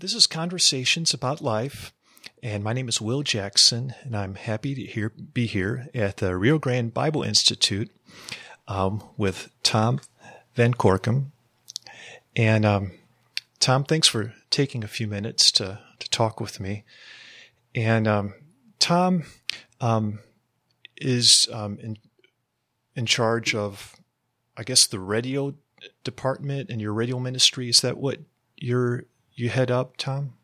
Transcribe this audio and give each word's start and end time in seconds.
This 0.00 0.14
is 0.14 0.28
Conversations 0.28 1.12
About 1.12 1.40
Life, 1.40 1.92
and 2.40 2.62
my 2.62 2.72
name 2.72 2.88
is 2.88 3.00
Will 3.00 3.24
Jackson, 3.24 3.94
and 4.04 4.16
I'm 4.16 4.36
happy 4.36 4.72
to 4.76 4.82
hear, 4.82 5.08
be 5.08 5.46
here 5.46 5.88
at 5.92 6.18
the 6.18 6.36
Rio 6.36 6.56
Grande 6.56 6.94
Bible 6.94 7.24
Institute 7.24 7.90
um, 8.68 9.02
with 9.16 9.50
Tom 9.64 9.98
Van 10.54 10.72
Gorkom. 10.72 11.32
And 12.36 12.64
um, 12.64 12.92
Tom, 13.58 13.82
thanks 13.82 14.06
for 14.06 14.34
taking 14.50 14.84
a 14.84 14.88
few 14.88 15.08
minutes 15.08 15.50
to, 15.52 15.80
to 15.98 16.10
talk 16.10 16.40
with 16.40 16.60
me. 16.60 16.84
And 17.74 18.06
um, 18.06 18.34
Tom 18.78 19.24
um, 19.80 20.20
is 20.96 21.48
um, 21.52 21.76
in, 21.82 21.98
in 22.94 23.04
charge 23.04 23.52
of, 23.52 23.96
I 24.56 24.62
guess, 24.62 24.86
the 24.86 25.00
radio 25.00 25.54
department 26.04 26.70
and 26.70 26.80
your 26.80 26.92
radio 26.92 27.18
ministry. 27.18 27.68
Is 27.68 27.80
that 27.80 27.96
what 27.96 28.20
you're 28.56 29.04
you 29.38 29.48
head 29.48 29.70
up, 29.70 29.96
Tom? 29.96 30.34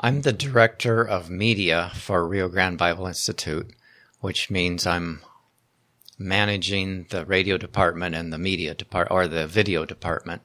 I'm 0.00 0.22
the 0.22 0.32
director 0.32 1.02
of 1.02 1.30
media 1.30 1.92
for 1.94 2.26
Rio 2.26 2.48
Grande 2.48 2.78
Bible 2.78 3.06
Institute, 3.06 3.72
which 4.20 4.50
means 4.50 4.86
I'm 4.86 5.20
managing 6.18 7.06
the 7.10 7.24
radio 7.24 7.56
department 7.56 8.14
and 8.14 8.32
the 8.32 8.38
media 8.38 8.74
department 8.74 9.12
or 9.12 9.28
the 9.28 9.46
video 9.46 9.84
department, 9.84 10.42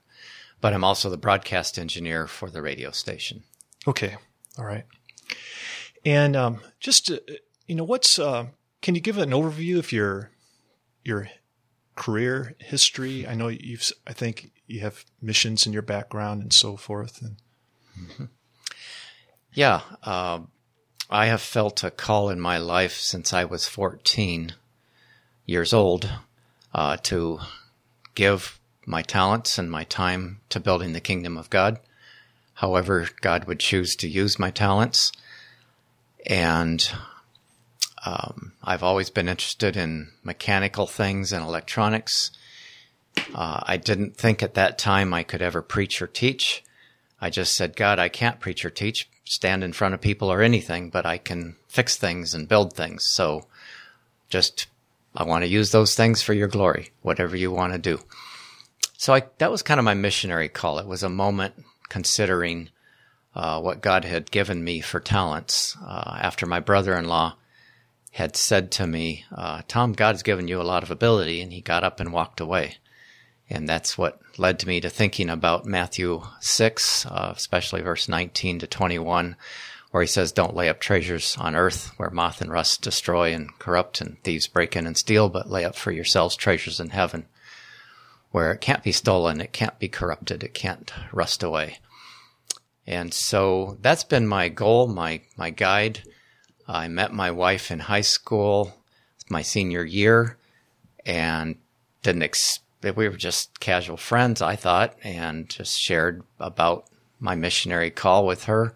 but 0.62 0.74
I'm 0.74 0.84
also 0.84 1.10
the 1.10 1.18
broadcast 1.18 1.80
engineer 1.80 2.28
for 2.28 2.50
the 2.50 2.62
radio 2.62 2.92
station. 2.92 3.44
Okay, 3.88 4.18
all 4.58 4.66
right. 4.66 4.86
And 6.06 6.36
um, 6.36 6.60
just 6.80 7.12
uh, 7.12 7.20
you 7.68 7.76
know, 7.76 7.84
what's 7.84 8.20
uh, 8.20 8.48
can 8.82 8.96
you 8.96 9.02
give 9.02 9.18
an 9.18 9.32
overview 9.32 9.80
of 9.80 9.92
your 9.92 10.32
your 11.04 11.30
career 11.96 12.56
history? 12.60 13.28
I 13.28 13.36
know 13.36 13.48
you've 13.48 13.92
I 14.06 14.14
think 14.14 14.52
you 14.68 14.82
have 14.82 15.06
missions 15.22 15.66
in 15.66 15.74
your 15.74 15.82
background 15.82 16.42
and 16.42 16.54
so 16.54 16.76
forth. 16.76 17.22
And 17.22 17.36
mm-hmm. 18.00 18.26
yeah, 19.54 19.82
uh, 20.04 20.42
I 21.10 21.28
have 21.28 21.42
felt 21.42 21.84
a 21.84 21.92
call 21.92 22.30
in 22.30 22.40
my 22.40 22.58
life 22.58 22.98
since 22.98 23.34
I 23.34 23.46
was 23.46 23.68
14 23.68 24.54
years 25.46 25.74
old 25.74 26.10
uh, 26.74 26.98
to 27.04 27.40
give 28.14 28.60
my 28.86 29.02
talents 29.02 29.58
and 29.58 29.72
my 29.72 29.84
time 29.86 30.42
to 30.50 30.60
building 30.60 30.94
the 30.94 31.00
kingdom 31.00 31.38
of 31.38 31.50
God. 31.50 31.80
However, 32.56 33.08
God 33.22 33.46
would 33.46 33.60
choose 33.60 33.96
to 33.98 34.08
use 34.08 34.40
my 34.40 34.52
talents. 34.52 35.12
And 36.26 36.90
um, 38.06 38.54
I've 38.64 38.84
always 38.84 39.10
been 39.10 39.30
interested 39.30 39.78
in 39.78 40.12
mechanical 40.24 40.88
things 40.88 41.32
and 41.32 41.44
electronics. 41.44 42.32
Uh, 43.34 43.62
I 43.64 43.78
didn't 43.78 44.18
think 44.18 44.42
at 44.42 44.56
that 44.56 44.78
time 44.78 45.14
I 45.14 45.24
could 45.24 45.42
ever 45.42 45.62
preach 45.62 46.02
or 46.02 46.08
teach. 46.08 46.64
I 47.20 47.30
just 47.30 47.56
said, 47.56 47.76
God, 47.76 48.00
I 48.00 48.10
can't 48.10 48.40
preach 48.40 48.64
or 48.64 48.70
teach, 48.70 49.10
stand 49.26 49.64
in 49.64 49.74
front 49.74 49.94
of 49.94 50.02
people 50.02 50.32
or 50.32 50.42
anything, 50.42 50.90
but 50.90 51.06
I 51.06 51.18
can 51.18 51.56
fix 51.68 51.96
things 51.96 52.34
and 52.34 52.48
build 52.48 52.74
things. 52.74 53.06
So 53.06 53.48
just, 54.30 54.68
I 55.16 55.24
want 55.24 55.44
to 55.44 55.50
use 55.50 55.72
those 55.72 55.96
things 55.96 56.22
for 56.22 56.34
your 56.34 56.48
glory, 56.48 56.92
whatever 57.02 57.36
you 57.36 57.52
want 57.52 57.74
to 57.74 57.80
do. 57.80 58.00
So 58.98 59.14
I, 59.14 59.24
that 59.38 59.52
was 59.52 59.62
kind 59.64 59.80
of 59.80 59.84
my 59.84 59.94
missionary 59.94 60.50
call. 60.50 60.80
It 60.80 60.88
was 60.88 61.04
a 61.04 61.10
moment 61.10 61.54
considering 61.90 62.70
uh, 63.36 63.62
what 63.62 63.82
God 63.82 64.06
had 64.06 64.32
given 64.32 64.64
me 64.64 64.82
for 64.82 65.00
talents 65.00 65.78
uh, 65.86 66.18
after 66.22 66.46
my 66.46 66.60
brother-in-law 66.60 67.36
had 68.12 68.36
said 68.36 68.72
to 68.72 68.88
me, 68.88 69.26
uh, 69.32 69.62
Tom, 69.68 69.94
God's 69.94 70.24
given 70.24 70.48
you 70.48 70.60
a 70.60 70.64
lot 70.64 70.82
of 70.82 70.90
ability. 70.90 71.42
And 71.42 71.54
he 71.54 71.62
got 71.62 71.84
up 71.84 72.00
and 72.00 72.12
walked 72.12 72.42
away. 72.42 72.78
And 73.50 73.68
that's 73.68 73.98
what 73.98 74.20
led 74.38 74.60
to 74.60 74.68
me 74.68 74.82
to 74.82 74.90
thinking 74.90 75.30
about 75.30 75.66
Matthew 75.66 76.22
6, 76.42 77.06
uh, 77.06 77.34
especially 77.36 77.82
verse 77.82 78.10
19 78.10 78.60
to 78.60 78.68
21, 78.68 79.36
where 79.92 80.04
he 80.04 80.08
says, 80.08 80.32
Don't 80.32 80.56
lay 80.56 80.68
up 80.68 80.80
treasures 80.80 81.38
on 81.40 81.56
earth 81.56 81.92
where 81.98 82.10
moth 82.10 82.42
and 82.42 82.52
rust 82.52 82.82
destroy 82.82 83.34
and 83.34 83.58
corrupt 83.58 84.02
and 84.02 84.22
thieves 84.24 84.48
break 84.48 84.76
in 84.76 84.86
and 84.86 84.98
steal, 84.98 85.30
but 85.30 85.50
lay 85.50 85.64
up 85.64 85.76
for 85.76 85.92
yourselves 85.92 86.36
treasures 86.36 86.80
in 86.80 86.90
heaven 86.90 87.26
where 88.32 88.52
it 88.52 88.62
can't 88.62 88.84
be 88.84 88.92
stolen, 88.92 89.42
it 89.42 89.54
can't 89.54 89.80
be 89.80 89.88
corrupted, 89.88 90.44
it 90.44 90.54
can't 90.54 90.92
rust 91.12 91.42
away. 91.42 91.80
And 92.86 93.14
so 93.14 93.78
that's 93.82 94.04
been 94.04 94.28
my 94.28 94.50
goal, 94.50 94.88
my, 94.88 95.22
my 95.36 95.50
guide. 95.50 96.04
I 96.68 96.88
met 96.88 97.14
my 97.14 97.32
wife 97.32 97.72
in 97.72 97.80
high 97.80 98.02
school, 98.02 98.74
my 99.30 99.42
senior 99.42 99.84
year, 99.84 100.38
and 101.06 101.56
didn't 102.04 102.24
expect 102.24 102.67
we 102.82 103.10
were 103.10 103.18
just 103.18 103.60
casual 103.60 103.98
friends, 103.98 104.42
I 104.42 104.56
thought, 104.56 104.96
and 105.04 105.50
just 105.50 105.80
shared 105.80 106.24
about 106.40 106.86
my 107.20 107.36
missionary 107.36 107.90
call 107.90 108.26
with 108.26 108.46
her. 108.46 108.76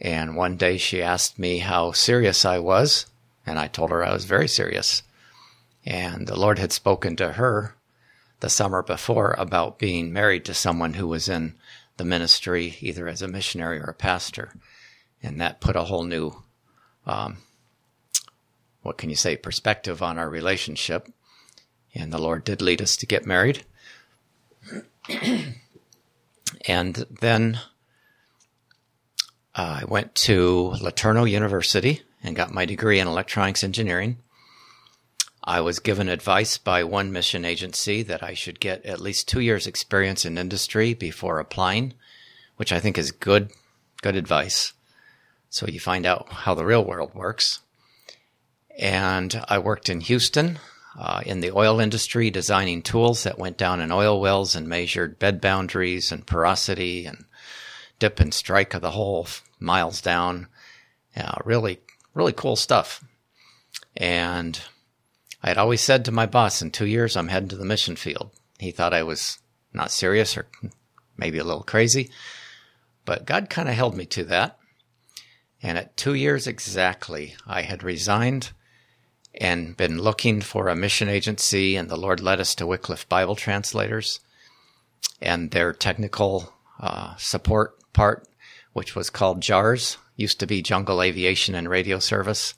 And 0.00 0.34
one 0.34 0.56
day 0.56 0.78
she 0.78 1.02
asked 1.02 1.38
me 1.38 1.58
how 1.58 1.92
serious 1.92 2.44
I 2.44 2.58
was, 2.58 3.06
and 3.46 3.58
I 3.58 3.68
told 3.68 3.90
her 3.90 4.04
I 4.04 4.12
was 4.12 4.24
very 4.24 4.48
serious. 4.48 5.02
And 5.84 6.26
the 6.26 6.38
Lord 6.38 6.58
had 6.58 6.72
spoken 6.72 7.16
to 7.16 7.32
her 7.32 7.74
the 8.40 8.50
summer 8.50 8.82
before 8.82 9.34
about 9.38 9.78
being 9.78 10.12
married 10.12 10.44
to 10.46 10.54
someone 10.54 10.94
who 10.94 11.06
was 11.06 11.28
in 11.28 11.54
the 11.96 12.04
ministry, 12.04 12.76
either 12.80 13.06
as 13.06 13.22
a 13.22 13.28
missionary 13.28 13.78
or 13.78 13.90
a 13.90 13.94
pastor. 13.94 14.52
And 15.22 15.40
that 15.40 15.60
put 15.60 15.76
a 15.76 15.84
whole 15.84 16.02
new, 16.02 16.42
um, 17.06 17.38
what 18.82 18.98
can 18.98 19.10
you 19.10 19.16
say, 19.16 19.36
perspective 19.36 20.02
on 20.02 20.18
our 20.18 20.28
relationship. 20.28 21.08
And 21.94 22.12
the 22.12 22.18
Lord 22.18 22.44
did 22.44 22.62
lead 22.62 22.80
us 22.80 22.96
to 22.96 23.06
get 23.06 23.26
married. 23.26 23.64
and 26.66 27.06
then 27.20 27.60
uh, 29.54 29.80
I 29.82 29.84
went 29.86 30.14
to 30.14 30.72
LeTourneau 30.80 31.30
University 31.30 32.02
and 32.22 32.36
got 32.36 32.54
my 32.54 32.64
degree 32.64 32.98
in 32.98 33.06
electronics 33.06 33.62
engineering. 33.64 34.18
I 35.44 35.60
was 35.60 35.80
given 35.80 36.08
advice 36.08 36.56
by 36.56 36.84
one 36.84 37.12
mission 37.12 37.44
agency 37.44 38.02
that 38.04 38.22
I 38.22 38.32
should 38.32 38.60
get 38.60 38.86
at 38.86 39.00
least 39.00 39.28
two 39.28 39.40
years 39.40 39.66
experience 39.66 40.24
in 40.24 40.38
industry 40.38 40.94
before 40.94 41.40
applying, 41.40 41.94
which 42.56 42.72
I 42.72 42.78
think 42.78 42.96
is 42.96 43.10
good, 43.10 43.50
good 44.02 44.14
advice. 44.14 44.72
So 45.50 45.66
you 45.66 45.80
find 45.80 46.06
out 46.06 46.28
how 46.30 46.54
the 46.54 46.64
real 46.64 46.84
world 46.84 47.12
works. 47.12 47.60
And 48.78 49.44
I 49.48 49.58
worked 49.58 49.88
in 49.88 50.00
Houston 50.00 50.60
uh, 50.98 51.22
in 51.24 51.40
the 51.40 51.52
oil 51.52 51.80
industry 51.80 52.30
designing 52.30 52.82
tools 52.82 53.22
that 53.22 53.38
went 53.38 53.56
down 53.56 53.80
in 53.80 53.90
oil 53.90 54.20
wells 54.20 54.54
and 54.54 54.68
measured 54.68 55.18
bed 55.18 55.40
boundaries 55.40 56.12
and 56.12 56.26
porosity 56.26 57.06
and 57.06 57.24
dip 57.98 58.20
and 58.20 58.34
strike 58.34 58.74
of 58.74 58.82
the 58.82 58.90
hole 58.90 59.26
miles 59.58 60.00
down. 60.00 60.48
Yeah, 61.16 61.34
really, 61.44 61.80
really 62.14 62.32
cool 62.32 62.56
stuff. 62.56 63.02
And 63.96 64.60
I 65.42 65.48
had 65.48 65.58
always 65.58 65.80
said 65.80 66.04
to 66.04 66.12
my 66.12 66.26
boss, 66.26 66.62
in 66.62 66.70
two 66.70 66.86
years, 66.86 67.16
I'm 67.16 67.28
heading 67.28 67.48
to 67.50 67.56
the 67.56 67.64
mission 67.64 67.96
field. 67.96 68.30
He 68.58 68.70
thought 68.70 68.94
I 68.94 69.02
was 69.02 69.38
not 69.72 69.90
serious 69.90 70.36
or 70.36 70.46
maybe 71.16 71.38
a 71.38 71.44
little 71.44 71.62
crazy, 71.62 72.10
but 73.04 73.26
God 73.26 73.50
kind 73.50 73.68
of 73.68 73.74
held 73.74 73.96
me 73.96 74.06
to 74.06 74.24
that. 74.24 74.58
And 75.62 75.78
at 75.78 75.96
two 75.96 76.14
years 76.14 76.46
exactly, 76.46 77.34
I 77.46 77.62
had 77.62 77.82
resigned 77.82 78.52
and 79.40 79.76
been 79.76 79.98
looking 79.98 80.40
for 80.40 80.68
a 80.68 80.76
mission 80.76 81.08
agency, 81.08 81.76
and 81.76 81.88
the 81.88 81.96
Lord 81.96 82.20
led 82.20 82.40
us 82.40 82.54
to 82.56 82.66
Wycliffe 82.66 83.08
Bible 83.08 83.36
Translators 83.36 84.20
and 85.20 85.50
their 85.50 85.72
technical 85.72 86.52
uh, 86.80 87.16
support 87.16 87.78
part, 87.92 88.28
which 88.72 88.94
was 88.94 89.10
called 89.10 89.40
JAARS, 89.40 89.96
used 90.16 90.40
to 90.40 90.46
be 90.46 90.62
Jungle 90.62 91.02
Aviation 91.02 91.54
and 91.54 91.68
Radio 91.68 91.98
Service. 91.98 92.54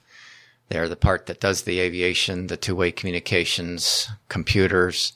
They're 0.69 0.89
the 0.89 0.97
part 0.97 1.27
that 1.27 1.41
does 1.41 1.62
the 1.62 1.79
aviation, 1.79 2.47
the 2.47 2.57
two 2.57 2.75
way 2.75 2.91
communications, 2.91 4.09
computers, 4.29 5.12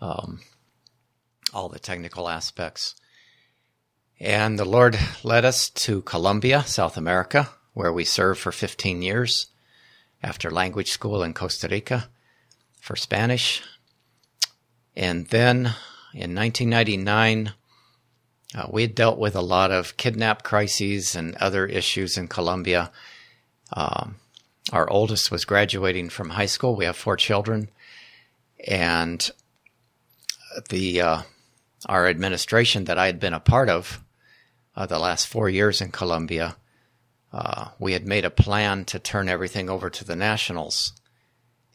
um, 0.00 0.40
all 1.54 1.68
the 1.68 1.78
technical 1.78 2.28
aspects. 2.28 2.96
And 4.18 4.58
the 4.58 4.64
Lord 4.64 4.98
led 5.22 5.44
us 5.44 5.70
to 5.70 6.02
Colombia, 6.02 6.64
South 6.64 6.96
America, 6.96 7.50
where 7.74 7.92
we 7.92 8.04
served 8.04 8.40
for 8.40 8.52
15 8.52 9.02
years 9.02 9.48
after 10.22 10.50
language 10.50 10.90
school 10.90 11.22
in 11.22 11.34
Costa 11.34 11.68
Rica 11.68 12.08
for 12.80 12.96
Spanish. 12.96 13.62
And 14.94 15.26
then 15.28 15.74
in 16.14 16.34
1999, 16.34 17.52
uh, 18.54 18.66
we 18.70 18.82
had 18.82 18.94
dealt 18.94 19.18
with 19.18 19.34
a 19.34 19.40
lot 19.40 19.70
of 19.70 19.96
kidnap 19.96 20.42
crises 20.42 21.16
and 21.16 21.34
other 21.36 21.66
issues 21.66 22.18
in 22.18 22.28
Colombia. 22.28 22.90
Um, 23.72 24.16
our 24.72 24.88
oldest 24.90 25.30
was 25.30 25.44
graduating 25.44 26.10
from 26.10 26.30
high 26.30 26.46
school. 26.46 26.76
We 26.76 26.84
have 26.84 26.96
four 26.96 27.16
children, 27.16 27.70
and 28.66 29.30
the 30.68 31.00
uh, 31.00 31.22
our 31.86 32.06
administration 32.06 32.84
that 32.84 32.98
I 32.98 33.06
had 33.06 33.18
been 33.18 33.32
a 33.32 33.40
part 33.40 33.68
of 33.70 34.04
uh, 34.76 34.86
the 34.86 34.98
last 34.98 35.26
four 35.26 35.48
years 35.48 35.80
in 35.80 35.90
Colombia 35.90 36.56
uh, 37.32 37.68
we 37.78 37.92
had 37.92 38.06
made 38.06 38.24
a 38.24 38.30
plan 38.30 38.84
to 38.86 38.98
turn 38.98 39.28
everything 39.28 39.70
over 39.70 39.88
to 39.90 40.04
the 40.04 40.16
nationals. 40.16 40.92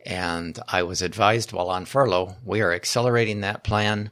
And 0.06 0.58
I 0.68 0.84
was 0.84 1.02
advised 1.02 1.52
while 1.52 1.70
on 1.70 1.86
furlough, 1.86 2.36
we 2.46 2.62
are 2.62 2.74
accelerating 2.74 3.42
that 3.42 3.64
plan. 3.64 4.12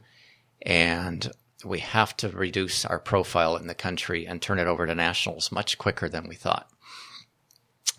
And 0.62 1.30
we 1.64 1.78
have 1.80 2.16
to 2.18 2.28
reduce 2.28 2.84
our 2.84 2.98
profile 2.98 3.56
in 3.56 3.66
the 3.66 3.74
country 3.74 4.26
and 4.26 4.40
turn 4.40 4.58
it 4.58 4.66
over 4.66 4.86
to 4.86 4.94
nationals 4.94 5.52
much 5.52 5.78
quicker 5.78 6.08
than 6.08 6.28
we 6.28 6.34
thought. 6.34 6.68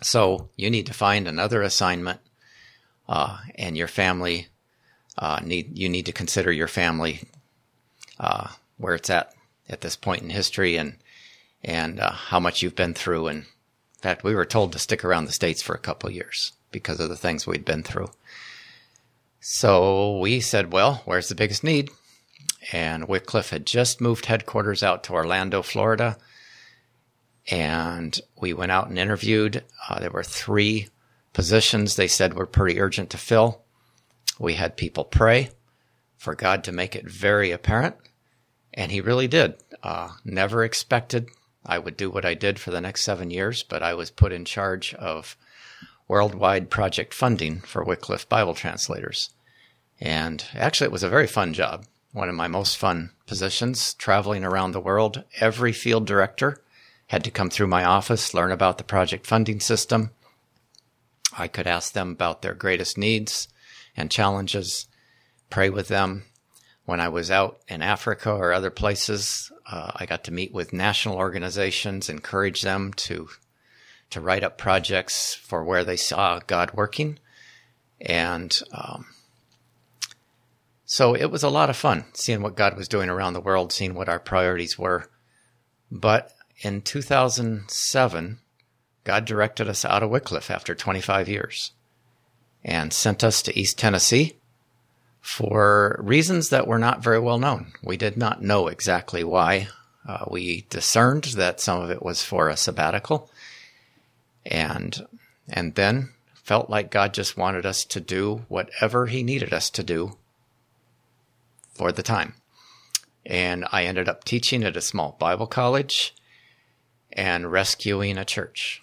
So 0.02 0.50
you 0.56 0.70
need 0.70 0.86
to 0.86 0.94
find 0.94 1.26
another 1.26 1.62
assignment, 1.62 2.20
uh, 3.08 3.38
and 3.56 3.76
your 3.76 3.88
family 3.88 4.48
uh, 5.16 5.40
need 5.42 5.76
you 5.76 5.88
need 5.88 6.06
to 6.06 6.12
consider 6.12 6.52
your 6.52 6.68
family 6.68 7.22
uh, 8.20 8.48
where 8.76 8.94
it's 8.94 9.10
at 9.10 9.34
at 9.68 9.80
this 9.80 9.96
point 9.96 10.22
in 10.22 10.30
history 10.30 10.76
and 10.76 10.96
and 11.64 12.00
uh, 12.00 12.12
how 12.12 12.40
much 12.40 12.62
you've 12.62 12.76
been 12.76 12.94
through. 12.94 13.28
And 13.28 13.38
in 13.40 14.00
fact, 14.00 14.24
we 14.24 14.34
were 14.34 14.44
told 14.44 14.72
to 14.72 14.78
stick 14.78 15.04
around 15.04 15.24
the 15.24 15.32
states 15.32 15.62
for 15.62 15.74
a 15.74 15.78
couple 15.80 16.10
years 16.10 16.52
because 16.70 17.00
of 17.00 17.08
the 17.08 17.16
things 17.16 17.46
we'd 17.46 17.64
been 17.64 17.82
through. 17.82 18.10
So 19.40 20.18
we 20.18 20.40
said, 20.40 20.72
well, 20.72 21.02
where's 21.04 21.28
the 21.28 21.34
biggest 21.34 21.64
need? 21.64 21.90
And 22.72 23.08
Wycliffe 23.08 23.50
had 23.50 23.66
just 23.66 24.00
moved 24.00 24.26
headquarters 24.26 24.82
out 24.82 25.04
to 25.04 25.12
Orlando, 25.12 25.62
Florida. 25.62 26.18
And 27.50 28.20
we 28.40 28.52
went 28.52 28.72
out 28.72 28.88
and 28.88 28.98
interviewed. 28.98 29.64
Uh, 29.88 30.00
there 30.00 30.10
were 30.10 30.24
three 30.24 30.88
positions 31.32 31.96
they 31.96 32.08
said 32.08 32.34
were 32.34 32.46
pretty 32.46 32.80
urgent 32.80 33.10
to 33.10 33.16
fill. 33.16 33.62
We 34.38 34.54
had 34.54 34.76
people 34.76 35.04
pray 35.04 35.50
for 36.16 36.34
God 36.34 36.64
to 36.64 36.72
make 36.72 36.94
it 36.94 37.08
very 37.08 37.50
apparent. 37.50 37.96
And 38.74 38.92
he 38.92 39.00
really 39.00 39.28
did. 39.28 39.54
Uh, 39.82 40.10
never 40.24 40.62
expected 40.62 41.30
I 41.64 41.78
would 41.78 41.96
do 41.96 42.10
what 42.10 42.24
I 42.24 42.34
did 42.34 42.58
for 42.58 42.70
the 42.70 42.80
next 42.80 43.02
seven 43.02 43.30
years, 43.30 43.62
but 43.62 43.82
I 43.82 43.94
was 43.94 44.10
put 44.10 44.32
in 44.32 44.44
charge 44.44 44.94
of 44.94 45.36
worldwide 46.06 46.70
project 46.70 47.12
funding 47.12 47.60
for 47.60 47.84
Wycliffe 47.84 48.28
Bible 48.28 48.54
translators. 48.54 49.30
And 50.00 50.44
actually, 50.54 50.86
it 50.86 50.92
was 50.92 51.02
a 51.02 51.08
very 51.08 51.26
fun 51.26 51.52
job. 51.52 51.84
One 52.12 52.28
of 52.28 52.34
my 52.34 52.48
most 52.48 52.76
fun 52.76 53.10
positions, 53.26 53.94
traveling 53.94 54.44
around 54.44 54.72
the 54.72 54.80
world. 54.80 55.24
Every 55.40 55.72
field 55.72 56.06
director 56.06 56.62
had 57.08 57.24
to 57.24 57.30
come 57.30 57.50
through 57.50 57.66
my 57.66 57.84
office, 57.84 58.34
learn 58.34 58.52
about 58.52 58.78
the 58.78 58.84
project 58.84 59.26
funding 59.26 59.60
system. 59.60 60.10
I 61.36 61.48
could 61.48 61.66
ask 61.66 61.92
them 61.92 62.12
about 62.12 62.42
their 62.42 62.54
greatest 62.54 62.96
needs 62.96 63.48
and 63.96 64.10
challenges, 64.10 64.86
pray 65.50 65.68
with 65.68 65.88
them. 65.88 66.24
When 66.84 67.00
I 67.00 67.08
was 67.08 67.30
out 67.30 67.60
in 67.68 67.82
Africa 67.82 68.30
or 68.30 68.52
other 68.52 68.70
places, 68.70 69.52
uh, 69.70 69.92
I 69.94 70.06
got 70.06 70.24
to 70.24 70.32
meet 70.32 70.52
with 70.52 70.72
national 70.72 71.16
organizations, 71.16 72.08
encourage 72.08 72.62
them 72.62 72.92
to 72.94 73.28
to 74.10 74.20
write 74.22 74.42
up 74.42 74.56
projects 74.56 75.34
for 75.34 75.62
where 75.62 75.84
they 75.84 75.96
saw 75.96 76.40
God 76.46 76.72
working, 76.72 77.18
and 78.00 78.58
um, 78.72 79.06
so 80.86 81.14
it 81.14 81.26
was 81.26 81.42
a 81.42 81.50
lot 81.50 81.68
of 81.68 81.76
fun 81.76 82.06
seeing 82.14 82.40
what 82.40 82.56
God 82.56 82.74
was 82.74 82.88
doing 82.88 83.10
around 83.10 83.34
the 83.34 83.42
world, 83.42 83.72
seeing 83.72 83.92
what 83.92 84.08
our 84.08 84.18
priorities 84.18 84.78
were. 84.78 85.10
But 85.90 86.32
in 86.62 86.80
2007, 86.80 88.38
God 89.04 89.24
directed 89.26 89.68
us 89.68 89.84
out 89.84 90.02
of 90.02 90.08
Wycliffe 90.08 90.50
after 90.50 90.74
25 90.74 91.28
years 91.28 91.72
and 92.64 92.90
sent 92.90 93.22
us 93.22 93.42
to 93.42 93.58
East 93.58 93.78
Tennessee 93.78 94.37
for 95.20 95.98
reasons 96.02 96.48
that 96.50 96.66
were 96.66 96.78
not 96.78 97.02
very 97.02 97.18
well 97.18 97.38
known. 97.38 97.72
We 97.82 97.96
did 97.96 98.16
not 98.16 98.42
know 98.42 98.68
exactly 98.68 99.24
why. 99.24 99.68
Uh, 100.06 100.24
we 100.30 100.66
discerned 100.70 101.24
that 101.24 101.60
some 101.60 101.82
of 101.82 101.90
it 101.90 102.02
was 102.02 102.22
for 102.22 102.48
a 102.48 102.56
sabbatical, 102.56 103.30
and 104.46 105.06
and 105.48 105.74
then 105.74 106.10
felt 106.34 106.70
like 106.70 106.90
God 106.90 107.12
just 107.12 107.36
wanted 107.36 107.66
us 107.66 107.84
to 107.84 108.00
do 108.00 108.46
whatever 108.48 109.06
He 109.06 109.22
needed 109.22 109.52
us 109.52 109.68
to 109.70 109.82
do 109.82 110.16
for 111.74 111.92
the 111.92 112.02
time. 112.02 112.34
And 113.26 113.66
I 113.70 113.84
ended 113.84 114.08
up 114.08 114.24
teaching 114.24 114.64
at 114.64 114.76
a 114.76 114.80
small 114.80 115.16
Bible 115.18 115.46
college 115.46 116.14
and 117.12 117.52
rescuing 117.52 118.16
a 118.16 118.24
church 118.24 118.82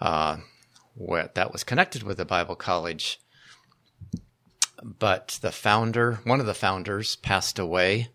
uh, 0.00 0.38
where 0.94 1.30
that 1.34 1.52
was 1.52 1.64
connected 1.64 2.02
with 2.02 2.18
the 2.18 2.24
Bible 2.24 2.56
college 2.56 3.18
but 4.82 5.38
the 5.42 5.52
founder, 5.52 6.20
one 6.24 6.40
of 6.40 6.46
the 6.46 6.54
founders, 6.54 7.16
passed 7.16 7.58
away 7.58 8.08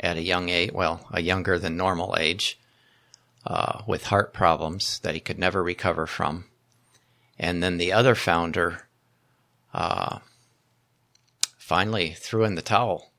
at 0.00 0.16
a 0.16 0.22
young 0.22 0.48
age, 0.48 0.72
well, 0.72 1.06
a 1.10 1.20
younger 1.20 1.58
than 1.58 1.76
normal 1.76 2.16
age, 2.18 2.58
uh, 3.46 3.82
with 3.86 4.06
heart 4.06 4.32
problems 4.32 4.98
that 5.00 5.14
he 5.14 5.20
could 5.20 5.38
never 5.38 5.62
recover 5.62 6.06
from. 6.06 6.46
And 7.38 7.62
then 7.62 7.76
the 7.76 7.92
other 7.92 8.14
founder 8.14 8.88
uh, 9.74 10.20
finally 11.58 12.12
threw 12.12 12.44
in 12.44 12.54
the 12.54 12.62
towel 12.62 13.10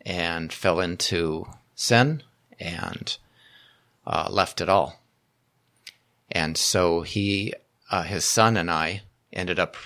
and 0.00 0.52
fell 0.52 0.80
into 0.80 1.46
sin 1.74 2.22
and 2.58 3.16
uh, 4.06 4.28
left 4.30 4.60
it 4.60 4.68
all. 4.68 5.00
And 6.30 6.56
so 6.56 7.02
he, 7.02 7.54
uh, 7.90 8.02
his 8.02 8.24
son, 8.24 8.56
and 8.56 8.70
I 8.70 9.02
ended 9.32 9.58
up 9.58 9.76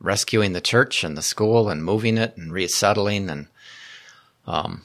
rescuing 0.00 0.52
the 0.52 0.60
church 0.60 1.04
and 1.04 1.16
the 1.16 1.22
school 1.22 1.68
and 1.68 1.84
moving 1.84 2.18
it 2.18 2.36
and 2.36 2.52
resettling 2.52 3.28
and 3.28 3.46
um, 4.46 4.82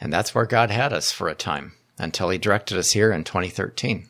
and 0.00 0.12
that's 0.12 0.34
where 0.34 0.46
God 0.46 0.70
had 0.70 0.92
us 0.92 1.10
for 1.10 1.28
a 1.28 1.34
time 1.34 1.72
until 1.98 2.30
He 2.30 2.38
directed 2.38 2.78
us 2.78 2.92
here 2.92 3.12
in 3.12 3.24
2013, 3.24 4.08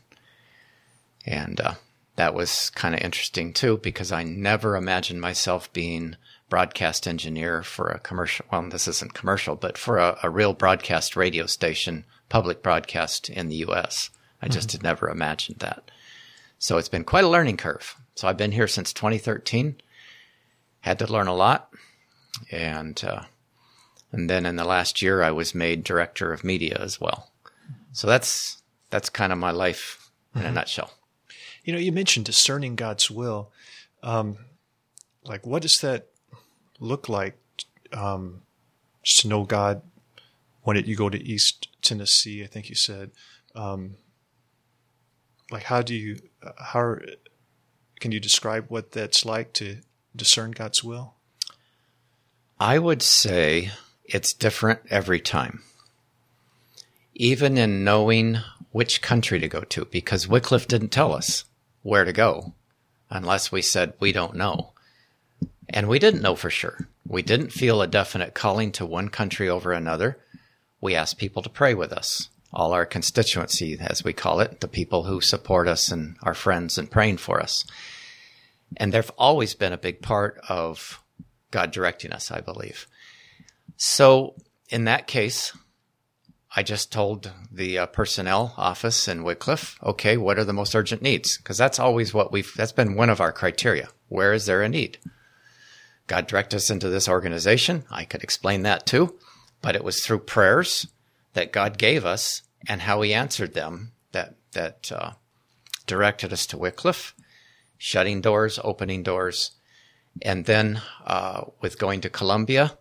and 1.25 1.61
uh, 1.61 1.75
that 2.17 2.35
was 2.35 2.71
kind 2.71 2.95
of 2.95 3.01
interesting 3.01 3.53
too 3.53 3.79
because 3.79 4.13
I 4.13 4.23
never 4.23 4.77
imagined 4.77 5.21
myself 5.21 5.73
being 5.73 6.17
broadcast 6.49 7.09
engineer 7.09 7.63
for 7.63 7.89
a 7.89 7.99
commercial. 7.99 8.47
Well, 8.53 8.69
this 8.69 8.87
isn't 8.87 9.15
commercial, 9.15 9.57
but 9.57 9.79
for 9.79 9.99
a, 9.99 10.19
a 10.23 10.31
real 10.31 10.53
broadcast 10.53 11.17
radio 11.17 11.47
station, 11.47 12.05
public 12.29 12.63
broadcast 12.63 13.29
in 13.29 13.49
the 13.49 13.57
U.S. 13.57 14.11
I 14.43 14.49
just 14.49 14.69
mm-hmm. 14.69 14.79
had 14.79 14.83
never 14.83 15.09
imagined 15.09 15.59
that. 15.61 15.91
So 16.59 16.79
it's 16.79 16.89
been 16.89 17.05
quite 17.05 17.25
a 17.25 17.29
learning 17.29 17.57
curve. 17.57 17.97
So 18.15 18.29
I've 18.29 18.37
been 18.37 18.53
here 18.53 18.69
since 18.69 18.93
2013 18.93 19.77
had 20.87 21.01
to 21.01 21.13
learn 21.13 21.27
a 21.27 21.35
lot, 21.35 21.73
and 22.51 23.03
uh, 23.05 23.23
and 24.13 24.31
then 24.31 24.47
in 24.47 24.55
the 24.55 24.65
last 24.65 25.03
year 25.03 25.23
I 25.23 25.33
was 25.33 25.55
made 25.55 25.83
director 25.83 26.33
of 26.33 26.45
media 26.45 26.79
as 26.81 27.01
well. 27.01 27.33
So 27.93 28.07
that's 28.07 28.63
that's 28.91 29.11
kind 29.11 29.33
of 29.33 29.39
my 29.39 29.51
life 29.51 30.11
in 30.35 30.43
mm-hmm. 30.43 30.51
a 30.51 30.53
nutshell. 30.53 30.93
You 31.65 31.73
know, 31.73 31.81
you 31.81 31.91
mentioned 31.91 32.27
discerning 32.27 32.77
God's 32.77 33.11
will. 33.11 33.51
Um, 34.03 34.39
like, 35.25 35.45
what 35.45 35.63
does 35.63 35.79
that 35.83 36.07
look 36.79 37.09
like? 37.09 37.37
Um, 37.93 38.43
just 39.03 39.23
to 39.23 39.29
know 39.29 39.43
God. 39.43 39.83
When 40.63 40.77
did 40.77 40.87
you 40.87 40.95
go 40.95 41.11
to 41.11 41.21
East 41.21 41.69
Tennessee? 41.83 42.45
I 42.45 42.47
think 42.47 42.69
you 42.69 42.77
said. 42.77 43.11
Um, 43.57 43.97
like, 45.51 45.65
how 45.65 45.83
do 45.83 45.95
you 45.95 46.21
how 46.59 46.99
can 47.99 48.13
you 48.13 48.21
describe 48.21 48.67
what 48.69 48.93
that's 48.93 49.25
like 49.25 49.53
to 49.55 49.79
discern 50.17 50.53
God's 50.53 50.83
will? 50.83 51.15
I 52.59 52.79
would 52.79 53.03
say 53.03 53.71
it's 54.05 54.33
different 54.33 54.81
every 54.91 55.21
time. 55.21 55.63
Even 57.15 57.59
in 57.59 57.85
knowing 57.85 58.39
which 58.73 59.03
country 59.03 59.39
to 59.41 59.49
go 59.49 59.61
to, 59.61 59.85
because 59.87 60.29
Wycliffe 60.29 60.69
didn't 60.69 60.91
tell 60.91 61.15
us 61.15 61.45
where 61.83 62.05
to 62.05 62.13
go 62.13 62.53
unless 63.11 63.53
we 63.53 63.63
said 63.63 63.95
we 64.01 64.13
don't 64.13 64.37
know. 64.37 64.73
And 65.69 65.89
we 65.89 65.99
didn't 65.99 66.23
know 66.23 66.37
for 66.37 66.51
sure. 66.51 66.89
We 67.07 67.23
didn't 67.23 67.53
feel 67.53 67.83
a 67.83 67.87
definite 67.87 68.35
calling 68.35 68.73
to 68.73 68.87
one 68.87 69.09
country 69.09 69.49
over 69.49 69.73
another. 69.73 70.19
We 70.81 70.95
asked 70.95 71.19
people 71.19 71.43
to 71.43 71.49
pray 71.49 71.75
with 71.75 71.93
us, 71.93 72.29
all 72.53 72.73
our 72.73 72.87
constituency, 72.87 73.77
as 73.81 74.05
we 74.05 74.13
call 74.13 74.41
it, 74.41 74.61
the 74.61 74.69
people 74.69 75.05
who 75.05 75.21
support 75.21 75.69
us 75.69 75.91
and 75.91 76.17
our 76.23 76.35
friends 76.35 76.79
and 76.79 76.91
praying 76.91 77.19
for 77.19 77.41
us. 77.41 77.65
And 78.77 78.93
they've 78.93 79.11
always 79.17 79.55
been 79.55 79.73
a 79.73 79.79
big 79.79 80.03
part 80.03 80.41
of 80.49 81.03
God 81.51 81.71
directing 81.71 82.13
us, 82.13 82.31
I 82.31 82.41
believe. 82.41 82.87
So 83.77 84.35
in 84.69 84.85
that 84.85 85.07
case, 85.07 85.57
I 86.55 86.63
just 86.63 86.91
told 86.91 87.31
the 87.53 87.79
uh, 87.79 87.87
personnel 87.87 88.55
office 88.57 89.09
in 89.09 89.25
Wycliffe, 89.25 89.79
okay, 89.83 90.17
what 90.17 90.39
are 90.39 90.45
the 90.45 90.53
most 90.53 90.75
urgent 90.75 91.03
needs? 91.03 91.37
Because 91.37 91.59
that's 91.59 91.79
always 91.79 92.15
what 92.15 92.33
we've, 92.33 92.53
that's 92.55 92.73
been 92.73 92.97
one 92.97 93.11
of 93.11 93.21
our 93.21 93.33
criteria. 93.33 93.89
Where 94.09 94.33
is 94.33 94.47
there 94.47 94.63
a 94.63 94.69
need? 94.69 94.99
God 96.07 96.27
directed 96.27 96.57
us 96.57 96.71
into 96.71 96.89
this 96.89 97.09
organization. 97.09 97.85
I 97.91 98.05
could 98.05 98.23
explain 98.23 98.63
that 98.63 98.87
too, 98.87 99.19
but 99.61 99.75
it 99.75 99.85
was 99.85 100.01
through 100.01 100.21
prayers 100.21 100.87
that 101.35 101.53
God 101.53 101.79
gave 101.79 102.05
us 102.05 102.43
and 102.69 102.83
how 102.83 103.03
He 103.03 103.13
answered 103.13 103.55
them 103.55 103.93
that 104.13 104.35
that 104.53 104.91
uh, 104.93 105.13
directed 105.87 106.33
us 106.33 106.47
to 106.47 106.59
Wycliffe 106.59 107.15
shutting 107.79 108.21
doors, 108.21 108.59
opening 108.63 109.03
doors. 109.03 109.53
And 110.23 110.45
then 110.45 110.81
uh, 111.05 111.45
with 111.61 111.79
going 111.79 112.01
to 112.03 112.11
Colombia, 112.11 112.77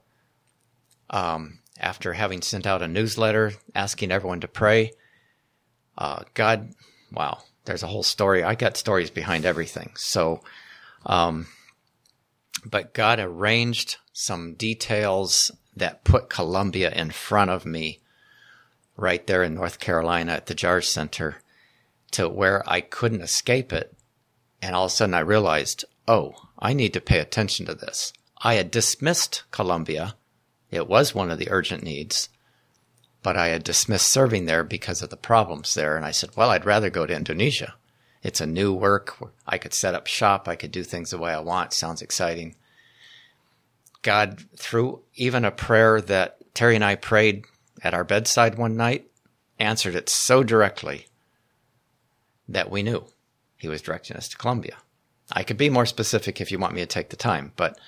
um, 1.10 1.60
after 1.80 2.14
having 2.14 2.42
sent 2.42 2.66
out 2.66 2.82
a 2.82 2.88
newsletter 2.88 3.54
asking 3.74 4.12
everyone 4.12 4.40
to 4.42 4.48
pray, 4.48 4.92
uh, 5.98 6.24
God, 6.34 6.74
wow, 7.12 7.40
there's 7.66 7.84
a 7.84 7.88
whole 7.88 8.04
story. 8.04 8.44
I 8.44 8.56
got 8.56 8.78
stories 8.78 9.10
behind 9.10 9.46
everything. 9.46 9.92
So, 9.96 10.42
um, 11.06 11.48
but 12.66 12.94
God 12.94 13.20
arranged 13.20 13.98
some 14.14 14.54
details 14.54 15.52
that 15.76 16.04
put 16.04 16.30
Colombia 16.30 16.92
in 16.92 17.12
front 17.12 17.52
of 17.52 17.66
me 17.66 18.00
right 18.98 19.26
there 19.28 19.44
in 19.44 19.56
North 19.56 19.80
Carolina 19.80 20.34
at 20.34 20.46
the 20.46 20.56
JAARS 20.56 20.86
Center 20.86 21.42
to 22.12 22.30
where 22.30 22.68
I 22.68 22.82
couldn't 22.82 23.22
escape 23.22 23.74
it. 23.74 23.95
And 24.62 24.76
all 24.76 24.86
of 24.86 24.92
a 24.92 24.94
sudden 24.94 25.14
I 25.14 25.20
realized, 25.20 25.86
oh, 26.08 26.34
I 26.58 26.74
need 26.74 26.94
to 26.94 27.02
pay 27.02 27.20
attention 27.20 27.66
to 27.66 27.76
this. 27.76 28.14
I 28.42 28.56
had 28.56 28.72
dismissed 28.72 29.44
Colombia. 29.52 30.16
It 30.72 30.88
was 30.88 31.16
one 31.16 31.32
of 31.32 31.40
the 31.40 31.50
urgent 31.52 31.84
needs, 31.84 32.30
but 33.24 33.38
I 33.38 33.48
had 33.48 33.64
dismissed 33.64 34.10
serving 34.10 34.46
there 34.46 34.64
because 34.64 35.02
of 35.02 35.10
the 35.10 35.18
problems 35.18 35.74
there. 35.74 35.96
And 35.96 36.06
I 36.06 36.12
said, 36.12 36.32
well, 36.36 36.50
I'd 36.50 36.66
rather 36.66 36.90
go 36.90 37.06
to 37.06 37.16
Indonesia. 37.16 37.76
It's 38.24 38.42
a 38.42 38.48
new 38.48 38.74
work. 38.74 39.16
I 39.46 39.58
could 39.58 39.74
set 39.74 39.94
up 39.94 40.08
shop. 40.08 40.48
I 40.48 40.56
could 40.56 40.72
do 40.72 40.84
things 40.84 41.12
the 41.12 41.18
way 41.18 41.32
I 41.32 41.40
want. 41.40 41.74
Sounds 41.74 42.02
exciting. 42.02 42.56
God, 44.02 44.44
through 44.56 45.02
even 45.16 45.46
a 45.46 45.52
prayer 45.52 46.02
that 46.02 46.38
Terry 46.54 46.76
and 46.76 46.84
I 46.84 46.96
prayed 46.96 47.46
at 47.84 47.94
our 47.94 48.04
bedside 48.04 48.58
one 48.58 48.78
night, 48.78 49.08
answered 49.60 49.96
it 49.96 50.10
so 50.10 50.44
directly 50.44 51.08
that 52.48 52.70
we 52.70 52.84
knew 52.84 53.06
he 53.58 53.68
was 53.68 53.82
directing 53.82 54.18
us 54.18 54.28
to 54.30 54.38
Colombia. 54.38 54.78
I 55.32 55.44
could 55.44 55.58
be 55.58 55.70
more 55.70 55.86
specific 55.86 56.40
if 56.40 56.52
you 56.52 56.60
want 56.60 56.74
me 56.74 56.82
to 56.82 56.86
take 56.86 57.10
the 57.10 57.16
time, 57.16 57.52
but 57.56 57.80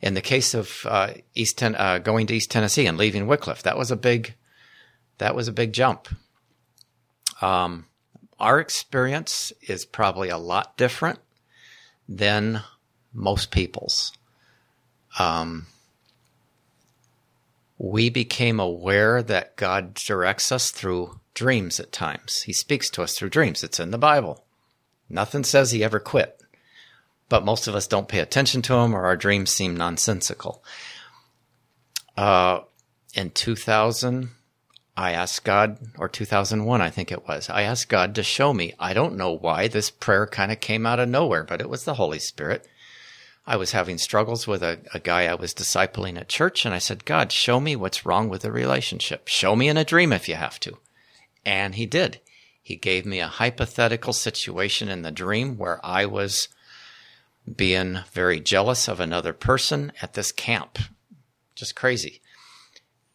in 0.00 0.14
the 0.14 0.20
case 0.20 0.54
of 0.54 0.86
uh, 0.86 1.12
East 1.34 1.58
Ten- 1.58 1.76
uh, 1.76 1.98
going 1.98 2.26
to 2.26 2.34
East 2.34 2.50
Tennessee 2.50 2.86
and 2.86 2.98
leaving 2.98 3.26
Wycliffe, 3.26 3.62
that 3.62 3.78
was 3.78 3.90
a 3.90 3.96
big 3.96 4.34
that 5.18 5.34
was 5.34 5.46
a 5.46 5.52
big 5.52 5.72
jump. 5.72 6.08
Um, 7.40 7.86
our 8.40 8.58
experience 8.58 9.52
is 9.62 9.84
probably 9.84 10.28
a 10.28 10.38
lot 10.38 10.76
different 10.76 11.20
than 12.08 12.62
most 13.12 13.50
people's. 13.50 14.12
Um, 15.18 15.66
we 17.78 18.10
became 18.10 18.58
aware 18.58 19.22
that 19.22 19.56
God 19.56 19.94
directs 19.94 20.50
us 20.50 20.70
through 20.70 21.20
dreams 21.34 21.78
at 21.78 21.92
times. 21.92 22.42
He 22.42 22.52
speaks 22.52 22.88
to 22.90 23.02
us 23.02 23.16
through 23.16 23.30
dreams. 23.30 23.62
It's 23.62 23.80
in 23.80 23.90
the 23.90 23.98
Bible. 23.98 24.41
Nothing 25.12 25.44
says 25.44 25.70
he 25.70 25.84
ever 25.84 26.00
quit, 26.00 26.40
but 27.28 27.44
most 27.44 27.68
of 27.68 27.74
us 27.74 27.86
don't 27.86 28.08
pay 28.08 28.20
attention 28.20 28.62
to 28.62 28.74
him 28.74 28.94
or 28.94 29.04
our 29.04 29.16
dreams 29.16 29.50
seem 29.50 29.76
nonsensical. 29.76 30.64
Uh, 32.16 32.60
in 33.14 33.30
2000, 33.30 34.30
I 34.96 35.12
asked 35.12 35.44
God, 35.44 35.78
or 35.98 36.08
2001, 36.08 36.80
I 36.80 36.88
think 36.90 37.12
it 37.12 37.28
was, 37.28 37.50
I 37.50 37.62
asked 37.62 37.90
God 37.90 38.14
to 38.14 38.22
show 38.22 38.54
me. 38.54 38.74
I 38.78 38.94
don't 38.94 39.16
know 39.16 39.32
why 39.32 39.68
this 39.68 39.90
prayer 39.90 40.26
kind 40.26 40.50
of 40.50 40.60
came 40.60 40.86
out 40.86 40.98
of 40.98 41.10
nowhere, 41.10 41.44
but 41.44 41.60
it 41.60 41.68
was 41.68 41.84
the 41.84 41.94
Holy 41.94 42.18
Spirit. 42.18 42.66
I 43.46 43.56
was 43.56 43.72
having 43.72 43.98
struggles 43.98 44.46
with 44.46 44.62
a, 44.62 44.80
a 44.94 44.98
guy 44.98 45.26
I 45.26 45.34
was 45.34 45.52
discipling 45.52 46.18
at 46.18 46.28
church, 46.28 46.64
and 46.64 46.74
I 46.74 46.78
said, 46.78 47.04
God, 47.04 47.32
show 47.32 47.60
me 47.60 47.76
what's 47.76 48.06
wrong 48.06 48.30
with 48.30 48.42
the 48.42 48.52
relationship. 48.52 49.28
Show 49.28 49.56
me 49.56 49.68
in 49.68 49.76
a 49.76 49.84
dream 49.84 50.12
if 50.12 50.28
you 50.28 50.36
have 50.36 50.58
to. 50.60 50.78
And 51.44 51.74
he 51.74 51.84
did. 51.84 52.20
He 52.62 52.76
gave 52.76 53.04
me 53.04 53.18
a 53.20 53.26
hypothetical 53.26 54.12
situation 54.12 54.88
in 54.88 55.02
the 55.02 55.10
dream 55.10 55.58
where 55.58 55.84
I 55.84 56.06
was 56.06 56.48
being 57.56 57.98
very 58.12 58.40
jealous 58.40 58.86
of 58.86 59.00
another 59.00 59.32
person 59.32 59.92
at 60.00 60.14
this 60.14 60.30
camp. 60.30 60.78
Just 61.56 61.74
crazy. 61.74 62.20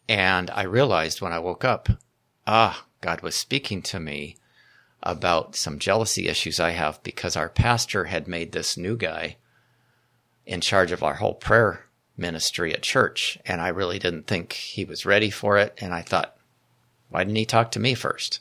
And 0.06 0.50
I 0.50 0.62
realized 0.62 1.20
when 1.20 1.32
I 1.32 1.38
woke 1.38 1.64
up, 1.64 1.88
ah, 2.46 2.86
God 3.00 3.22
was 3.22 3.34
speaking 3.34 3.82
to 3.82 3.98
me 3.98 4.36
about 5.02 5.56
some 5.56 5.78
jealousy 5.78 6.28
issues 6.28 6.60
I 6.60 6.70
have 6.70 7.02
because 7.02 7.36
our 7.36 7.48
pastor 7.48 8.04
had 8.04 8.28
made 8.28 8.52
this 8.52 8.76
new 8.76 8.96
guy 8.96 9.36
in 10.44 10.60
charge 10.60 10.92
of 10.92 11.02
our 11.02 11.14
whole 11.14 11.34
prayer 11.34 11.86
ministry 12.16 12.74
at 12.74 12.82
church. 12.82 13.38
And 13.46 13.60
I 13.60 13.68
really 13.68 13.98
didn't 13.98 14.26
think 14.26 14.52
he 14.52 14.84
was 14.84 15.06
ready 15.06 15.30
for 15.30 15.56
it. 15.56 15.74
And 15.78 15.94
I 15.94 16.02
thought, 16.02 16.36
why 17.08 17.24
didn't 17.24 17.36
he 17.36 17.46
talk 17.46 17.70
to 17.72 17.80
me 17.80 17.94
first? 17.94 18.40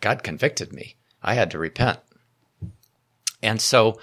God 0.00 0.22
convicted 0.22 0.72
me. 0.72 0.96
I 1.22 1.34
had 1.34 1.50
to 1.50 1.58
repent. 1.58 1.98
And 3.42 3.60
so 3.60 3.98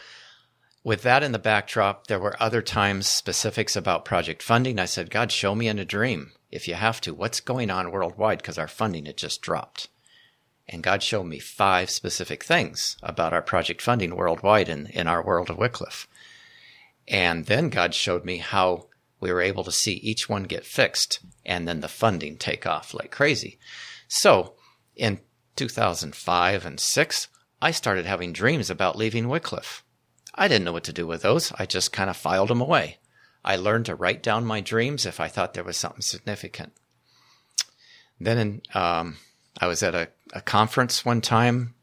with 0.83 1.01
that 1.01 1.23
in 1.23 1.31
the 1.31 1.39
backdrop, 1.39 2.07
there 2.07 2.19
were 2.19 2.41
other 2.41 2.61
times 2.61 3.07
specifics 3.07 3.75
about 3.75 4.05
project 4.05 4.43
funding. 4.43 4.79
I 4.79 4.85
said, 4.85 5.09
God, 5.09 5.31
show 5.31 5.55
me 5.55 5.67
in 5.67 5.79
a 5.79 5.85
dream, 5.85 6.31
if 6.51 6.67
you 6.67 6.75
have 6.75 7.01
to, 7.01 7.13
what's 7.13 7.39
going 7.39 7.71
on 7.71 7.91
worldwide 7.91 8.37
because 8.37 8.57
our 8.57 8.67
funding 8.67 9.05
had 9.05 9.17
just 9.17 9.41
dropped. 9.41 9.89
And 10.67 10.83
God 10.83 11.03
showed 11.03 11.25
me 11.25 11.39
five 11.39 11.89
specific 11.89 12.43
things 12.43 12.97
about 13.03 13.33
our 13.33 13.41
project 13.41 13.81
funding 13.81 14.15
worldwide 14.15 14.69
in, 14.69 14.87
in 14.87 15.07
our 15.07 15.23
world 15.23 15.49
of 15.49 15.57
Wycliffe. 15.57 16.07
And 17.07 17.45
then 17.45 17.69
God 17.69 17.93
showed 17.93 18.25
me 18.25 18.37
how 18.37 18.87
we 19.19 19.31
were 19.31 19.41
able 19.41 19.63
to 19.63 19.71
see 19.71 19.93
each 19.93 20.29
one 20.29 20.43
get 20.43 20.65
fixed 20.65 21.19
and 21.45 21.67
then 21.67 21.79
the 21.79 21.87
funding 21.87 22.37
take 22.37 22.65
off 22.65 22.93
like 22.93 23.11
crazy. 23.11 23.57
So 24.07 24.53
in 24.95 25.19
2005 25.55 26.65
and 26.65 26.79
6, 26.79 27.27
I 27.61 27.71
started 27.71 28.05
having 28.05 28.33
dreams 28.33 28.69
about 28.69 28.97
leaving 28.97 29.27
Wycliffe. 29.27 29.83
I 30.35 30.47
didn't 30.47 30.65
know 30.65 30.73
what 30.73 30.83
to 30.85 30.93
do 30.93 31.07
with 31.07 31.21
those. 31.21 31.51
I 31.57 31.65
just 31.65 31.93
kind 31.93 32.09
of 32.09 32.17
filed 32.17 32.49
them 32.49 32.61
away. 32.61 32.97
I 33.43 33.55
learned 33.55 33.85
to 33.85 33.95
write 33.95 34.21
down 34.21 34.45
my 34.45 34.59
dreams 34.59 35.05
if 35.05 35.19
I 35.19 35.27
thought 35.27 35.53
there 35.53 35.63
was 35.63 35.77
something 35.77 36.01
significant. 36.01 36.73
Then 38.19 38.37
in, 38.37 38.61
um, 38.73 39.17
I 39.59 39.67
was 39.67 39.83
at 39.83 39.95
a, 39.95 40.09
a, 40.33 40.41
conference 40.41 41.05
one 41.05 41.21
time 41.21 41.75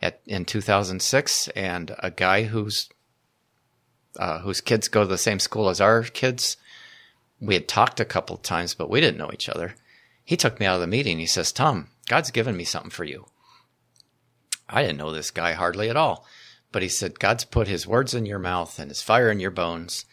at, 0.00 0.20
in 0.26 0.44
2006, 0.44 1.48
and 1.48 1.94
a 1.98 2.10
guy 2.10 2.44
who's 2.44 2.88
uh, 4.18 4.40
whose 4.40 4.60
kids 4.60 4.88
go 4.88 5.02
to 5.02 5.08
the 5.08 5.18
same 5.18 5.38
school 5.38 5.68
as 5.68 5.80
our 5.80 6.02
kids. 6.02 6.56
We 7.40 7.54
had 7.54 7.66
talked 7.66 7.98
a 7.98 8.04
couple 8.04 8.36
times, 8.36 8.74
but 8.74 8.90
we 8.90 9.00
didn't 9.00 9.18
know 9.18 9.30
each 9.32 9.48
other. 9.48 9.74
He 10.24 10.36
took 10.36 10.60
me 10.60 10.66
out 10.66 10.76
of 10.76 10.80
the 10.80 10.86
meeting. 10.86 11.18
He 11.18 11.26
says, 11.26 11.50
"Tom, 11.50 11.88
God's 12.12 12.30
given 12.30 12.56
me 12.56 12.64
something 12.64 12.90
for 12.90 13.04
you." 13.04 13.26
I 14.68 14.82
didn't 14.82 14.98
know 14.98 15.12
this 15.12 15.30
guy 15.30 15.52
hardly 15.52 15.90
at 15.90 15.96
all. 15.96 16.26
But 16.72 16.82
he 16.82 16.88
said, 16.88 17.20
God's 17.20 17.44
put 17.44 17.68
his 17.68 17.86
words 17.86 18.14
in 18.14 18.24
your 18.24 18.38
mouth 18.38 18.78
and 18.78 18.90
his 18.90 19.02
fire 19.02 19.30
in 19.30 19.40
your 19.40 19.50
bones. 19.50 20.06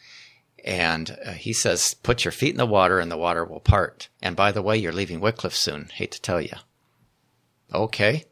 And 0.65 1.17
uh, 1.25 1.31
he 1.31 1.53
says, 1.53 1.93
put 1.93 2.25
your 2.25 2.33
feet 2.33 2.51
in 2.51 2.57
the 2.57 2.65
water 2.65 2.99
and 2.99 3.09
the 3.09 3.17
water 3.17 3.45
will 3.45 3.61
part. 3.61 4.09
And 4.21 4.35
by 4.35 4.51
the 4.51 4.61
way, 4.61 4.77
you're 4.77 4.91
leaving 4.91 5.21
Wycliffe 5.21 5.55
soon. 5.55 5.89
Hate 5.93 6.11
to 6.11 6.21
tell 6.21 6.41
you. 6.41 6.55
Okay. 7.73 8.25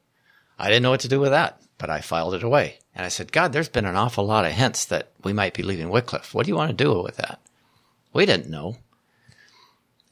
I 0.59 0.67
didn't 0.67 0.83
know 0.83 0.89
what 0.89 0.99
to 1.01 1.07
do 1.07 1.21
with 1.21 1.31
that, 1.31 1.61
but 1.77 1.89
I 1.89 2.01
filed 2.01 2.33
it 2.33 2.43
away. 2.43 2.79
And 2.93 3.05
I 3.05 3.09
said, 3.09 3.31
God, 3.31 3.53
there's 3.53 3.69
been 3.69 3.85
an 3.85 3.95
awful 3.95 4.25
lot 4.25 4.45
of 4.45 4.51
hints 4.51 4.83
that 4.85 5.11
we 5.23 5.31
might 5.31 5.53
be 5.53 5.63
leaving 5.63 5.89
Wycliffe. 5.89 6.33
What 6.33 6.45
do 6.45 6.49
you 6.49 6.57
want 6.57 6.77
to 6.77 6.83
do 6.83 7.01
with 7.01 7.15
that? 7.17 7.39
We 8.11 8.25
didn't 8.25 8.49
know. 8.49 8.77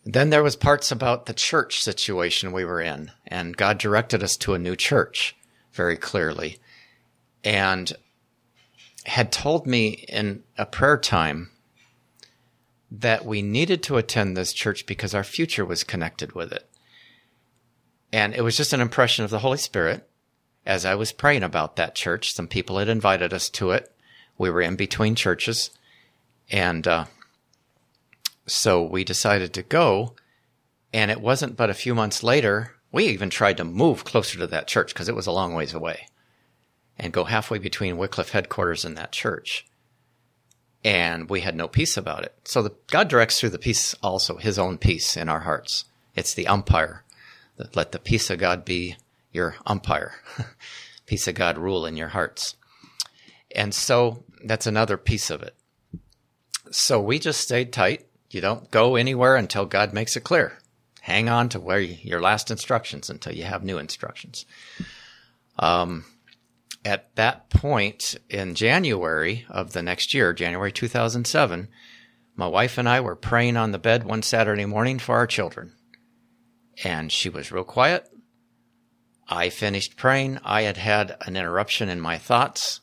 Then 0.06 0.30
there 0.30 0.44
was 0.44 0.56
parts 0.56 0.92
about 0.92 1.26
the 1.26 1.34
church 1.34 1.84
situation 1.84 2.52
we 2.52 2.64
were 2.64 2.80
in, 2.82 3.12
and 3.26 3.58
God 3.58 3.80
directed 3.80 4.22
us 4.24 4.38
to 4.38 4.54
a 4.54 4.60
new 4.60 4.76
church 4.76 5.36
very 5.74 5.98
clearly. 5.98 6.60
And 7.44 7.92
had 9.06 9.32
told 9.32 9.66
me 9.66 10.06
in 10.08 10.44
a 10.58 10.66
prayer 10.66 10.98
time 10.98 11.50
that 12.92 13.26
we 13.26 13.42
needed 13.42 13.82
to 13.84 13.98
attend 13.98 14.38
this 14.38 14.54
church 14.54 14.86
because 14.86 15.14
our 15.14 15.24
future 15.24 15.66
was 15.66 15.84
connected 15.84 16.34
with 16.34 16.52
it. 16.52 16.70
And 18.14 18.34
it 18.34 18.42
was 18.42 18.56
just 18.56 18.74
an 18.74 18.82
impression 18.82 19.26
of 19.26 19.32
the 19.32 19.40
Holy 19.40 19.58
Spirit 19.58 20.08
as 20.66 20.86
I 20.86 20.96
was 20.96 21.12
praying 21.12 21.44
about 21.44 21.76
that 21.76 21.96
church. 21.96 22.34
Some 22.34 22.48
people 22.48 22.78
had 22.78 22.90
invited 22.90 23.34
us 23.34 23.50
to 23.52 23.72
it. 23.72 23.92
We 24.38 24.50
were 24.50 24.62
in 24.62 24.76
between 24.76 25.16
churches. 25.16 25.72
And 26.50 26.88
uh, 26.88 27.06
so 28.48 28.84
we 28.84 29.04
decided 29.04 29.54
to 29.54 29.64
go. 29.64 30.16
And 30.94 31.12
it 31.12 31.22
wasn't 31.22 31.58
but 31.58 31.70
a 31.70 31.74
few 31.74 31.94
months 31.94 32.24
later, 32.24 32.76
we 32.92 33.06
even 33.08 33.30
tried 33.30 33.58
to 33.58 33.66
move 33.66 34.06
closer 34.06 34.38
to 34.40 34.48
that 34.48 34.68
church 34.68 34.94
because 34.94 35.10
it 35.10 35.16
was 35.16 35.28
a 35.28 35.32
long 35.32 35.54
ways 35.54 35.74
away 35.74 36.08
and 36.98 37.12
go 37.12 37.26
halfway 37.26 37.60
between 37.60 37.98
Wycliffe 37.98 38.32
headquarters 38.32 38.86
and 38.86 38.98
that 38.98 39.12
church. 39.12 39.66
And 40.84 41.30
we 41.30 41.42
had 41.42 41.56
no 41.56 41.68
peace 41.68 41.98
about 41.98 42.24
it. 42.24 42.36
So 42.46 42.62
the, 42.62 42.74
God 42.88 43.08
directs 43.08 43.40
through 43.40 43.50
the 43.50 43.60
peace 43.60 43.96
also, 44.02 44.38
his 44.38 44.60
own 44.60 44.78
peace 44.78 45.18
in 45.18 45.30
our 45.30 45.42
hearts. 45.42 45.86
It's 46.16 46.34
the 46.34 46.48
umpire. 46.48 47.04
Let 47.74 47.92
the 47.92 48.00
peace 48.00 48.30
of 48.30 48.40
God 48.40 48.64
be 48.64 48.96
your 49.32 49.56
umpire. 49.66 50.14
peace 51.06 51.28
of 51.28 51.36
God 51.36 51.58
rule 51.58 51.86
in 51.86 51.98
your 51.98 52.10
hearts. 52.10 52.56
And 53.56 53.74
so 53.74 54.24
that's 54.44 54.68
another 54.68 54.98
piece 54.98 55.30
of 55.30 55.42
it. 55.42 55.56
So 56.72 57.02
we 57.02 57.20
just 57.20 57.42
stayed 57.42 57.74
tight. 57.74 58.06
You 58.36 58.42
don't 58.42 58.70
go 58.70 58.98
anywhere 58.98 59.38
until 59.38 59.66
God 59.66 59.94
makes 59.94 60.18
it 60.18 60.26
clear. 60.26 60.58
Hang 61.00 61.30
on 61.30 61.48
to 61.50 61.60
where 61.60 61.80
you, 61.80 61.96
your 62.02 62.20
last 62.20 62.52
instructions 62.52 63.10
until 63.10 63.34
you 63.34 63.46
have 63.46 63.64
new 63.64 63.78
instructions. 63.78 64.46
Um, 65.58 66.04
at 66.84 67.16
that 67.16 67.50
point 67.50 68.18
in 68.30 68.54
January 68.54 69.46
of 69.50 69.72
the 69.72 69.82
next 69.82 70.14
year, 70.14 70.34
January 70.34 70.74
2007, 70.74 71.70
my 72.36 72.46
wife 72.46 72.78
and 72.78 72.90
I 72.90 73.00
were 73.00 73.16
praying 73.16 73.56
on 73.56 73.72
the 73.72 73.80
bed 73.80 74.04
one 74.04 74.22
Saturday 74.22 74.66
morning 74.66 75.00
for 75.00 75.16
our 75.16 75.28
children. 75.28 75.72
And 76.84 77.14
she 77.14 77.30
was 77.30 77.54
real 77.54 77.64
quiet. 77.64 78.06
I 79.30 79.48
finished 79.48 79.96
praying. 79.96 80.40
I 80.44 80.64
had 80.64 80.76
had 80.76 81.16
an 81.22 81.38
interruption 81.38 81.88
in 81.88 82.02
my 82.02 82.18
thoughts. 82.18 82.82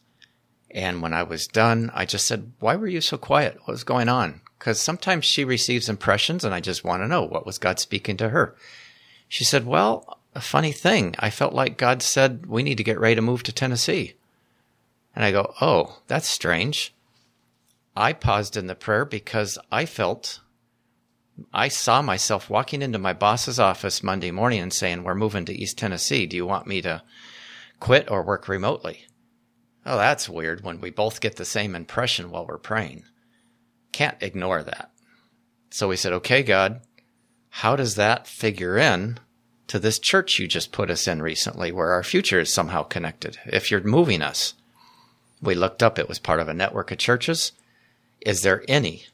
And 0.71 1.03
when 1.03 1.13
I 1.13 1.25
was 1.25 1.47
done, 1.47 1.91
I 1.93 2.07
just 2.07 2.27
said, 2.27 2.55
Why 2.59 2.75
were 2.75 2.89
you 2.89 3.03
so 3.03 3.19
quiet? 3.19 3.59
What 3.59 3.73
was 3.73 3.85
going 3.85 4.09
on? 4.09 4.41
Because 4.63 4.81
sometimes 4.81 5.25
she 5.25 5.43
receives 5.45 5.89
impressions 5.89 6.45
and 6.45 6.55
I 6.55 6.61
just 6.61 6.85
want 6.85 7.03
to 7.03 7.09
know 7.09 7.25
what 7.25 7.45
was 7.45 7.59
God 7.59 7.81
speaking 7.81 8.17
to 8.19 8.29
her. 8.29 8.55
She 9.27 9.43
said, 9.43 9.67
Well, 9.67 10.21
a 10.37 10.41
funny 10.41 10.71
thing. 10.71 11.17
I 11.19 11.31
felt 11.31 11.53
like 11.53 11.77
God 11.77 12.01
said 12.01 12.47
we 12.47 12.63
need 12.63 12.77
to 12.77 12.85
get 12.85 13.01
ready 13.01 13.17
to 13.17 13.23
move 13.23 13.43
to 13.43 13.53
Tennessee. 13.53 14.15
And 15.17 15.25
I 15.25 15.33
go, 15.33 15.53
Oh, 15.61 15.99
that's 16.07 16.29
strange. 16.29 16.95
I 17.97 18.13
paused 18.13 18.57
in 18.57 18.69
the 18.69 18.77
prayer 18.77 19.05
because 19.05 19.59
I 19.73 19.85
felt 19.85 20.39
I 21.53 21.67
saw 21.67 22.01
myself 22.01 22.49
walking 22.49 22.83
into 22.83 23.01
my 23.01 23.15
boss's 23.15 23.59
office 23.59 24.01
Monday 24.01 24.31
morning 24.31 24.61
and 24.61 24.73
saying, 24.73 25.03
We're 25.03 25.17
moving 25.17 25.45
to 25.47 25.53
East 25.53 25.77
Tennessee. 25.77 26.25
Do 26.25 26.37
you 26.37 26.47
want 26.47 26.69
me 26.69 26.81
to 26.83 27.03
quit 27.81 28.09
or 28.09 28.23
work 28.23 28.47
remotely? 28.47 29.07
Oh, 29.85 29.99
that's 29.99 30.29
weird 30.29 30.63
when 30.63 30.81
we 30.81 30.91
both 30.91 31.21
get 31.21 31.35
the 31.35 31.45
same 31.45 31.75
impression 31.75 32.31
while 32.31 32.47
we're 32.47 32.59
praying. 32.59 33.03
Can't 33.93 34.21
ignore 34.23 34.63
that. 34.63 34.91
So 35.71 35.89
we 35.89 35.97
said, 35.97 36.13
Okay, 36.13 36.43
God, 36.43 36.81
how 37.51 37.77
does 37.77 37.95
that 37.97 38.27
figure 38.27 38.79
in 38.79 39.19
to 39.69 39.79
this 39.79 39.99
church 39.99 40.39
you 40.39 40.49
just 40.49 40.73
put 40.73 40.91
us 40.91 41.07
in 41.07 41.23
recently 41.23 41.71
where 41.71 41.93
our 41.93 42.03
future 42.03 42.41
is 42.41 42.53
somehow 42.53 42.83
connected? 42.83 43.39
If 43.47 43.71
you're 43.71 43.83
moving 43.83 44.23
us, 44.23 44.55
we 45.41 45.55
looked 45.55 45.83
up, 45.83 45.99
it 45.99 46.09
was 46.09 46.19
part 46.19 46.41
of 46.41 46.49
a 46.49 46.55
network 46.55 46.91
of 46.91 46.99
churches. 46.99 47.53
Is 48.21 48.43
there 48.43 48.65
any 48.69 49.07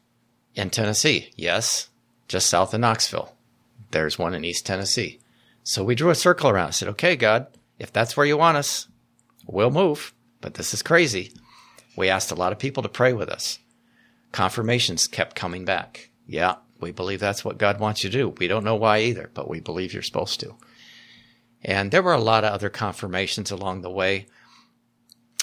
in 0.54 0.70
Tennessee? 0.70 1.30
Yes, 1.36 1.88
just 2.28 2.48
south 2.48 2.74
of 2.74 2.80
Knoxville. 2.80 3.34
There's 3.90 4.18
one 4.18 4.34
in 4.34 4.44
East 4.44 4.66
Tennessee. 4.66 5.18
So 5.64 5.82
we 5.82 5.94
drew 5.94 6.10
a 6.10 6.14
circle 6.14 6.50
around. 6.50 6.68
I 6.68 6.70
said, 6.70 6.88
okay, 6.88 7.16
God, 7.16 7.46
if 7.78 7.92
that's 7.92 8.16
where 8.16 8.26
you 8.26 8.36
want 8.36 8.56
us, 8.56 8.88
we'll 9.46 9.70
move. 9.70 10.14
But 10.40 10.54
this 10.54 10.74
is 10.74 10.82
crazy. 10.82 11.32
We 11.96 12.08
asked 12.08 12.30
a 12.30 12.36
lot 12.36 12.52
of 12.52 12.58
people 12.58 12.82
to 12.82 12.88
pray 12.88 13.12
with 13.12 13.28
us. 13.28 13.58
Confirmations 14.32 15.06
kept 15.06 15.36
coming 15.36 15.64
back. 15.64 16.10
Yeah, 16.26 16.56
we 16.80 16.92
believe 16.92 17.20
that's 17.20 17.44
what 17.44 17.58
God 17.58 17.80
wants 17.80 18.04
you 18.04 18.10
to 18.10 18.18
do. 18.18 18.28
We 18.28 18.48
don't 18.48 18.64
know 18.64 18.76
why 18.76 19.00
either, 19.00 19.30
but 19.34 19.48
we 19.48 19.60
believe 19.60 19.92
you're 19.92 20.02
supposed 20.02 20.40
to. 20.40 20.56
And 21.62 21.90
there 21.90 22.02
were 22.02 22.14
a 22.14 22.20
lot 22.20 22.44
of 22.44 22.52
other 22.52 22.68
confirmations 22.68 23.50
along 23.50 23.80
the 23.80 23.90
way. 23.90 24.26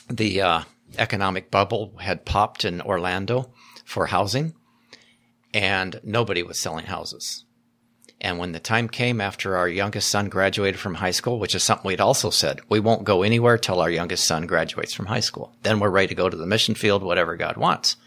The 0.09 0.41
uh, 0.41 0.61
economic 0.97 1.51
bubble 1.51 1.97
had 1.99 2.25
popped 2.25 2.63
in 2.63 2.81
Orlando 2.81 3.51
for 3.83 4.07
housing 4.07 4.53
and 5.53 5.99
nobody 6.03 6.43
was 6.43 6.59
selling 6.59 6.85
houses. 6.85 7.45
And 8.21 8.39
when 8.39 8.53
the 8.53 8.59
time 8.59 8.87
came 8.87 9.19
after 9.21 9.57
our 9.57 9.67
youngest 9.67 10.09
son 10.09 10.29
graduated 10.29 10.79
from 10.79 10.95
high 10.95 11.11
school, 11.11 11.39
which 11.39 11.53
is 11.53 11.63
something 11.63 11.87
we'd 11.87 12.01
also 12.01 12.29
said, 12.29 12.61
we 12.69 12.79
won't 12.79 13.03
go 13.03 13.23
anywhere 13.23 13.57
till 13.57 13.81
our 13.81 13.89
youngest 13.89 14.25
son 14.25 14.47
graduates 14.47 14.93
from 14.93 15.05
high 15.05 15.19
school. 15.19 15.53
Then 15.63 15.79
we're 15.79 15.89
ready 15.89 16.07
to 16.07 16.15
go 16.15 16.29
to 16.29 16.37
the 16.37 16.45
mission 16.45 16.75
field, 16.75 17.03
whatever 17.03 17.35
God 17.35 17.57
wants. 17.57 17.97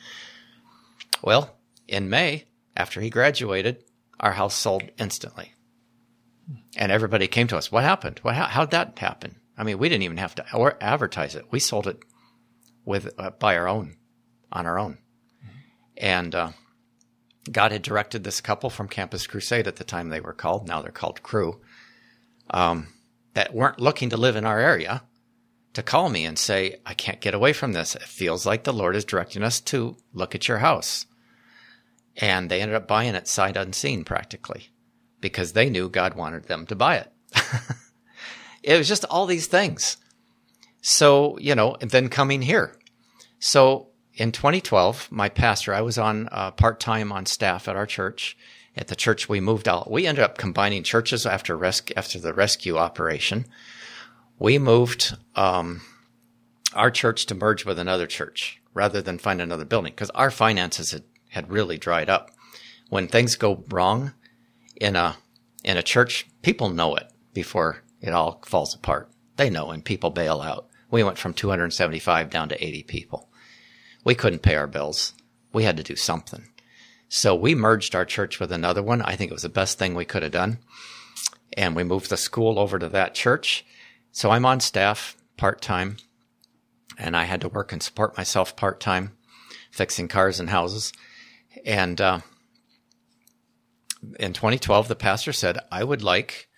Well, 1.22 1.56
in 1.87 2.08
May, 2.10 2.46
after 2.76 3.00
he 3.00 3.10
graduated, 3.10 3.84
our 4.20 4.32
house 4.32 4.54
sold 4.54 4.84
instantly. 4.98 5.52
And 6.76 6.92
everybody 6.92 7.26
came 7.26 7.46
to 7.48 7.56
us. 7.56 7.70
What 7.70 7.84
happened? 7.84 8.20
What, 8.22 8.34
how, 8.34 8.44
how'd 8.44 8.70
that 8.70 8.98
happen? 8.98 9.37
I 9.56 9.64
mean, 9.64 9.78
we 9.78 9.88
didn't 9.88 10.04
even 10.04 10.18
have 10.18 10.34
to 10.37 10.76
advertise 10.80 11.34
it. 11.34 11.46
We 11.50 11.58
sold 11.58 11.87
it 11.87 11.98
with, 12.84 13.12
uh, 13.18 13.30
by 13.30 13.56
our 13.56 13.68
own, 13.68 13.96
on 14.52 14.66
our 14.66 14.78
own. 14.78 14.98
And, 15.96 16.34
uh, 16.34 16.50
God 17.50 17.72
had 17.72 17.82
directed 17.82 18.25
this 18.25 18.40
couple 18.40 18.70
from 18.70 18.88
Campus 18.88 19.26
Crusade 19.26 19.66
at 19.66 19.76
the 19.76 19.84
time 19.84 20.08
they 20.08 20.20
were 20.20 20.34
called, 20.34 20.68
now 20.68 20.82
they're 20.82 20.92
called 20.92 21.22
Cru. 21.22 21.60
um, 22.50 22.88
that 23.34 23.54
weren't 23.54 23.80
looking 23.80 24.10
to 24.10 24.16
live 24.16 24.37
in 24.37 24.44
our 24.44 24.58
area 24.58 25.02
to 25.75 25.82
call 25.82 26.08
me 26.08 26.25
and 26.25 26.38
say, 26.38 26.80
I 26.84 26.94
can't 26.94 27.20
get 27.20 27.34
away 27.34 27.52
from 27.52 27.72
this. 27.72 27.94
It 27.94 28.02
feels 28.02 28.46
like 28.46 28.64
the 28.64 28.72
Lord 28.72 28.96
is 28.96 29.04
directing 29.04 29.42
us 29.42 29.60
to 29.60 29.96
look 30.12 30.34
at 30.34 30.48
your 30.48 30.58
house. 30.58 31.06
And 32.18 32.50
they 32.50 32.60
ended 32.60 32.76
up 32.76 32.88
buying 32.88 33.14
it 33.14 33.28
sight 33.28 33.56
unseen 33.56 34.04
practically 34.04 34.68
because 35.20 35.52
they 35.52 35.70
knew 35.70 35.88
God 35.88 36.14
wanted 36.14 36.44
them 36.44 36.66
to 36.66 36.75
buy 36.75 36.96
it. 36.96 37.12
it 38.62 38.76
was 38.76 38.88
just 38.88 39.04
all 39.06 39.26
these 39.26 39.46
things. 39.46 39.96
So, 40.80 41.38
you 41.38 41.54
know, 41.54 41.76
and 41.80 41.90
then 41.90 42.09
coming 42.09 42.42
here. 42.42 42.74
So 43.38 43.88
in 44.14 44.33
2012, 44.33 45.09
my 45.11 45.28
pastor, 45.28 45.72
I 45.72 45.81
was 45.81 45.98
on 45.98 46.28
uh, 46.33 46.50
part 46.50 46.81
time 46.81 47.12
on 47.12 47.26
staff 47.26 47.68
at 47.68 47.76
our 47.76 47.87
church. 47.87 48.37
At 48.76 48.88
the 48.88 48.96
church 48.96 49.28
we 49.28 49.40
moved 49.40 49.68
out, 49.68 49.90
we 49.90 50.07
ended 50.07 50.22
up 50.22 50.38
combining 50.38 50.85
churches 50.85 51.26
after 51.26 51.57
res- 51.57 51.83
after 51.96 52.20
the 52.20 52.33
rescue 52.33 52.76
operation. 52.76 53.46
We 54.38 54.59
moved 54.59 55.16
um, 55.35 55.81
our 56.74 56.90
church 56.90 57.26
to 57.26 57.35
merge 57.35 57.64
with 57.64 57.78
another 57.78 58.07
church 58.07 58.61
rather 58.74 59.02
than 59.02 59.18
find 59.18 59.40
another 59.40 59.64
building 59.64 59.92
because 59.92 60.11
our 60.11 60.31
finances 60.31 60.92
had, 60.92 61.02
had 61.38 61.51
really 61.51 61.79
dried 61.79 62.11
up. 62.11 62.31
When 62.88 63.09
things 63.09 63.37
go 63.37 63.64
wrong 63.70 64.12
in 64.77 64.96
a 64.96 65.16
in 65.64 65.77
a 65.77 65.83
church, 65.83 66.27
people 66.42 66.68
know 66.68 66.96
it 66.96 67.11
before 67.33 67.83
it 68.01 68.12
all 68.12 68.42
falls 68.46 68.74
apart. 68.74 69.11
They 69.37 69.51
know, 69.51 69.70
and 69.70 69.85
people 69.85 70.11
bail 70.11 70.40
out. 70.40 70.68
We 70.90 71.05
went 71.05 71.18
from 71.18 71.35
275 71.35 72.31
down 72.31 72.48
to 72.48 72.64
80 72.64 72.83
people 72.85 73.29
we 74.09 74.14
couldn't 74.14 74.40
pay 74.40 74.55
our 74.55 74.66
bills. 74.66 75.12
We 75.53 75.64
had 75.64 75.77
to 75.77 75.83
do 75.83 75.94
something. 75.94 76.48
So 77.09 77.35
we 77.35 77.55
merged 77.55 77.94
our 77.94 78.07
church 78.07 78.40
with 78.40 78.51
another 78.51 78.83
one. 78.83 79.03
I 79.03 79.16
think 79.16 79.31
it 79.31 79.35
was 79.35 79.42
the 79.42 79.51
best 79.51 79.79
thing 79.79 79.94
we 79.94 80.07
could 80.07 80.22
have 80.22 80.33
done. 80.33 80.61
And 81.57 81.77
we 81.77 81.85
moved 81.85 82.09
the 82.09 82.16
school 82.16 82.59
over 82.59 82.79
to 82.79 82.88
that 82.88 83.14
church. 83.14 83.66
So 84.11 84.31
I'm 84.31 84.46
on 84.46 84.61
staff 84.61 85.14
part 85.37 85.61
time 85.61 85.98
and 86.98 87.16
I 87.16 87.24
had 87.24 87.42
to 87.42 87.51
work 87.51 87.70
and 87.70 87.83
support 87.83 88.16
myself 88.16 88.57
part 88.57 88.81
time, 88.81 89.16
fixing 89.70 90.09
cars 90.09 90.40
and 90.40 90.48
houses. 90.48 90.92
And, 91.64 92.01
uh, 92.01 92.21
in 94.18 94.33
2012, 94.33 94.88
the 94.88 94.94
pastor 94.94 95.33
said, 95.33 95.59
I 95.73 95.83
would 95.83 96.03
like, 96.03 96.49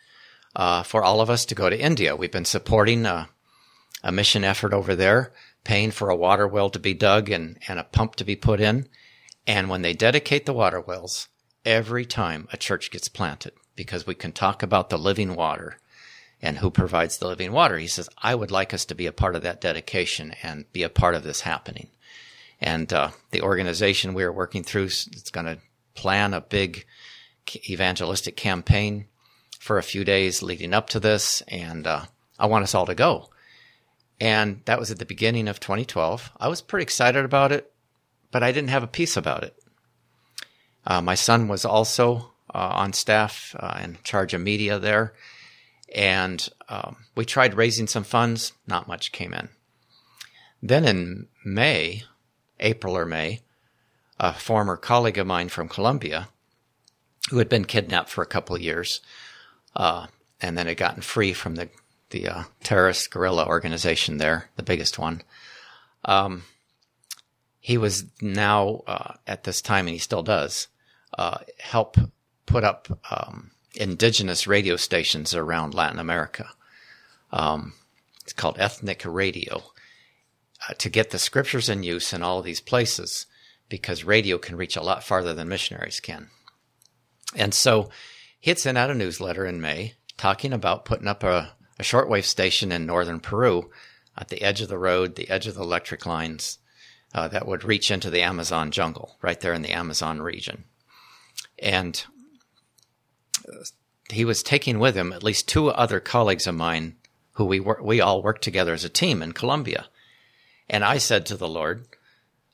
uh, 0.55 0.83
for 0.83 1.03
all 1.03 1.21
of 1.21 1.31
us 1.31 1.45
to 1.47 1.55
go 1.55 1.71
to 1.71 1.81
India. 1.81 2.17
We've 2.17 2.31
been 2.31 2.45
supporting 2.45 3.07
a, 3.07 3.29
a 4.03 4.13
mission 4.13 4.45
effort 4.45 4.73
over 4.73 4.95
there 4.95 5.33
paying 5.65 5.91
for 5.91 6.11
a 6.11 6.17
water 6.17 6.47
well 6.49 6.71
to 6.71 6.79
be 6.79 6.95
dug 6.95 7.31
and, 7.31 7.59
and 7.69 7.79
a 7.79 7.85
pump 7.85 8.17
to 8.17 8.25
be 8.25 8.37
put 8.37 8.61
in. 8.61 8.89
And 9.47 9.69
when 9.69 9.83
they 9.83 9.93
dedicate 9.93 10.47
the 10.47 10.53
water 10.53 10.81
wells, 10.81 11.29
every 11.65 12.05
time 12.05 12.49
a 12.53 12.57
church 12.57 12.91
gets 12.91 13.09
planted, 13.09 13.53
because 13.77 14.07
we 14.07 14.15
can 14.15 14.33
talk 14.33 14.63
about 14.63 14.91
the 14.91 14.99
living 14.99 15.35
water 15.35 15.79
and 16.43 16.59
who 16.59 16.71
provides 16.71 17.19
the 17.19 17.27
living 17.27 17.53
water. 17.53 17.79
He 17.79 17.87
says, 17.87 18.09
I 18.19 18.35
would 18.35 18.51
like 18.51 18.73
us 18.73 18.85
to 18.87 18.95
be 18.95 19.07
a 19.07 19.13
part 19.13 19.37
of 19.37 19.43
that 19.43 19.61
dedication 19.61 20.35
and 20.43 20.71
be 20.73 20.83
a 20.83 20.89
part 20.89 21.15
of 21.15 21.23
this 21.23 21.43
happening. 21.43 21.89
And 22.61 22.93
uh, 22.93 23.11
the 23.31 23.43
organization 23.43 24.15
we 24.15 24.25
are 24.25 24.33
working 24.33 24.63
through 24.63 24.85
is 24.85 25.31
going 25.33 25.47
to 25.47 25.59
plan 25.95 26.35
a 26.35 26.41
big 26.41 26.85
evangelistic 27.69 28.37
campaign 28.37 29.07
for 29.59 29.79
a 29.79 29.83
few 29.83 30.05
days 30.05 30.43
leading 30.43 30.75
up 30.75 30.89
to 30.91 31.01
this. 31.01 31.43
And 31.49 31.87
uh, 31.87 32.05
I 32.39 32.47
want 32.47 32.65
us 32.65 32.75
all 32.75 32.87
to 32.87 32.95
go. 32.95 33.31
And 34.21 34.61
that 34.67 34.79
was 34.79 34.91
at 34.91 34.99
the 34.99 35.07
beginning 35.07 35.49
of 35.49 35.61
2012. 35.61 36.33
I 36.39 36.49
was 36.49 36.61
pretty 36.61 36.83
excited 36.83 37.25
about 37.25 37.53
it, 37.53 37.73
but 38.31 38.43
I 38.43 38.53
didn't 38.53 38.71
have 38.71 38.83
a 38.83 38.89
piece 38.89 39.17
about 39.17 39.45
it. 39.45 39.57
Uh, 40.87 41.01
my 41.01 41.15
son 41.15 41.49
was 41.49 41.65
also 41.65 42.33
uh, 42.55 42.73
on 42.75 42.93
staff 42.93 43.55
uh, 43.59 43.81
in 43.83 43.99
charge 44.03 44.35
of 44.35 44.41
media 44.41 44.79
there. 44.79 45.15
And 45.95 46.47
um, 46.69 46.97
we 47.15 47.25
tried 47.25 47.55
raising 47.55 47.87
some 47.87 48.05
funds, 48.05 48.53
not 48.67 48.87
much 48.87 49.13
came 49.13 49.33
in. 49.33 49.49
Then 50.63 50.85
in 50.85 51.29
May, 51.45 52.05
April 52.61 52.97
or 52.97 53.07
May, 53.07 53.41
a 54.19 54.33
former 54.33 54.77
colleague 54.77 55.19
of 55.19 55.27
mine 55.27 55.49
from 55.49 55.69
Colombia, 55.69 56.29
who 57.31 57.39
had 57.39 57.49
been 57.49 57.65
kidnapped 57.65 58.11
for 58.11 58.23
a 58.23 58.27
couple 58.27 58.55
of 58.55 58.63
years, 58.63 59.01
uh, 59.75 60.07
and 60.41 60.57
then 60.57 60.67
had 60.67 60.77
gotten 60.77 61.03
free 61.03 61.33
from 61.33 61.57
the 61.57 61.69
the 62.11 62.29
uh, 62.29 62.43
terrorist 62.65 63.11
guerrilla 63.11 63.47
organization 63.47 64.19
there, 64.19 64.51
the 64.57 64.65
biggest 64.65 64.99
one. 64.99 65.23
Um, 66.05 66.43
he 67.61 67.79
was 67.79 68.05
now 68.21 68.83
uh, 68.87 69.15
at 69.27 69.45
this 69.45 69.63
time, 69.63 69.87
and 69.87 69.95
he 69.95 69.99
still 69.99 70.25
does, 70.25 70.67
uh, 71.17 71.39
help 71.59 71.97
put 72.47 72.65
up 72.65 72.89
um, 73.11 73.53
indigenous 73.77 74.47
radio 74.47 74.77
stations 74.77 75.35
around 75.35 75.75
Latin 75.75 76.01
America. 76.01 76.49
Um, 77.33 77.75
it's 78.23 78.33
called 78.33 78.59
ethnic 78.59 79.03
radio 79.05 79.63
uh, 80.69 80.75
to 80.75 80.89
get 80.89 81.11
the 81.11 81.19
scriptures 81.19 81.69
in 81.69 81.83
use 81.83 82.13
in 82.13 82.23
all 82.23 82.43
these 82.43 82.61
places 82.61 83.27
because 83.69 84.05
radio 84.05 84.39
can 84.39 84.57
reach 84.57 84.77
a 84.77 84.83
lot 84.83 85.05
farther 85.05 85.33
than 85.33 85.49
missionaries 85.49 86.01
can. 86.01 86.29
And 87.37 87.55
so 87.55 87.91
he 88.39 88.51
had 88.51 88.59
sent 88.59 88.77
out 88.77 88.91
a 88.91 88.95
newsletter 88.95 89.47
in 89.47 89.61
May 89.61 89.95
talking 90.17 90.53
about 90.53 90.85
putting 90.85 91.09
up 91.09 91.23
a 91.23 91.53
a 91.81 91.83
shortwave 91.83 92.25
station 92.25 92.71
in 92.71 92.85
northern 92.85 93.21
Peru 93.21 93.71
at 94.17 94.29
the 94.29 94.43
edge 94.43 94.61
of 94.61 94.69
the 94.69 94.79
road, 94.79 95.17
the 95.17 95.31
edge 95.31 95.47
of 95.47 95.55
the 95.55 95.63
electric 95.63 96.05
lines 96.05 96.59
uh, 97.15 97.27
that 97.29 97.47
would 97.47 97.65
reach 97.65 97.91
into 97.91 98.11
the 98.11 98.21
Amazon 98.21 98.71
jungle, 98.71 99.17
right 99.23 99.41
there 99.41 99.55
in 99.55 99.63
the 99.63 99.73
Amazon 99.73 100.21
region. 100.21 100.65
And 101.59 102.05
uh, 103.49 103.65
he 104.11 104.27
was 104.27 104.43
taking 104.43 104.79
with 104.79 104.95
him 104.95 105.13
at 105.13 105.23
least 105.23 105.49
two 105.49 105.71
other 105.71 106.01
colleagues 106.01 106.47
of 106.47 106.55
mine 106.55 106.97
who 107.33 107.47
we 107.47 107.61
wor- 107.61 107.81
we 107.83 108.01
all 108.01 108.23
worked 108.23 108.43
together 108.43 108.75
as 108.75 108.85
a 108.85 108.91
team 108.91 109.23
in 109.23 109.33
Colombia. 109.33 109.87
And 110.73 110.85
I 110.85 110.99
said 110.99 111.27
to 111.27 111.37
the 111.37 111.49
Lord, 111.49 111.85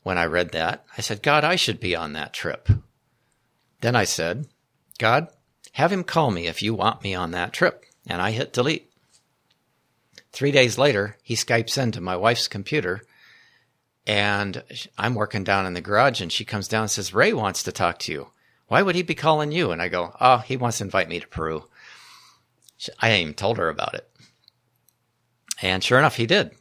when 0.03 0.17
I 0.17 0.25
read 0.25 0.53
that, 0.53 0.87
I 0.97 1.03
said, 1.03 1.23
God, 1.23 1.45
I 1.45 1.57
should 1.57 1.79
be 1.79 1.95
on 1.95 2.15
that 2.15 2.33
trip. 2.33 2.69
Then 3.83 3.95
I 3.95 4.05
said, 4.05 4.49
God, 4.99 5.29
have 5.73 5.93
him 5.93 6.03
call 6.03 6.31
me 6.31 6.47
if 6.47 6.63
you 6.63 6.73
want 6.73 7.05
me 7.05 7.15
on 7.15 7.33
that 7.33 7.53
trip. 7.53 7.85
And 8.07 8.23
I 8.23 8.31
hit 8.31 8.55
delete. 8.55 8.91
Three 10.33 10.51
days 10.51 10.79
later, 10.79 11.19
he 11.23 11.35
Skypes 11.35 11.81
into 11.81 12.01
my 12.01 12.17
wife's 12.17 12.49
computer 12.49 13.03
and 14.07 14.63
I'm 14.97 15.15
working 15.15 15.45
down 15.45 15.67
in 15.67 15.75
the 15.75 15.81
garage 15.83 16.23
and 16.23 16.33
she 16.33 16.45
comes 16.45 16.69
down 16.69 16.83
and 16.83 16.91
says, 16.91 17.13
Ray 17.13 17.35
wants 17.35 17.65
to 17.65 17.73
talk 17.73 17.99
to 18.01 18.13
you. 18.13 18.29
Why 18.69 18.81
would 18.81 18.95
he 18.95 19.03
be 19.03 19.15
calling 19.15 19.53
you? 19.53 19.73
And 19.73 19.83
I 19.83 19.89
go, 19.89 20.17
Oh, 20.21 20.39
he 20.39 20.57
wants 20.57 20.79
to 20.79 20.85
invite 20.85 21.09
me 21.09 21.21
to 21.21 21.27
Peru. 21.27 21.65
I 22.99 23.11
ain't 23.11 23.23
even 23.23 23.35
told 23.35 23.59
her 23.59 23.69
about 23.69 23.95
it. 23.95 24.09
And 25.61 25.85
sure 25.85 25.99
enough, 25.99 26.17
he 26.17 26.27
did. 26.27 26.53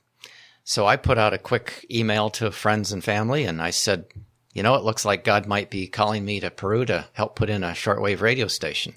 So 0.67 0.87
I 0.87 0.95
put 0.95 1.19
out 1.19 1.35
a 1.35 1.37
quick 1.37 1.85
email 1.91 2.31
to 2.31 2.51
friends 2.51 2.91
and 2.91 3.03
family 3.03 3.45
and 3.45 3.61
I 3.61 3.69
said, 3.69 4.05
you 4.51 4.63
know, 4.63 4.73
it 4.73 4.83
looks 4.83 5.05
like 5.05 5.23
God 5.23 5.45
might 5.45 5.69
be 5.69 5.87
calling 5.87 6.25
me 6.25 6.39
to 6.39 6.49
Peru 6.49 6.85
to 6.85 7.05
help 7.13 7.35
put 7.35 7.51
in 7.51 7.63
a 7.63 7.69
shortwave 7.69 8.19
radio 8.19 8.47
station. 8.47 8.95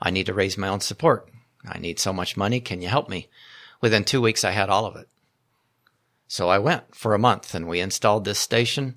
I 0.00 0.10
need 0.10 0.24
to 0.24 0.32
raise 0.32 0.56
my 0.56 0.68
own 0.68 0.80
support. 0.80 1.28
I 1.68 1.78
need 1.78 1.98
so 1.98 2.14
much 2.14 2.38
money. 2.38 2.60
Can 2.60 2.80
you 2.80 2.88
help 2.88 3.10
me? 3.10 3.28
Within 3.82 4.04
two 4.04 4.22
weeks, 4.22 4.42
I 4.42 4.52
had 4.52 4.70
all 4.70 4.86
of 4.86 4.96
it. 4.96 5.06
So 6.28 6.48
I 6.48 6.58
went 6.58 6.94
for 6.94 7.12
a 7.12 7.18
month 7.18 7.54
and 7.54 7.68
we 7.68 7.80
installed 7.80 8.24
this 8.24 8.38
station. 8.38 8.94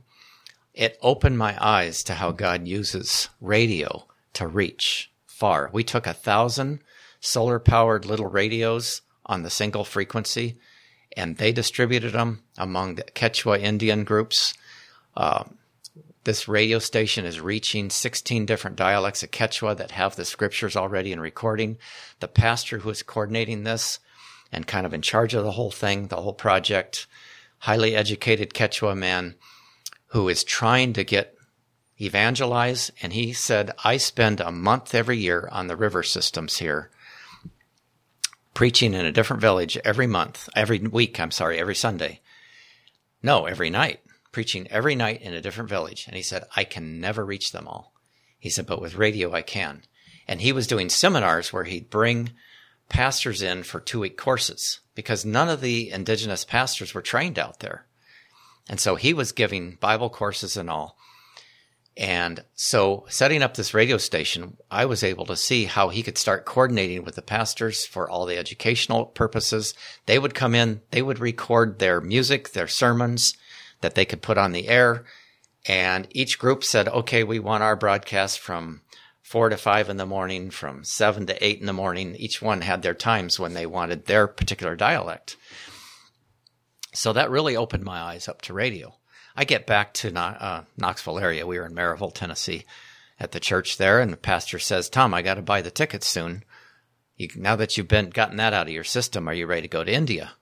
It 0.74 0.98
opened 1.02 1.38
my 1.38 1.58
eyes 1.60 2.02
to 2.04 2.14
how 2.14 2.32
God 2.32 2.66
uses 2.66 3.28
radio 3.42 4.08
to 4.36 4.48
reach 4.48 5.12
far. 5.26 5.70
We 5.74 5.84
took 5.84 6.08
a 6.08 6.14
thousand 6.14 6.80
solar 7.20 7.60
powered 7.60 8.06
little 8.06 8.28
radios 8.28 9.02
on 9.26 9.44
the 9.44 9.50
single 9.50 9.84
frequency 9.84 10.58
and 11.20 11.38
they 11.38 11.52
distributed 11.52 12.14
them 12.14 12.42
among 12.58 12.96
the 12.96 13.04
Quechua 13.04 13.60
Indian 13.60 14.06
groups. 14.06 14.54
Uh, 15.16 15.44
this 16.24 16.48
radio 16.48 16.80
station 16.80 17.26
is 17.26 17.42
reaching 17.42 17.90
16 17.90 18.46
different 18.46 18.78
dialects 18.78 19.22
of 19.22 19.32
Quechua 19.32 19.76
that 19.78 19.92
have 19.92 20.16
the 20.16 20.26
scriptures 20.26 20.76
already 20.76 21.12
in 21.12 21.20
recording. 21.20 21.78
The 22.22 22.28
pastor 22.28 22.80
who 22.80 22.90
is 22.90 23.04
coordinating 23.04 23.64
this 23.64 24.00
and 24.52 24.66
kind 24.66 24.86
of 24.86 24.94
in 24.94 25.02
charge 25.02 25.34
of 25.34 25.44
the 25.44 25.52
whole 25.52 25.72
thing, 25.72 26.08
the 26.08 26.22
whole 26.22 26.34
project, 26.34 27.06
highly 27.60 27.96
educated 27.96 28.54
Quechua 28.54 28.98
man 28.98 29.36
who 30.08 30.30
is 30.30 30.44
trying 30.44 30.94
to 30.94 31.04
get 31.04 31.36
evangelize. 32.00 32.92
And 33.02 33.12
he 33.12 33.34
said, 33.34 33.72
I 33.84 33.98
spend 33.98 34.40
a 34.40 34.52
month 34.52 34.96
every 34.96 35.18
year 35.18 35.50
on 35.52 35.68
the 35.68 35.76
river 35.76 36.02
systems 36.02 36.58
here, 36.58 36.90
preaching 38.54 38.94
in 38.94 39.06
a 39.06 39.12
different 39.12 39.42
village 39.42 39.78
every 39.84 40.08
month, 40.08 40.50
every 40.56 40.80
week, 40.80 41.20
I'm 41.20 41.32
sorry, 41.32 41.60
every 41.60 41.76
Sunday. 41.76 42.22
No, 43.22 43.46
every 43.46 43.70
night, 43.70 44.02
preaching 44.32 44.68
every 44.70 44.96
night 44.96 45.22
in 45.22 45.34
a 45.34 45.42
different 45.42 45.70
village. 45.70 46.06
And 46.08 46.16
he 46.16 46.22
said, 46.22 46.46
I 46.56 46.64
can 46.64 47.00
never 47.00 47.26
reach 47.26 47.52
them 47.52 47.68
all. 47.68 47.94
He 48.38 48.50
said, 48.50 48.66
but 48.66 48.82
with 48.82 48.96
radio, 48.96 49.34
I 49.34 49.42
can. 49.42 49.84
And 50.28 50.42
he 50.42 50.52
was 50.52 50.68
doing 50.68 50.90
seminars 50.90 51.52
where 51.52 51.66
he'd 51.66 51.90
bring 51.90 52.32
pastors 52.88 53.42
in 53.42 53.64
for 53.64 53.80
two 53.80 54.00
week 54.00 54.18
courses 54.18 54.80
because 54.96 55.26
none 55.26 55.50
of 55.50 55.62
the 55.62 55.92
indigenous 55.92 56.44
pastors 56.44 56.94
were 56.94 57.02
trained 57.02 57.38
out 57.38 57.60
there. 57.60 57.86
And 58.70 58.80
so 58.80 58.96
he 58.96 59.14
was 59.14 59.32
giving 59.32 59.78
Bible 59.80 60.10
courses 60.10 60.56
and 60.56 60.70
all. 60.70 60.98
And 62.00 62.46
so 62.56 63.06
setting 63.10 63.44
up 63.44 63.56
this 63.56 63.74
radio 63.74 63.98
station, 63.98 64.56
I 64.72 64.86
was 64.86 65.04
able 65.04 65.26
to 65.26 65.36
see 65.36 65.66
how 65.66 65.90
he 65.90 66.02
could 66.02 66.18
start 66.18 66.46
coordinating 66.46 67.04
with 67.04 67.16
the 67.16 67.22
pastors 67.22 67.86
for 67.86 68.10
all 68.10 68.26
the 68.26 68.38
educational 68.38 69.08
purposes. 69.08 69.74
They 70.06 70.18
would 70.18 70.34
come 70.34 70.56
in, 70.56 70.80
they 70.92 71.02
would 71.02 71.20
record 71.20 71.80
their 71.80 72.00
music, 72.00 72.52
their 72.54 72.70
sermons 72.70 73.34
that 73.82 73.96
they 73.96 74.06
could 74.06 74.22
put 74.22 74.38
on 74.38 74.54
the 74.54 74.70
air. 74.70 75.04
And 75.68 76.08
each 76.12 76.40
group 76.40 76.64
said, 76.64 76.88
okay, 76.88 77.26
we 77.26 77.38
want 77.38 77.64
our 77.64 77.76
broadcast 77.76 78.40
from 78.40 78.80
four 79.22 79.50
to 79.50 79.58
five 79.58 79.90
in 79.90 79.98
the 79.98 80.06
morning, 80.06 80.52
from 80.52 80.86
seven 80.86 81.26
to 81.26 81.46
eight 81.46 81.60
in 81.60 81.66
the 81.66 81.74
morning. 81.74 82.16
Each 82.16 82.42
one 82.42 82.62
had 82.62 82.82
their 82.82 82.94
times 82.94 83.42
when 83.42 83.56
they 83.56 83.66
wanted 83.66 84.06
their 84.06 84.26
particular 84.26 84.78
dialect. 84.78 85.36
So 86.94 87.12
that 87.12 87.30
really 87.30 87.58
opened 87.58 87.84
my 87.84 88.00
eyes 88.00 88.30
up 88.30 88.42
to 88.44 88.54
radio. 88.54 88.99
I 89.40 89.46
get 89.46 89.66
back 89.66 89.94
to 89.94 90.14
uh, 90.20 90.64
Knoxville 90.76 91.18
area. 91.18 91.48
We 91.48 91.58
were 91.58 91.66
in 91.66 91.74
Maryville, 91.74 92.14
Tennessee, 92.14 92.66
at 93.22 93.32
the 93.32 93.40
church 93.40 93.78
there, 93.78 94.02
and 94.02 94.12
the 94.12 94.18
pastor 94.18 94.60
says, 94.60 94.90
"Tom, 94.90 95.14
I 95.14 95.22
got 95.22 95.36
to 95.36 95.42
buy 95.42 95.62
the 95.62 95.72
tickets 95.72 96.10
soon. 96.10 96.44
You, 97.16 97.30
now 97.38 97.56
that 97.56 97.78
you've 97.78 97.88
been 97.88 98.10
gotten 98.10 98.36
that 98.36 98.52
out 98.54 98.68
of 98.68 98.74
your 98.74 98.84
system, 98.84 99.30
are 99.30 99.34
you 99.34 99.48
ready 99.48 99.62
to 99.62 99.68
go 99.70 99.86
to 99.86 99.94
India?" 99.94 100.34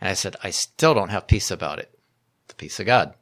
And 0.00 0.08
I 0.08 0.14
said, 0.14 0.36
"I 0.44 0.50
still 0.50 0.94
don't 0.94 1.08
have 1.08 1.26
peace 1.26 1.50
about 1.50 1.80
it. 1.80 1.98
The 2.46 2.54
peace 2.54 2.78
of 2.78 2.86
God." 2.86 3.14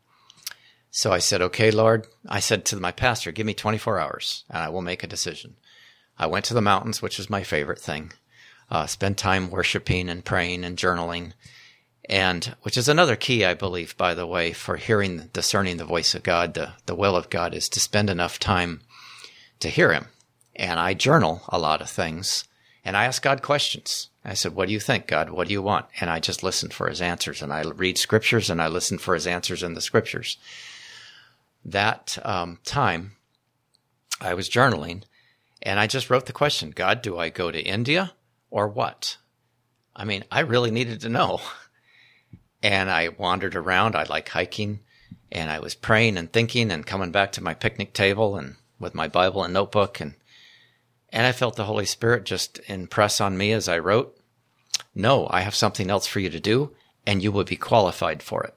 So 0.91 1.11
I 1.11 1.21
said, 1.21 1.41
okay, 1.41 1.71
Lord, 1.71 2.07
I 2.29 2.41
said 2.41 2.67
to 2.67 2.77
my 2.77 2.93
pastor, 2.93 3.33
give 3.33 3.47
me 3.47 3.55
24 3.55 3.99
hours 3.99 4.45
and 4.51 4.59
I 4.59 4.69
will 4.69 4.83
make 4.83 5.03
a 5.03 5.07
decision. 5.07 5.57
I 6.19 6.27
went 6.27 6.45
to 6.45 6.55
the 6.55 6.61
mountains, 6.61 7.01
which 7.01 7.19
is 7.19 7.31
my 7.31 7.43
favorite 7.43 7.81
thing. 7.81 8.13
Uh, 8.71 8.87
spend 8.87 9.17
time 9.17 9.51
worshiping 9.51 10.11
and 10.11 10.23
praying 10.23 10.65
and 10.65 10.77
journaling. 10.77 11.33
And 12.09 12.57
which 12.63 12.77
is 12.77 12.89
another 12.89 13.17
key, 13.17 13.45
I 13.45 13.55
believe, 13.55 13.97
by 13.97 14.15
the 14.15 14.27
way, 14.27 14.53
for 14.53 14.77
hearing, 14.77 15.31
discerning 15.33 15.77
the 15.77 15.85
voice 15.85 16.15
of 16.15 16.23
God, 16.23 16.55
the, 16.55 16.73
the 16.87 16.95
will 16.95 17.17
of 17.17 17.31
God 17.31 17.55
is 17.55 17.69
to 17.71 17.81
spend 17.81 18.11
enough 18.11 18.39
time 18.39 18.81
to 19.61 19.69
hear 19.69 19.93
him. 19.93 20.09
And 20.57 20.81
I 20.81 20.95
journal 20.95 21.43
a 21.49 21.59
lot 21.59 21.81
of 21.81 21.89
things 21.89 22.45
and 22.85 22.97
I 22.97 23.05
ask 23.05 23.23
God 23.23 23.43
questions. 23.43 24.11
I 24.25 24.35
said, 24.35 24.55
what 24.55 24.67
do 24.67 24.75
you 24.75 24.81
think, 24.81 25.07
God? 25.07 25.31
What 25.31 25.47
do 25.47 25.53
you 25.53 25.63
want? 25.63 25.87
And 26.01 26.11
I 26.11 26.19
just 26.19 26.43
listen 26.43 26.71
for 26.71 26.89
his 26.89 27.01
answers 27.01 27.43
and 27.43 27.53
I 27.53 27.63
read 27.63 27.99
scriptures 27.99 28.51
and 28.51 28.61
I 28.61 28.69
listen 28.69 28.99
for 28.99 29.15
his 29.15 29.27
answers 29.27 29.63
in 29.63 29.75
the 29.75 29.81
scriptures 29.81 30.37
that 31.65 32.19
um, 32.25 32.59
time, 32.65 33.13
I 34.21 34.35
was 34.35 34.49
journaling 34.49 35.03
and 35.63 35.79
I 35.79 35.87
just 35.87 36.11
wrote 36.11 36.27
the 36.27 36.33
question 36.33 36.71
God, 36.71 37.03
do 37.03 37.19
I 37.19 37.29
go 37.29 37.51
to 37.51 37.61
India 37.61 38.13
or 38.51 38.69
what? 38.69 39.17
I 39.95 40.05
mean, 40.05 40.25
I 40.31 40.41
really 40.41 40.71
needed 40.71 41.01
to 41.03 41.09
know. 41.09 41.41
And 42.63 42.91
I 42.91 43.09
wandered 43.09 43.57
around. 43.57 43.97
I 43.97 44.05
like 44.05 44.29
hiking 44.29 44.81
and 45.31 45.51
I 45.51 45.59
was 45.59 45.75
praying 45.75 46.19
and 46.19 46.33
thinking 46.33 46.71
and 46.71 46.87
coming 46.87 47.11
back 47.11 47.33
to 47.33 47.43
my 47.43 47.55
picnic 47.55 47.93
table 47.93 48.37
and 48.37 48.57
with 48.79 48.95
my 48.95 49.09
Bible 49.09 49.43
and 49.43 49.55
notebook 49.55 50.01
and 50.01 50.15
and 51.13 51.27
I 51.27 51.33
felt 51.33 51.57
the 51.57 51.65
Holy 51.65 51.85
Spirit 51.85 52.25
just 52.25 52.59
impress 52.69 53.21
on 53.21 53.37
me 53.37 53.53
as 53.53 53.69
I 53.69 53.79
wrote, 53.79 54.17
No, 54.95 55.29
I 55.31 55.43
have 55.43 55.55
something 55.55 55.91
else 55.91 56.07
for 56.07 56.21
you 56.21 56.31
to 56.31 56.41
do, 56.41 56.71
and 57.07 57.23
you 57.23 57.31
will 57.31 57.45
be 57.45 57.57
qualified 57.57 58.23
for 58.23 58.43
it. 58.45 58.55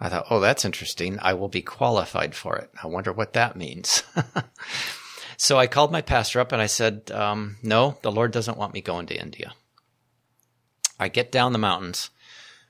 I 0.00 0.08
thought, 0.08 0.26
oh, 0.30 0.40
that's 0.40 0.64
interesting. 0.64 1.18
I 1.20 1.34
will 1.34 1.48
be 1.48 1.60
qualified 1.60 2.34
for 2.34 2.56
it. 2.56 2.70
I 2.82 2.86
wonder 2.86 3.12
what 3.12 3.32
that 3.34 3.56
means. 3.56 4.02
so 5.36 5.58
I 5.58 5.66
called 5.66 5.90
my 5.90 6.02
pastor 6.02 6.40
up 6.40 6.52
and 6.52 6.62
I 6.62 6.66
said, 6.66 7.10
um, 7.10 7.56
no, 7.62 7.98
the 8.02 8.12
Lord 8.12 8.30
doesn't 8.30 8.56
want 8.56 8.74
me 8.74 8.80
going 8.80 9.06
to 9.06 9.20
India. 9.20 9.54
I 11.00 11.08
get 11.08 11.32
down 11.32 11.52
the 11.52 11.58
mountains. 11.58 12.10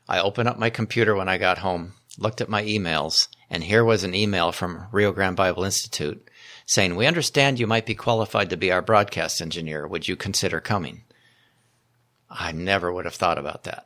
I 0.09 0.21
opened 0.21 0.49
up 0.49 0.59
my 0.59 0.71
computer 0.71 1.14
when 1.14 1.29
I 1.29 1.37
got 1.37 1.59
home, 1.59 1.92
looked 2.16 2.40
at 2.40 2.49
my 2.49 2.62
emails, 2.62 3.29
and 3.51 3.62
here 3.62 3.85
was 3.85 4.05
an 4.05 4.14
email 4.14 4.53
from 4.53 4.87
Rio 4.90 5.12
Grande 5.12 5.37
Bible 5.37 5.64
Institute 5.64 6.29
saying, 6.64 6.97
We 6.97 7.07
understand 7.07 7.59
you 7.59 7.66
might 7.66 7.87
be 7.87 7.94
qualified 7.94 8.51
to 8.51 8.57
be 8.57 8.73
our 8.73 8.83
broadcast 8.83 9.40
engineer. 9.40 9.87
Would 9.87 10.09
you 10.09 10.16
consider 10.16 10.61
coming? 10.61 11.03
I 12.31 12.53
never 12.53 12.92
would 12.92 13.05
have 13.05 13.14
thought 13.14 13.38
about 13.38 13.64
that. 13.64 13.85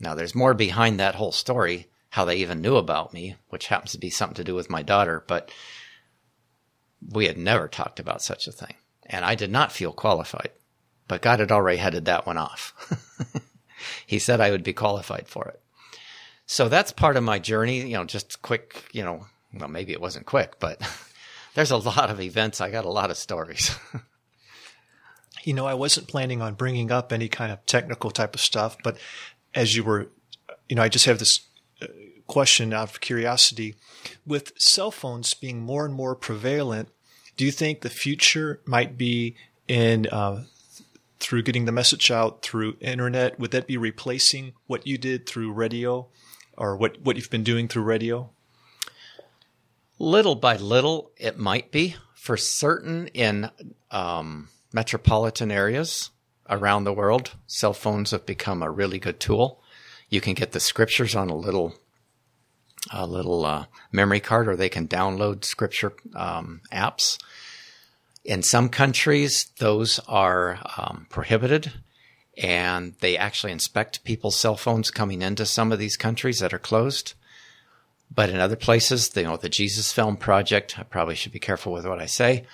Now, 0.00 0.14
there's 0.14 0.34
more 0.34 0.54
behind 0.54 0.98
that 0.98 1.14
whole 1.14 1.32
story 1.32 1.88
how 2.10 2.24
they 2.24 2.36
even 2.36 2.60
knew 2.60 2.76
about 2.76 3.14
me, 3.14 3.36
which 3.48 3.68
happens 3.68 3.92
to 3.92 3.98
be 3.98 4.10
something 4.10 4.34
to 4.34 4.44
do 4.44 4.54
with 4.54 4.68
my 4.68 4.82
daughter, 4.82 5.24
but 5.26 5.50
we 7.10 7.26
had 7.26 7.38
never 7.38 7.68
talked 7.68 7.98
about 7.98 8.22
such 8.22 8.46
a 8.46 8.52
thing. 8.52 8.74
And 9.06 9.24
I 9.24 9.34
did 9.34 9.50
not 9.50 9.72
feel 9.72 9.92
qualified, 9.92 10.50
but 11.08 11.22
God 11.22 11.40
had 11.40 11.50
already 11.50 11.78
headed 11.78 12.04
that 12.04 12.26
one 12.26 12.36
off. 12.36 12.74
he 14.06 14.18
said 14.18 14.40
I 14.40 14.50
would 14.50 14.62
be 14.62 14.72
qualified 14.72 15.28
for 15.28 15.48
it. 15.48 15.60
So 16.46 16.68
that's 16.68 16.92
part 16.92 17.16
of 17.16 17.24
my 17.24 17.38
journey, 17.38 17.80
you 17.80 17.94
know, 17.94 18.04
just 18.04 18.42
quick, 18.42 18.84
you 18.92 19.02
know, 19.02 19.26
well, 19.54 19.68
maybe 19.68 19.92
it 19.92 20.00
wasn't 20.00 20.26
quick, 20.26 20.58
but 20.58 20.80
there's 21.54 21.70
a 21.70 21.76
lot 21.76 22.10
of 22.10 22.20
events. 22.20 22.60
I 22.60 22.70
got 22.70 22.84
a 22.84 22.90
lot 22.90 23.10
of 23.10 23.16
stories. 23.16 23.74
you 25.44 25.54
know, 25.54 25.66
I 25.66 25.74
wasn't 25.74 26.08
planning 26.08 26.42
on 26.42 26.54
bringing 26.54 26.90
up 26.90 27.12
any 27.12 27.28
kind 27.28 27.52
of 27.52 27.64
technical 27.66 28.10
type 28.10 28.34
of 28.34 28.40
stuff, 28.40 28.76
but 28.82 28.96
as 29.54 29.76
you 29.76 29.84
were, 29.84 30.08
you 30.68 30.76
know, 30.76 30.82
I 30.82 30.88
just 30.88 31.06
have 31.06 31.18
this 31.18 31.40
question 32.26 32.72
out 32.72 32.90
of 32.90 33.00
curiosity. 33.00 33.74
With 34.26 34.52
cell 34.58 34.90
phones 34.90 35.34
being 35.34 35.60
more 35.60 35.84
and 35.84 35.94
more 35.94 36.14
prevalent, 36.14 36.88
do 37.36 37.44
you 37.44 37.52
think 37.52 37.80
the 37.80 37.90
future 37.90 38.60
might 38.64 38.96
be 38.96 39.36
in 39.68 40.06
uh, 40.06 40.44
through 41.22 41.42
getting 41.42 41.64
the 41.64 41.72
message 41.72 42.10
out 42.10 42.42
through 42.42 42.76
internet? 42.80 43.38
Would 43.38 43.52
that 43.52 43.66
be 43.66 43.76
replacing 43.76 44.52
what 44.66 44.86
you 44.86 44.98
did 44.98 45.26
through 45.26 45.52
radio, 45.52 46.08
or 46.56 46.76
what 46.76 47.00
what 47.00 47.16
you've 47.16 47.30
been 47.30 47.44
doing 47.44 47.68
through 47.68 47.84
radio? 47.84 48.30
Little 49.98 50.34
by 50.34 50.56
little, 50.56 51.12
it 51.16 51.38
might 51.38 51.70
be 51.70 51.96
for 52.14 52.36
certain 52.36 53.06
in 53.08 53.50
um, 53.90 54.48
metropolitan 54.72 55.50
areas 55.50 56.10
around 56.50 56.84
the 56.84 56.92
world. 56.92 57.32
Cell 57.46 57.72
phones 57.72 58.10
have 58.10 58.26
become 58.26 58.62
a 58.62 58.70
really 58.70 58.98
good 58.98 59.20
tool. 59.20 59.62
You 60.08 60.20
can 60.20 60.34
get 60.34 60.52
the 60.52 60.60
scriptures 60.60 61.14
on 61.14 61.30
a 61.30 61.36
little 61.36 61.74
a 62.90 63.06
little 63.06 63.46
uh, 63.46 63.66
memory 63.92 64.20
card, 64.20 64.48
or 64.48 64.56
they 64.56 64.68
can 64.68 64.88
download 64.88 65.44
scripture 65.44 65.92
um, 66.16 66.62
apps. 66.72 67.18
In 68.24 68.42
some 68.42 68.68
countries, 68.68 69.50
those 69.58 69.98
are 70.06 70.60
um, 70.76 71.06
prohibited, 71.10 71.72
and 72.38 72.94
they 73.00 73.16
actually 73.16 73.52
inspect 73.52 74.04
people's 74.04 74.38
cell 74.38 74.56
phones 74.56 74.90
coming 74.90 75.22
into 75.22 75.44
some 75.44 75.72
of 75.72 75.78
these 75.78 75.96
countries 75.96 76.38
that 76.38 76.54
are 76.54 76.58
closed. 76.58 77.14
But 78.14 78.30
in 78.30 78.38
other 78.38 78.56
places, 78.56 79.10
you 79.16 79.24
know, 79.24 79.36
the 79.36 79.48
Jesus 79.48 79.92
Film 79.92 80.16
Project, 80.16 80.78
I 80.78 80.84
probably 80.84 81.14
should 81.14 81.32
be 81.32 81.40
careful 81.40 81.72
with 81.72 81.86
what 81.86 81.98
I 81.98 82.06
say. 82.06 82.44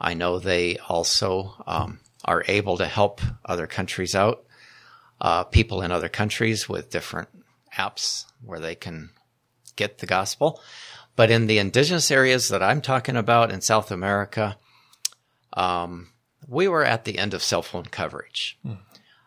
I 0.00 0.14
know 0.14 0.38
they 0.38 0.78
also 0.88 1.54
um, 1.66 2.00
are 2.24 2.44
able 2.46 2.76
to 2.76 2.86
help 2.86 3.20
other 3.44 3.66
countries 3.66 4.14
out, 4.14 4.44
uh, 5.20 5.44
people 5.44 5.82
in 5.82 5.90
other 5.90 6.08
countries 6.08 6.68
with 6.68 6.90
different 6.90 7.28
apps 7.76 8.26
where 8.44 8.60
they 8.60 8.74
can 8.74 9.10
get 9.74 9.98
the 9.98 10.06
gospel. 10.06 10.60
But 11.16 11.30
in 11.30 11.48
the 11.48 11.58
indigenous 11.58 12.10
areas 12.12 12.48
that 12.48 12.62
I'm 12.62 12.80
talking 12.80 13.16
about 13.16 13.50
in 13.50 13.60
South 13.60 13.90
America, 13.90 14.56
um, 15.58 16.08
we 16.46 16.68
were 16.68 16.84
at 16.84 17.04
the 17.04 17.18
end 17.18 17.34
of 17.34 17.42
cell 17.42 17.62
phone 17.62 17.86
coverage. 17.86 18.58
Mm. 18.64 18.78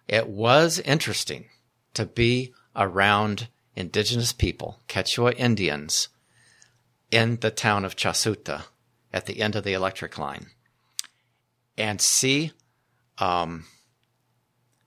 It 0.07 0.27
was 0.27 0.79
interesting 0.79 1.45
to 1.93 2.05
be 2.05 2.53
around 2.75 3.49
indigenous 3.75 4.33
people, 4.33 4.79
Quechua 4.87 5.33
Indians, 5.37 6.07
in 7.11 7.37
the 7.41 7.51
town 7.51 7.83
of 7.83 7.95
Chazuta 7.95 8.63
at 9.13 9.25
the 9.25 9.41
end 9.41 9.55
of 9.55 9.63
the 9.63 9.73
electric 9.73 10.17
line 10.17 10.47
and 11.77 12.01
see 12.01 12.51
um, 13.17 13.65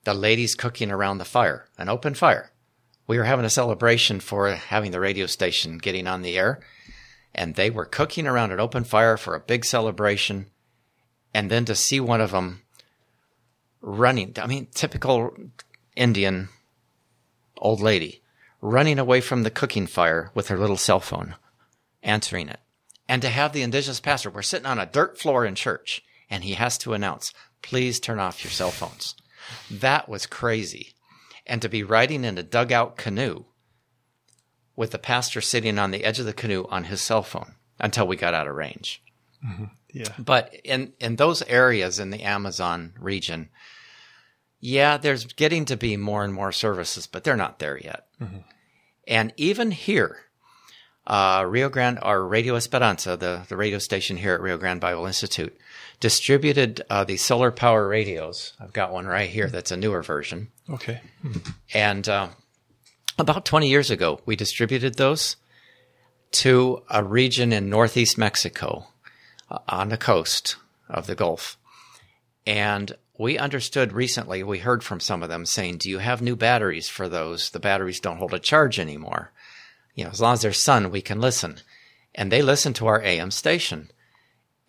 the 0.03 0.13
ladies 0.13 0.55
cooking 0.55 0.91
around 0.91 1.19
the 1.19 1.25
fire, 1.25 1.67
an 1.77 1.89
open 1.89 2.15
fire. 2.15 2.51
We 3.07 3.19
were 3.19 3.25
having 3.25 3.45
a 3.45 3.51
celebration 3.51 4.19
for 4.19 4.51
having 4.51 4.91
the 4.91 4.99
radio 4.99 5.27
station 5.27 5.77
getting 5.77 6.07
on 6.07 6.23
the 6.23 6.37
air, 6.37 6.59
and 7.35 7.53
they 7.53 7.69
were 7.69 7.85
cooking 7.85 8.25
around 8.25 8.51
an 8.51 8.59
open 8.59 8.83
fire 8.83 9.15
for 9.15 9.35
a 9.35 9.39
big 9.39 9.63
celebration. 9.63 10.47
And 11.35 11.51
then 11.51 11.65
to 11.65 11.75
see 11.75 11.99
one 11.99 12.21
of 12.21 12.31
them 12.31 12.61
running, 13.81 14.31
I 14.41 14.47
mean, 14.47 14.69
typical 14.73 15.35
Indian 15.93 16.47
old 17.57 17.81
lady 17.81 18.21
running 18.61 18.99
away 18.99 19.19
from 19.19 19.43
the 19.43 19.51
cooking 19.51 19.85
fire 19.85 20.31
with 20.33 20.47
her 20.47 20.57
little 20.57 20.77
cell 20.77 21.01
phone, 21.01 21.35
answering 22.01 22.47
it. 22.47 22.61
And 23.09 23.21
to 23.21 23.27
have 23.27 23.51
the 23.51 23.63
indigenous 23.63 23.99
pastor, 23.99 24.29
we're 24.29 24.43
sitting 24.43 24.65
on 24.65 24.79
a 24.79 24.85
dirt 24.85 25.19
floor 25.19 25.45
in 25.45 25.55
church, 25.55 26.01
and 26.29 26.45
he 26.45 26.53
has 26.53 26.77
to 26.77 26.93
announce, 26.93 27.33
please 27.61 27.99
turn 27.99 28.17
off 28.17 28.45
your 28.45 28.51
cell 28.51 28.71
phones. 28.71 29.13
That 29.69 30.07
was 30.07 30.25
crazy. 30.25 30.93
And 31.45 31.61
to 31.61 31.67
be 31.67 31.83
riding 31.83 32.23
in 32.23 32.37
a 32.37 32.43
dugout 32.43 32.95
canoe 32.95 33.43
with 34.77 34.91
the 34.91 34.99
pastor 34.99 35.41
sitting 35.41 35.79
on 35.79 35.91
the 35.91 36.05
edge 36.05 36.17
of 36.17 36.25
the 36.25 36.31
canoe 36.31 36.65
on 36.69 36.85
his 36.85 37.01
cell 37.01 37.23
phone 37.23 37.55
until 37.77 38.07
we 38.07 38.15
got 38.15 38.33
out 38.33 38.47
of 38.47 38.55
range. 38.55 39.01
Mm-hmm. 39.45 39.65
Yeah. 39.93 40.13
But 40.17 40.53
in, 40.63 40.93
in 40.99 41.15
those 41.15 41.41
areas 41.43 41.99
in 41.99 42.09
the 42.09 42.23
Amazon 42.23 42.93
region, 42.99 43.49
yeah, 44.59 44.97
there's 44.97 45.25
getting 45.25 45.65
to 45.65 45.77
be 45.77 45.95
more 45.97 46.23
and 46.23 46.33
more 46.33 46.51
services, 46.51 47.07
but 47.07 47.23
they're 47.23 47.37
not 47.37 47.59
there 47.59 47.77
yet. 47.77 48.07
Mm-hmm. 48.21 48.37
And 49.07 49.33
even 49.37 49.71
here, 49.71 50.17
uh, 51.05 51.45
Rio 51.47 51.69
Grande, 51.69 51.99
our 52.01 52.23
Radio 52.23 52.55
Esperanza, 52.55 53.15
the, 53.15 53.43
the 53.47 53.55
radio 53.55 53.77
station 53.77 54.17
here 54.17 54.33
at 54.33 54.41
Rio 54.41 54.57
Grande 54.57 54.81
Bible 54.81 55.05
Institute, 55.05 55.55
distributed 55.99 56.81
uh, 56.89 57.03
these 57.03 57.23
solar 57.23 57.51
power 57.51 57.87
radios. 57.87 58.53
I've 58.59 58.73
got 58.73 58.91
one 58.91 59.05
right 59.05 59.29
here 59.29 59.47
that's 59.47 59.71
a 59.71 59.77
newer 59.77 60.01
version. 60.01 60.49
Okay. 60.69 60.99
Mm-hmm. 61.23 61.51
And 61.73 62.09
uh, 62.09 62.29
about 63.19 63.45
20 63.45 63.69
years 63.69 63.91
ago, 63.91 64.19
we 64.25 64.35
distributed 64.35 64.95
those 64.95 65.35
to 66.31 66.81
a 66.89 67.03
region 67.03 67.53
in 67.53 67.69
northeast 67.69 68.17
Mexico 68.17 68.87
on 69.67 69.89
the 69.89 69.97
coast 69.97 70.57
of 70.89 71.07
the 71.07 71.15
Gulf. 71.15 71.57
And 72.45 72.95
we 73.17 73.37
understood 73.37 73.93
recently, 73.93 74.43
we 74.43 74.59
heard 74.59 74.83
from 74.83 74.99
some 74.99 75.23
of 75.23 75.29
them 75.29 75.45
saying, 75.45 75.77
Do 75.77 75.89
you 75.89 75.99
have 75.99 76.21
new 76.21 76.35
batteries 76.35 76.89
for 76.89 77.07
those? 77.07 77.49
The 77.49 77.59
batteries 77.59 77.99
don't 77.99 78.17
hold 78.17 78.33
a 78.33 78.39
charge 78.39 78.79
anymore. 78.79 79.31
You 79.93 80.03
know, 80.03 80.11
as 80.11 80.21
long 80.21 80.33
as 80.33 80.41
there's 80.41 80.61
sun, 80.61 80.91
we 80.91 81.01
can 81.01 81.21
listen. 81.21 81.59
And 82.13 82.31
they 82.31 82.41
listened 82.41 82.75
to 82.77 82.87
our 82.87 83.01
AM 83.01 83.31
station. 83.31 83.91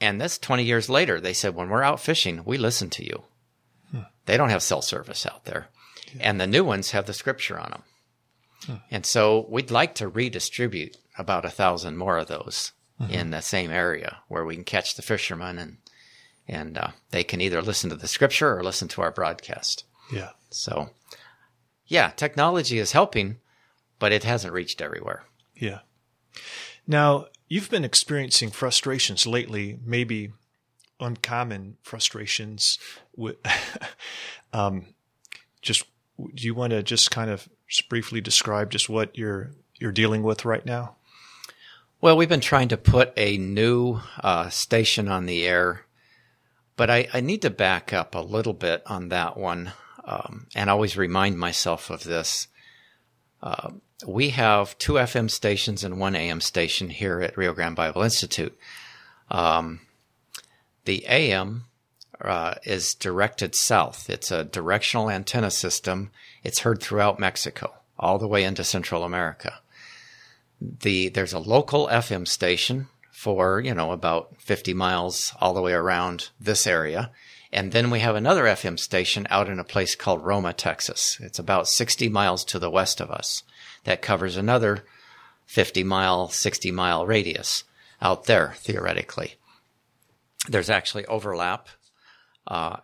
And 0.00 0.20
this 0.20 0.38
20 0.38 0.62
years 0.62 0.88
later, 0.88 1.20
they 1.20 1.32
said, 1.32 1.54
When 1.54 1.68
we're 1.68 1.82
out 1.82 2.00
fishing, 2.00 2.42
we 2.44 2.56
listen 2.56 2.90
to 2.90 3.04
you. 3.04 3.24
Hmm. 3.90 4.00
They 4.26 4.36
don't 4.36 4.50
have 4.50 4.62
cell 4.62 4.82
service 4.82 5.26
out 5.26 5.44
there. 5.44 5.68
Yeah. 6.14 6.30
And 6.30 6.40
the 6.40 6.46
new 6.46 6.64
ones 6.64 6.92
have 6.92 7.06
the 7.06 7.12
scripture 7.12 7.58
on 7.58 7.70
them. 7.70 7.82
Hmm. 8.66 8.74
And 8.90 9.06
so 9.06 9.46
we'd 9.48 9.70
like 9.70 9.94
to 9.96 10.08
redistribute 10.08 10.96
about 11.18 11.44
a 11.44 11.50
thousand 11.50 11.96
more 11.96 12.18
of 12.18 12.28
those 12.28 12.72
mm-hmm. 13.00 13.12
in 13.12 13.30
the 13.30 13.40
same 13.40 13.70
area 13.70 14.18
where 14.28 14.44
we 14.44 14.54
can 14.54 14.64
catch 14.64 14.94
the 14.94 15.02
fishermen 15.02 15.58
and 15.58 15.76
and 16.48 16.78
uh, 16.78 16.88
they 17.10 17.24
can 17.24 17.40
either 17.40 17.60
listen 17.60 17.90
to 17.90 17.96
the 17.96 18.06
scripture 18.06 18.56
or 18.56 18.62
listen 18.62 18.86
to 18.88 19.02
our 19.02 19.10
broadcast. 19.10 19.84
Yeah. 20.12 20.30
So, 20.50 20.90
yeah, 21.86 22.10
technology 22.10 22.78
is 22.78 22.92
helping, 22.92 23.38
but 23.98 24.12
it 24.12 24.22
hasn't 24.22 24.52
reached 24.52 24.80
everywhere. 24.80 25.24
Yeah. 25.56 25.80
Now, 26.86 27.26
you've 27.48 27.70
been 27.70 27.84
experiencing 27.84 28.50
frustrations 28.50 29.26
lately, 29.26 29.78
maybe 29.84 30.32
uncommon 31.00 31.78
frustrations. 31.82 32.78
With, 33.16 33.36
um, 34.52 34.86
just 35.62 35.84
do 36.16 36.46
you 36.46 36.54
want 36.54 36.70
to 36.70 36.82
just 36.82 37.10
kind 37.10 37.30
of 37.30 37.48
briefly 37.88 38.20
describe 38.20 38.70
just 38.70 38.88
what 38.88 39.16
you're 39.16 39.50
you're 39.74 39.92
dealing 39.92 40.22
with 40.22 40.44
right 40.44 40.64
now? 40.64 40.96
Well, 42.00 42.16
we've 42.16 42.28
been 42.28 42.40
trying 42.40 42.68
to 42.68 42.76
put 42.76 43.12
a 43.16 43.38
new 43.38 44.00
uh, 44.22 44.50
station 44.50 45.08
on 45.08 45.26
the 45.26 45.46
air 45.46 45.86
but 46.76 46.90
I, 46.90 47.08
I 47.12 47.20
need 47.20 47.42
to 47.42 47.50
back 47.50 47.92
up 47.92 48.14
a 48.14 48.20
little 48.20 48.52
bit 48.52 48.82
on 48.86 49.08
that 49.08 49.36
one 49.36 49.72
um, 50.04 50.46
and 50.54 50.70
always 50.70 50.96
remind 50.96 51.38
myself 51.38 51.90
of 51.90 52.04
this. 52.04 52.48
Uh, 53.42 53.72
we 54.06 54.30
have 54.30 54.76
two 54.78 54.94
FM 54.94 55.30
stations 55.30 55.82
and 55.82 55.98
one 55.98 56.14
AM 56.14 56.40
station 56.40 56.90
here 56.90 57.20
at 57.22 57.36
Rio 57.36 57.54
Grande 57.54 57.76
Bible 57.76 58.02
Institute. 58.02 58.56
Um, 59.30 59.80
the 60.84 61.04
AM 61.08 61.64
uh, 62.20 62.54
is 62.64 62.94
directed 62.94 63.54
south. 63.54 64.10
It's 64.10 64.30
a 64.30 64.44
directional 64.44 65.10
antenna 65.10 65.50
system. 65.50 66.10
It's 66.44 66.60
heard 66.60 66.82
throughout 66.82 67.18
Mexico, 67.18 67.72
all 67.98 68.18
the 68.18 68.28
way 68.28 68.44
into 68.44 68.64
Central 68.64 69.02
America. 69.02 69.60
The 70.60 71.08
there's 71.08 71.32
a 71.32 71.38
local 71.38 71.88
FM 71.88 72.26
station 72.26 72.88
for, 73.10 73.60
you 73.60 73.74
know, 73.74 73.92
about 73.92 74.36
50 74.40 74.74
miles 74.74 75.32
all 75.40 75.54
the 75.54 75.62
way 75.62 75.72
around 75.72 76.30
this 76.38 76.66
area. 76.66 77.10
And 77.52 77.72
then 77.72 77.90
we 77.90 78.00
have 78.00 78.14
another 78.14 78.44
FM 78.44 78.78
station 78.78 79.26
out 79.30 79.48
in 79.48 79.58
a 79.58 79.64
place 79.64 79.94
called 79.94 80.24
Roma, 80.24 80.52
Texas. 80.52 81.18
It's 81.22 81.38
about 81.38 81.68
60 81.68 82.08
miles 82.10 82.44
to 82.44 82.58
the 82.58 82.70
west 82.70 83.00
of 83.00 83.10
us. 83.10 83.42
That 83.84 84.02
covers 84.02 84.36
another 84.36 84.84
50 85.46 85.82
mile, 85.84 86.28
60 86.28 86.70
mile 86.72 87.06
radius 87.06 87.64
out 88.02 88.24
there, 88.24 88.54
theoretically. 88.56 89.36
There's 90.48 90.70
actually 90.70 91.06
overlap. 91.06 91.68
Uh, 92.46 92.78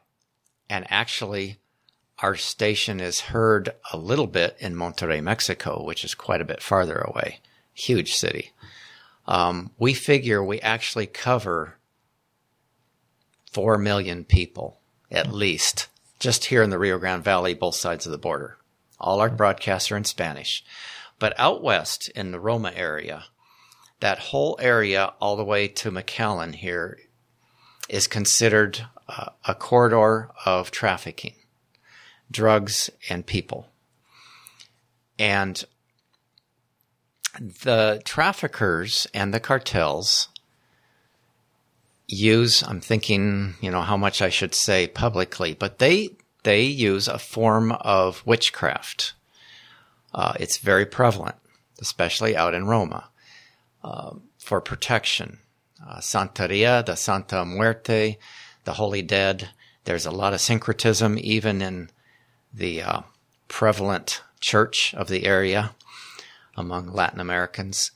and 0.70 0.86
actually, 0.88 1.58
our 2.20 2.36
station 2.36 3.00
is 3.00 3.20
heard 3.20 3.74
a 3.92 3.98
little 3.98 4.26
bit 4.26 4.56
in 4.60 4.74
Monterrey, 4.74 5.22
Mexico, 5.22 5.84
which 5.84 6.04
is 6.04 6.14
quite 6.14 6.40
a 6.40 6.46
bit 6.46 6.62
farther 6.62 6.98
away. 6.98 7.40
Huge 7.74 8.14
city 8.14 8.52
um, 9.26 9.70
we 9.78 9.94
figure 9.94 10.42
we 10.42 10.60
actually 10.60 11.06
cover 11.06 11.78
4 13.52 13.78
million 13.78 14.24
people 14.24 14.80
at 15.10 15.32
least 15.32 15.88
just 16.18 16.46
here 16.46 16.62
in 16.62 16.70
the 16.70 16.78
Rio 16.78 16.98
Grande 16.98 17.24
Valley, 17.24 17.54
both 17.54 17.74
sides 17.74 18.06
of 18.06 18.12
the 18.12 18.18
border. 18.18 18.56
All 18.98 19.20
our 19.20 19.28
broadcasts 19.28 19.90
are 19.90 19.96
in 19.96 20.04
Spanish. 20.04 20.64
But 21.18 21.34
out 21.38 21.62
west 21.62 22.08
in 22.10 22.30
the 22.30 22.40
Roma 22.40 22.72
area, 22.74 23.24
that 24.00 24.18
whole 24.18 24.56
area 24.60 25.12
all 25.20 25.36
the 25.36 25.44
way 25.44 25.68
to 25.68 25.90
McAllen 25.90 26.54
here 26.54 26.98
is 27.88 28.06
considered 28.06 28.86
uh, 29.08 29.30
a 29.44 29.54
corridor 29.54 30.30
of 30.46 30.70
trafficking, 30.70 31.34
drugs, 32.30 32.90
and 33.08 33.26
people. 33.26 33.68
And 35.18 35.64
the 37.40 38.00
traffickers 38.04 39.06
and 39.14 39.32
the 39.32 39.40
cartels 39.40 40.28
use 42.06 42.62
i'm 42.64 42.80
thinking 42.80 43.54
you 43.60 43.70
know 43.70 43.80
how 43.80 43.96
much 43.96 44.20
i 44.20 44.28
should 44.28 44.54
say 44.54 44.86
publicly 44.86 45.54
but 45.54 45.78
they 45.78 46.10
they 46.42 46.62
use 46.62 47.06
a 47.08 47.18
form 47.18 47.72
of 47.72 48.24
witchcraft. 48.26 49.14
Uh, 50.14 50.34
it's 50.38 50.58
very 50.58 50.84
prevalent 50.84 51.36
especially 51.80 52.36
out 52.36 52.54
in 52.54 52.66
roma 52.66 53.08
uh, 53.82 54.12
for 54.38 54.60
protection. 54.60 55.38
Uh, 55.84 55.98
santeria 55.98 56.84
the 56.84 56.96
santa 56.96 57.44
muerte 57.44 58.18
the 58.64 58.74
holy 58.74 59.02
dead. 59.02 59.50
There's 59.84 60.06
a 60.06 60.12
lot 60.12 60.34
of 60.34 60.40
syncretism 60.40 61.18
even 61.18 61.60
in 61.60 61.90
the 62.54 62.82
uh, 62.82 63.00
prevalent 63.48 64.22
church 64.38 64.94
of 64.94 65.08
the 65.08 65.24
area 65.24 65.74
among 66.56 66.92
Latin 66.92 67.20
Americans, 67.20 67.90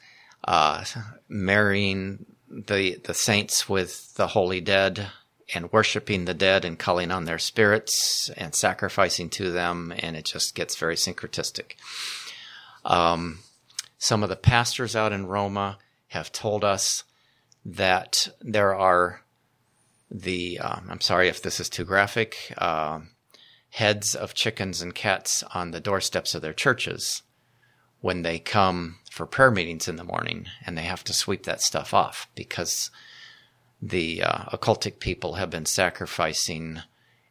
uh, 0.45 0.85
marrying 1.29 2.27
the 2.49 2.97
the 3.05 3.14
saints 3.14 3.69
with 3.69 4.14
the 4.14 4.29
holy 4.29 4.61
dead 4.61 5.11
and 5.55 5.73
worshiping 5.73 6.25
the 6.25 6.35
dead 6.35 6.64
and 6.64 6.79
calling 6.79 7.11
on 7.11 7.25
their 7.25 7.38
spirits 7.38 8.31
and 8.37 8.55
sacrificing 8.55 9.31
to 9.31 9.51
them, 9.53 9.92
and 9.99 10.16
it 10.16 10.25
just 10.25 10.55
gets 10.55 10.77
very 10.77 10.97
syncretistic. 10.97 11.77
Um, 12.85 13.40
some 13.99 14.23
of 14.23 14.29
the 14.29 14.37
pastors 14.37 14.97
out 14.97 15.12
in 15.12 15.27
Roma 15.27 15.79
have 16.09 16.33
told 16.33 16.64
us 16.64 17.05
that 17.64 18.29
there 18.40 18.75
are 18.75 19.23
the, 20.11 20.59
um, 20.61 20.87
I'm 20.88 21.01
sorry 21.01 21.29
if 21.29 21.42
this 21.42 21.59
is 21.59 21.69
too 21.69 21.85
graphic, 21.85 22.55
uh, 22.59 23.01
heads 23.71 24.14
of 24.14 24.35
chickens 24.35 24.81
and 24.81 24.95
cats 24.95 25.42
on 25.55 25.71
the 25.71 25.81
doorsteps 25.81 26.35
of 26.35 26.42
their 26.42 26.53
churches 26.53 27.23
when 28.07 28.23
they 28.23 28.38
come 28.38 29.01
for 29.11 29.27
prayer 29.27 29.51
meetings 29.51 29.88
in 29.88 29.97
the 29.97 30.05
morning 30.05 30.47
and 30.64 30.79
they 30.79 30.85
have 30.85 31.03
to 31.03 31.12
sweep 31.12 31.42
that 31.42 31.61
stuff 31.61 31.92
off 31.92 32.29
because 32.37 32.88
the 33.83 34.23
uh, 34.23 34.45
occultic 34.57 35.01
people 35.01 35.35
have 35.35 35.51
been 35.51 35.66
sacrificing 35.66 36.79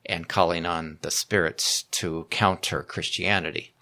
and 0.05 0.27
calling 0.27 0.65
on 0.65 0.97
the 1.01 1.09
spirits 1.09 1.83
to 1.91 2.27
counter 2.29 2.83
Christianity. 2.83 3.73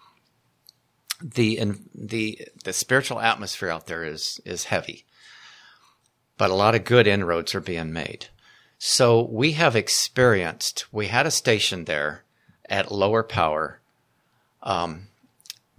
The 1.20 1.60
the 1.96 2.48
the 2.64 2.74
spiritual 2.74 3.20
atmosphere 3.20 3.70
out 3.70 3.88
there 3.88 4.04
is 4.04 4.40
is 4.46 4.66
heavy, 4.66 5.04
but 6.38 6.52
a 6.52 6.56
lot 6.56 6.76
of 6.76 6.86
good 6.86 7.08
inroads 7.08 7.56
are 7.56 7.60
being 7.60 7.92
made. 7.92 8.28
So 8.78 9.24
we 9.24 9.54
have 9.54 9.76
experienced. 9.76 10.86
We 10.92 11.08
had 11.08 11.26
a 11.26 11.32
station 11.32 11.86
there 11.86 12.24
at 12.70 12.92
lower 12.92 13.24
power, 13.24 13.80
um, 14.62 15.08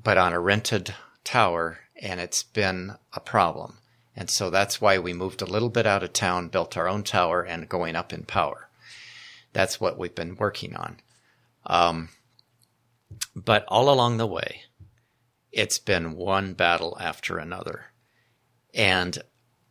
but 0.03 0.18
on 0.18 0.33
a 0.33 0.40
rented 0.40 0.92
tower, 1.24 1.80
and 2.00 2.20
it's 2.20 2.42
been 2.42 2.94
a 3.12 3.20
problem. 3.20 3.78
And 4.16 4.30
so 4.30 4.50
that's 4.50 4.80
why 4.80 4.98
we 4.98 5.12
moved 5.12 5.42
a 5.42 5.46
little 5.46 5.70
bit 5.70 5.87
out 5.87 6.02
of 6.02 6.12
town, 6.12 6.48
built 6.48 6.76
our 6.76 6.88
own 6.88 7.02
tower, 7.02 7.42
and 7.42 7.68
going 7.68 7.96
up 7.96 8.12
in 8.12 8.24
power. 8.24 8.68
That's 9.52 9.80
what 9.80 9.98
we've 9.98 10.14
been 10.14 10.37
working 10.37 10.76
on. 10.76 11.00
Um, 11.66 12.10
but 13.34 13.64
all 13.68 13.90
along 13.90 14.18
the 14.18 14.26
way, 14.26 14.62
it's 15.50 15.78
been 15.78 16.16
one 16.16 16.54
battle 16.54 16.96
after 17.00 17.38
another. 17.38 17.87
And 18.72 19.18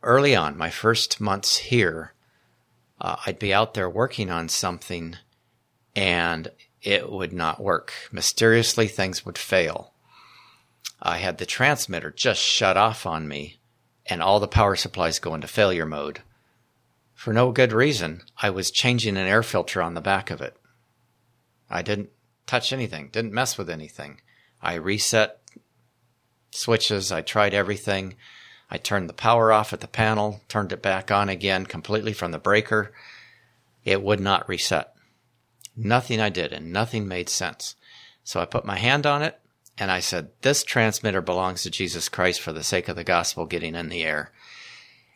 early 0.01 0.35
on, 0.35 0.57
my 0.57 0.69
first 0.69 1.19
months 1.21 1.57
here, 1.57 2.13
uh, 2.99 3.17
I'd 3.25 3.39
be 3.39 3.53
out 3.53 3.73
there 3.73 3.89
working 3.89 4.29
on 4.29 4.49
something 4.49 5.17
and 5.95 6.49
it 6.81 7.11
would 7.11 7.33
not 7.33 7.61
work. 7.61 7.93
Mysteriously, 8.11 8.87
things 8.87 9.25
would 9.25 9.37
fail. 9.37 9.92
I 11.05 11.17
had 11.17 11.37
the 11.37 11.45
transmitter 11.45 12.11
just 12.11 12.41
shut 12.41 12.77
off 12.77 13.05
on 13.05 13.27
me 13.27 13.59
and 14.05 14.23
all 14.23 14.39
the 14.39 14.47
power 14.47 14.77
supplies 14.77 15.19
go 15.19 15.35
into 15.35 15.47
failure 15.47 15.85
mode. 15.85 16.21
For 17.13 17.33
no 17.33 17.51
good 17.51 17.73
reason, 17.73 18.21
I 18.41 18.49
was 18.49 18.71
changing 18.71 19.17
an 19.17 19.27
air 19.27 19.43
filter 19.43 19.81
on 19.81 19.95
the 19.95 20.01
back 20.01 20.31
of 20.31 20.41
it. 20.41 20.55
I 21.69 21.81
didn't 21.81 22.09
touch 22.47 22.71
anything, 22.71 23.09
didn't 23.09 23.33
mess 23.33 23.57
with 23.57 23.69
anything. 23.69 24.21
I 24.61 24.75
reset 24.75 25.41
switches, 26.51 27.11
I 27.11 27.21
tried 27.21 27.53
everything. 27.53 28.15
I 28.69 28.77
turned 28.77 29.09
the 29.09 29.13
power 29.13 29.51
off 29.51 29.73
at 29.73 29.81
the 29.81 29.87
panel, 29.87 30.41
turned 30.47 30.71
it 30.71 30.81
back 30.81 31.11
on 31.11 31.27
again 31.27 31.65
completely 31.65 32.13
from 32.13 32.31
the 32.31 32.39
breaker. 32.39 32.93
It 33.83 34.01
would 34.01 34.21
not 34.21 34.47
reset. 34.47 34.93
Nothing 35.75 36.21
I 36.21 36.29
did 36.29 36.53
and 36.53 36.71
nothing 36.71 37.09
made 37.09 37.27
sense. 37.27 37.75
So 38.23 38.39
I 38.39 38.45
put 38.45 38.63
my 38.63 38.77
hand 38.77 39.05
on 39.05 39.21
it 39.21 39.37
and 39.77 39.91
I 39.91 39.99
said, 39.99 40.29
This 40.41 40.63
transmitter 40.63 41.21
belongs 41.21 41.63
to 41.63 41.71
Jesus 41.71 42.09
Christ 42.09 42.41
for 42.41 42.53
the 42.53 42.63
sake 42.63 42.87
of 42.87 42.95
the 42.95 43.03
gospel 43.03 43.45
getting 43.45 43.75
in 43.75 43.89
the 43.89 44.03
air. 44.03 44.31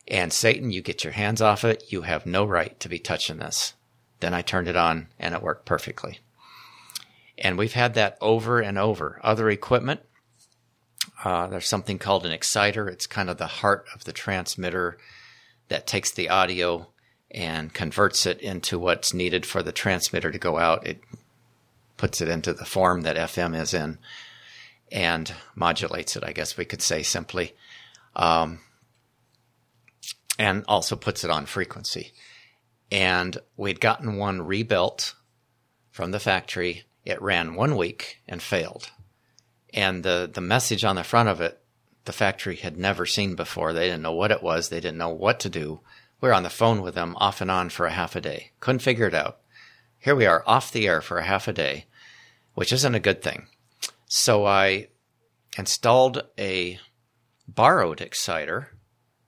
And 0.08 0.32
Satan, 0.32 0.72
you 0.72 0.82
get 0.82 1.04
your 1.04 1.13
hands 1.13 1.41
off 1.41 1.63
it. 1.63 1.84
You 1.89 2.04
have 2.04 2.26
no 2.26 2.46
right 2.46 2.80
to 2.80 2.89
be 2.89 3.00
touching 3.00 3.38
this. 3.38 3.74
Then 4.20 4.34
I 4.34 4.41
turned 4.41 4.67
it 4.67 4.76
on 4.76 5.08
and 5.20 5.36
it 5.36 5.43
worked 5.43 5.65
perfectly. 5.65 6.20
And 7.38 7.58
we've 7.58 7.74
had 7.74 7.93
that 7.93 8.17
over 8.20 8.60
and 8.60 8.78
over. 8.80 9.20
Other 9.22 9.50
equipment, 9.50 10.02
uh, 11.24 11.48
there's 11.48 11.67
something 11.67 12.00
called 12.00 12.26
an 12.26 12.32
exciter. 12.32 12.88
It's 12.88 13.06
kind 13.06 13.30
of 13.30 13.38
the 13.38 13.48
heart 13.48 13.86
of 13.93 14.06
the 14.06 14.13
transmitter 14.13 14.98
that 15.67 15.86
takes 15.86 16.12
the 16.12 16.30
audio 16.30 16.88
and 17.30 17.74
converts 17.74 18.26
it 18.26 18.39
into 18.39 18.80
what's 18.80 19.13
needed 19.13 19.46
for 19.46 19.62
the 19.62 19.72
transmitter 19.72 20.32
to 20.32 20.39
go 20.39 20.58
out. 20.58 20.88
It 20.88 21.02
puts 21.98 22.22
it 22.22 22.30
into 22.30 22.54
the 22.54 22.65
form 22.65 23.02
that 23.02 23.17
FM 23.17 23.60
is 23.60 23.74
in 23.74 24.00
and 24.91 25.34
modulates 25.56 26.15
it, 26.15 26.23
I 26.23 26.34
guess 26.34 26.58
we 26.58 26.65
could 26.65 26.82
say 26.82 27.04
simply. 27.04 27.56
Um, 28.15 28.60
and 30.39 30.63
also 30.67 30.95
puts 30.95 31.23
it 31.23 31.32
on 31.32 31.45
frequency. 31.45 32.13
And 32.91 33.38
we'd 33.56 33.82
gotten 33.82 34.17
one 34.17 34.41
rebuilt 34.41 35.15
from 35.91 36.12
the 36.12 36.19
factory. 36.19 36.84
It 37.04 37.21
ran 37.21 37.56
one 37.56 37.76
week 37.76 38.21
and 38.28 38.41
failed. 38.41 38.91
And 39.73 40.04
the, 40.04 40.30
the 40.32 40.41
message 40.41 40.84
on 40.84 40.95
the 40.95 41.04
front 41.04 41.30
of 41.30 41.41
it, 41.41 41.60
the 42.06 42.13
factory 42.13 42.56
had 42.56 42.78
never 42.78 43.06
seen 43.06 43.36
before. 43.36 43.73
They 43.73 43.86
didn't 43.86 44.04
know 44.04 44.13
what 44.13 44.32
it 44.32 44.41
was. 44.41 44.69
They 44.69 44.80
didn't 44.80 44.97
know 44.97 45.10
what 45.10 45.39
to 45.41 45.50
do. 45.50 45.82
We 46.21 46.30
were 46.30 46.36
on 46.36 46.43
the 46.43 46.50
phone 46.50 46.82
with 46.82 46.95
them 46.95 47.15
off 47.17 47.41
and 47.41 47.52
on 47.52 47.69
for 47.69 47.86
a 47.86 47.91
half 47.91 48.15
a 48.15 48.21
day. 48.21 48.52
Couldn't 48.60 48.80
figure 48.80 49.08
it 49.08 49.13
out. 49.13 49.39
Here 50.00 50.15
we 50.15 50.26
are 50.26 50.43
off 50.47 50.71
the 50.71 50.88
air 50.88 51.02
for 51.02 51.17
a 51.17 51.26
half 51.26 51.47
a 51.47 51.54
day, 51.54 51.86
which 52.54 52.71
isn't 52.71 52.95
a 52.95 53.00
good 53.00 53.21
thing. 53.21 53.47
So 54.08 54.46
I 54.46 54.88
installed 55.58 56.24
a 56.39 56.80
borrowed 57.48 58.02
exciter 58.02 58.74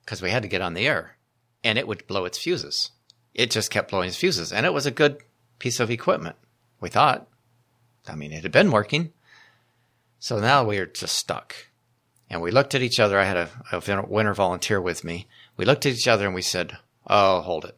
because 0.04 0.22
we 0.22 0.32
had 0.32 0.44
to 0.44 0.50
get 0.50 0.62
on 0.62 0.74
the 0.74 0.88
air 0.88 1.18
and 1.64 1.78
it 1.78 1.88
would 1.88 2.08
blow 2.08 2.26
its 2.26 2.38
fuses. 2.38 2.92
It 3.34 3.52
just 3.52 3.72
kept 3.72 3.92
blowing 3.92 4.08
its 4.08 4.18
fuses 4.18 4.52
and 4.52 4.66
it 4.66 4.74
was 4.74 4.86
a 4.86 4.92
good 4.92 5.18
piece 5.60 5.80
of 5.80 5.92
equipment. 5.92 6.36
We 6.80 6.90
thought. 6.90 7.28
I 8.08 8.16
mean, 8.16 8.32
it 8.32 8.44
had 8.44 8.52
been 8.52 8.72
working. 8.72 9.12
So 10.20 10.40
now 10.40 10.64
we 10.64 10.78
are 10.78 10.86
just 10.86 11.18
stuck. 11.18 11.56
And 12.30 12.42
we 12.42 12.52
looked 12.52 12.76
at 12.76 12.82
each 12.82 13.00
other. 13.00 13.20
I 13.20 13.26
had 13.26 13.38
a, 13.38 13.50
a 13.72 14.06
winter 14.06 14.34
volunteer 14.34 14.80
with 14.80 15.04
me. 15.04 15.28
We 15.58 15.66
looked 15.66 15.86
at 15.86 15.94
each 15.94 16.08
other 16.08 16.26
and 16.26 16.36
we 16.36 16.42
said, 16.42 16.78
Oh, 17.08 17.42
hold 17.42 17.66
it. 17.66 17.78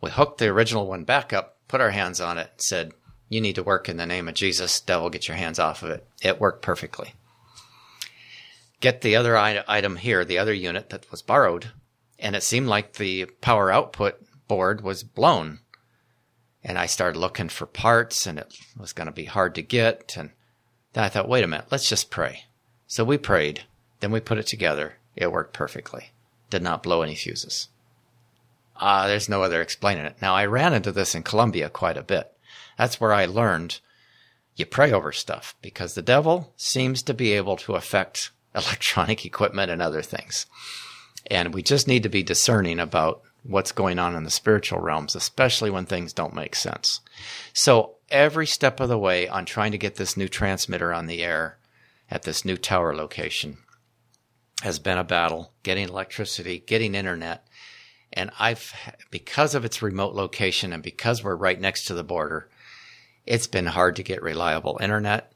We 0.00 0.10
hooked 0.10 0.38
the 0.38 0.48
original 0.48 0.86
one 0.86 1.04
back 1.04 1.32
up, 1.32 1.56
put 1.66 1.80
our 1.80 1.90
hands 1.90 2.20
on 2.20 2.38
it, 2.38 2.52
said, 2.58 2.92
you 3.28 3.40
need 3.40 3.54
to 3.56 3.62
work 3.62 3.88
in 3.88 3.96
the 3.96 4.06
name 4.06 4.28
of 4.28 4.34
Jesus. 4.34 4.80
Devil, 4.80 5.10
get 5.10 5.28
your 5.28 5.36
hands 5.36 5.58
off 5.58 5.82
of 5.82 5.90
it. 5.90 6.06
It 6.22 6.40
worked 6.40 6.62
perfectly. 6.62 7.14
Get 8.80 9.00
the 9.00 9.16
other 9.16 9.36
item 9.36 9.96
here, 9.96 10.24
the 10.24 10.38
other 10.38 10.54
unit 10.54 10.90
that 10.90 11.10
was 11.10 11.20
borrowed, 11.20 11.72
and 12.18 12.36
it 12.36 12.42
seemed 12.42 12.68
like 12.68 12.94
the 12.94 13.26
power 13.40 13.72
output 13.72 14.20
board 14.46 14.82
was 14.82 15.02
blown. 15.02 15.60
And 16.62 16.78
I 16.78 16.86
started 16.86 17.18
looking 17.18 17.48
for 17.48 17.66
parts, 17.66 18.26
and 18.26 18.38
it 18.38 18.52
was 18.78 18.92
going 18.92 19.06
to 19.06 19.12
be 19.12 19.24
hard 19.24 19.54
to 19.56 19.62
get. 19.62 20.16
And 20.16 20.30
then 20.92 21.04
I 21.04 21.08
thought, 21.08 21.28
wait 21.28 21.44
a 21.44 21.48
minute, 21.48 21.66
let's 21.70 21.88
just 21.88 22.10
pray. 22.10 22.44
So 22.86 23.04
we 23.04 23.18
prayed. 23.18 23.64
Then 24.00 24.12
we 24.12 24.20
put 24.20 24.38
it 24.38 24.46
together. 24.46 24.96
It 25.16 25.32
worked 25.32 25.54
perfectly. 25.54 26.10
Did 26.50 26.62
not 26.62 26.82
blow 26.82 27.02
any 27.02 27.14
fuses. 27.14 27.68
Ah, 28.76 29.02
uh, 29.02 29.06
there's 29.08 29.28
no 29.28 29.42
other 29.42 29.60
explaining 29.60 30.04
it. 30.04 30.16
Now 30.22 30.34
I 30.34 30.46
ran 30.46 30.72
into 30.72 30.92
this 30.92 31.14
in 31.14 31.24
Colombia 31.24 31.68
quite 31.68 31.96
a 31.96 32.02
bit. 32.02 32.32
That's 32.78 33.00
where 33.00 33.12
I 33.12 33.26
learned 33.26 33.80
you 34.56 34.66
pray 34.66 34.92
over 34.92 35.12
stuff 35.12 35.54
because 35.62 35.94
the 35.94 36.02
devil 36.02 36.52
seems 36.56 37.02
to 37.02 37.14
be 37.14 37.32
able 37.32 37.56
to 37.58 37.74
affect 37.74 38.30
electronic 38.54 39.24
equipment 39.24 39.70
and 39.70 39.82
other 39.82 40.02
things. 40.02 40.46
And 41.30 41.52
we 41.52 41.62
just 41.62 41.86
need 41.86 42.02
to 42.04 42.08
be 42.08 42.22
discerning 42.22 42.80
about 42.80 43.22
what's 43.44 43.72
going 43.72 43.98
on 43.98 44.16
in 44.16 44.24
the 44.24 44.30
spiritual 44.30 44.80
realms, 44.80 45.14
especially 45.14 45.70
when 45.70 45.86
things 45.86 46.12
don't 46.12 46.34
make 46.34 46.56
sense. 46.56 47.00
So 47.52 47.96
every 48.10 48.46
step 48.46 48.80
of 48.80 48.88
the 48.88 48.98
way 48.98 49.28
on 49.28 49.44
trying 49.44 49.72
to 49.72 49.78
get 49.78 49.96
this 49.96 50.16
new 50.16 50.28
transmitter 50.28 50.92
on 50.92 51.06
the 51.06 51.22
air 51.22 51.58
at 52.10 52.22
this 52.22 52.44
new 52.44 52.56
tower 52.56 52.94
location 52.94 53.58
has 54.62 54.78
been 54.78 54.98
a 54.98 55.04
battle 55.04 55.52
getting 55.62 55.88
electricity, 55.88 56.64
getting 56.66 56.94
internet. 56.94 57.46
And 58.12 58.30
I've, 58.38 58.72
because 59.10 59.54
of 59.54 59.64
its 59.64 59.82
remote 59.82 60.14
location 60.14 60.72
and 60.72 60.82
because 60.82 61.22
we're 61.22 61.36
right 61.36 61.60
next 61.60 61.84
to 61.84 61.94
the 61.94 62.02
border, 62.02 62.48
it's 63.28 63.46
been 63.46 63.66
hard 63.66 63.96
to 63.96 64.02
get 64.02 64.22
reliable 64.22 64.78
internet. 64.80 65.32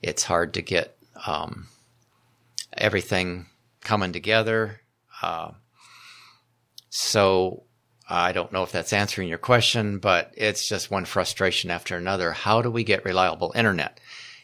It's 0.00 0.22
hard 0.22 0.54
to 0.54 0.62
get 0.62 0.96
um, 1.26 1.66
everything 2.72 3.46
coming 3.82 4.12
together. 4.12 4.80
Uh, 5.20 5.50
so 6.88 7.64
I 8.08 8.32
don't 8.32 8.50
know 8.50 8.62
if 8.62 8.72
that's 8.72 8.94
answering 8.94 9.28
your 9.28 9.36
question, 9.36 9.98
but 9.98 10.32
it's 10.38 10.66
just 10.66 10.90
one 10.90 11.04
frustration 11.04 11.70
after 11.70 11.98
another. 11.98 12.32
How 12.32 12.62
do 12.62 12.70
we 12.70 12.82
get 12.82 13.04
reliable 13.04 13.52
internet? 13.54 14.00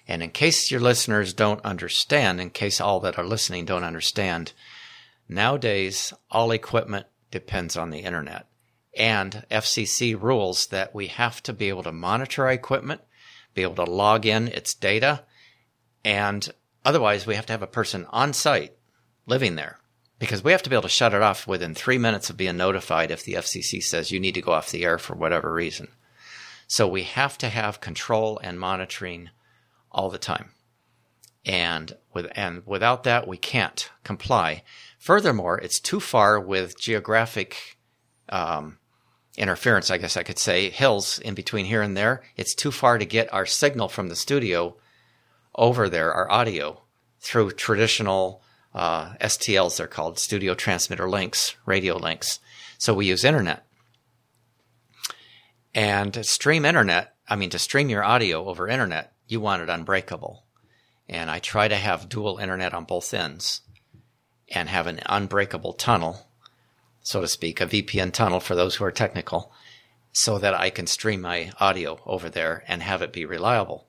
And 0.07 0.23
in 0.23 0.31
case 0.31 0.71
your 0.71 0.81
listeners 0.81 1.33
don't 1.33 1.65
understand, 1.65 2.39
in 2.39 2.51
case 2.51 2.83
all 2.83 3.01
that 3.01 3.19
are 3.19 3.25
listening 3.25 3.65
don't 3.65 3.85
understand, 3.85 4.53
nowadays 5.27 6.13
all 6.31 6.51
equipment 6.51 7.07
depends 7.31 7.79
on 7.79 7.89
the 7.89 8.01
internet 8.01 8.50
and 8.97 9.45
FCC 9.51 10.21
rules 10.21 10.67
that 10.69 10.95
we 10.95 11.07
have 11.09 11.43
to 11.45 11.53
be 11.53 11.69
able 11.69 11.83
to 11.85 11.93
monitor 11.93 12.45
our 12.47 12.53
equipment, 12.53 13.01
be 13.55 13.63
able 13.63 13.85
to 13.85 13.91
log 13.91 14.27
in 14.27 14.49
its 14.49 14.75
data, 14.75 15.25
and 16.05 16.53
otherwise 16.85 17.27
we 17.27 17.35
have 17.35 17.47
to 17.47 17.53
have 17.53 17.63
a 17.63 17.67
person 17.67 18.07
on 18.11 18.33
site 18.33 18.75
living 19.27 19.55
there 19.55 19.79
because 20.19 20.45
we 20.45 20.53
have 20.53 20.63
to 20.63 20.71
be 20.71 20.77
able 20.77 20.83
to 20.83 20.89
shut 20.89 21.15
it 21.15 21.23
off 21.23 21.47
within 21.47 21.75
three 21.75 21.99
minutes 21.99 22.31
of 22.31 22.37
being 22.37 22.57
notified 22.57 23.11
if 23.11 23.25
the 23.25 23.35
FCC 23.35 23.83
says 23.83 24.11
you 24.11 24.21
need 24.21 24.35
to 24.35 24.43
go 24.43 24.53
off 24.53 24.71
the 24.71 24.85
air 24.85 24.99
for 24.99 25.15
whatever 25.15 25.53
reason. 25.53 25.89
So 26.67 26.87
we 26.87 27.03
have 27.05 27.39
to 27.39 27.49
have 27.49 27.81
control 27.81 28.39
and 28.43 28.61
monitoring 28.61 29.31
all 29.91 30.11
the 30.11 30.19
time. 30.19 30.51
And 31.45 31.97
with, 32.13 32.31
and 32.37 32.63
without 32.67 33.05
that, 33.05 33.27
we 33.27 33.39
can't 33.39 33.91
comply. 34.05 34.63
Furthermore, 34.99 35.59
it's 35.59 35.81
too 35.81 36.01
far 36.01 36.39
with 36.39 36.79
geographic, 36.79 37.79
um, 38.29 38.79
interference, 39.41 39.91
I 39.91 39.99
guess 39.99 40.17
I 40.17 40.23
could 40.23 40.39
say, 40.39 40.69
hills 40.69 41.19
in 41.19 41.35
between 41.35 41.65
here 41.65 41.83
and 41.83 41.97
there. 41.97 42.23
It's 42.37 42.55
too 42.55 42.71
far 42.71 42.99
to 42.99 43.07
get 43.07 43.33
our 43.33 43.47
signal 43.47 43.89
from 43.89 44.09
the 44.09 44.17
studio 44.17 44.77
over 45.55 45.89
there, 45.89 46.13
our 46.13 46.31
audio, 46.31 46.83
through 47.21 47.53
traditional 47.53 48.43
uh, 48.75 49.15
STLs, 49.15 49.77
they're 49.77 49.87
called 49.87 50.19
studio 50.19 50.55
transmitter 50.55 51.09
links, 51.09 51.57
radio 51.67 51.97
links. 51.97 52.39
So 52.79 52.95
we 52.95 53.07
use 53.07 53.25
internet. 53.25 53.67
And 55.75 56.25
stream 56.25 56.65
internet, 56.65 57.15
I 57.29 57.37
mean, 57.37 57.51
to 57.51 57.59
stream 57.59 57.89
your 57.89 58.05
audio 58.05 58.47
over 58.47 58.69
internet, 58.69 59.13
you 59.27 59.41
want 59.41 59.63
it 59.63 59.69
unbreakable. 59.69 60.45
And 61.09 61.31
I 61.31 61.39
try 61.39 61.67
to 61.67 61.77
have 61.77 62.09
dual 62.09 62.39
internet 62.39 62.75
on 62.75 62.85
both 62.85 63.13
ends 63.13 63.63
and 64.49 64.69
have 64.69 64.87
an 64.87 65.01
unbreakable 65.07 65.75
tunnel 65.75 66.30
so 67.03 67.21
to 67.21 67.29
speak, 67.29 67.61
a 67.61 67.67
VPN 67.67 68.13
tunnel 68.13 68.41
for 68.41 68.55
those 68.55 68.77
who 68.77 68.85
are 68.85 68.93
technical, 68.93 69.53
so 70.13 70.39
that 70.39 70.55
I 70.55 70.71
can 70.71 70.87
stream 70.87 71.21
my 71.21 71.53
audio 71.61 72.01
over 72.05 72.29
there 72.29 72.65
and 72.67 72.83
have 72.83 73.03
it 73.03 73.13
be 73.13 73.25
reliable. 73.25 73.87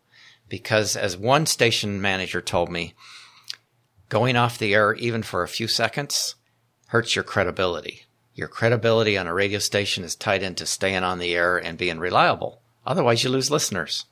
Because 0.47 0.95
as 0.95 1.17
one 1.17 1.45
station 1.45 2.01
manager 2.01 2.41
told 2.41 2.69
me, 2.69 2.93
going 4.09 4.35
off 4.35 4.57
the 4.57 4.73
air 4.73 4.93
even 4.95 5.23
for 5.23 5.43
a 5.43 5.47
few 5.47 5.67
seconds 5.67 6.35
hurts 6.87 7.15
your 7.15 7.23
credibility. 7.23 8.05
Your 8.33 8.47
credibility 8.47 9.17
on 9.17 9.27
a 9.27 9.33
radio 9.33 9.59
station 9.59 10.03
is 10.03 10.15
tied 10.15 10.43
into 10.43 10.65
staying 10.65 11.03
on 11.03 11.19
the 11.19 11.33
air 11.33 11.57
and 11.57 11.77
being 11.77 11.99
reliable. 11.99 12.61
Otherwise, 12.85 13.23
you 13.23 13.29
lose 13.29 13.51
listeners. 13.51 14.05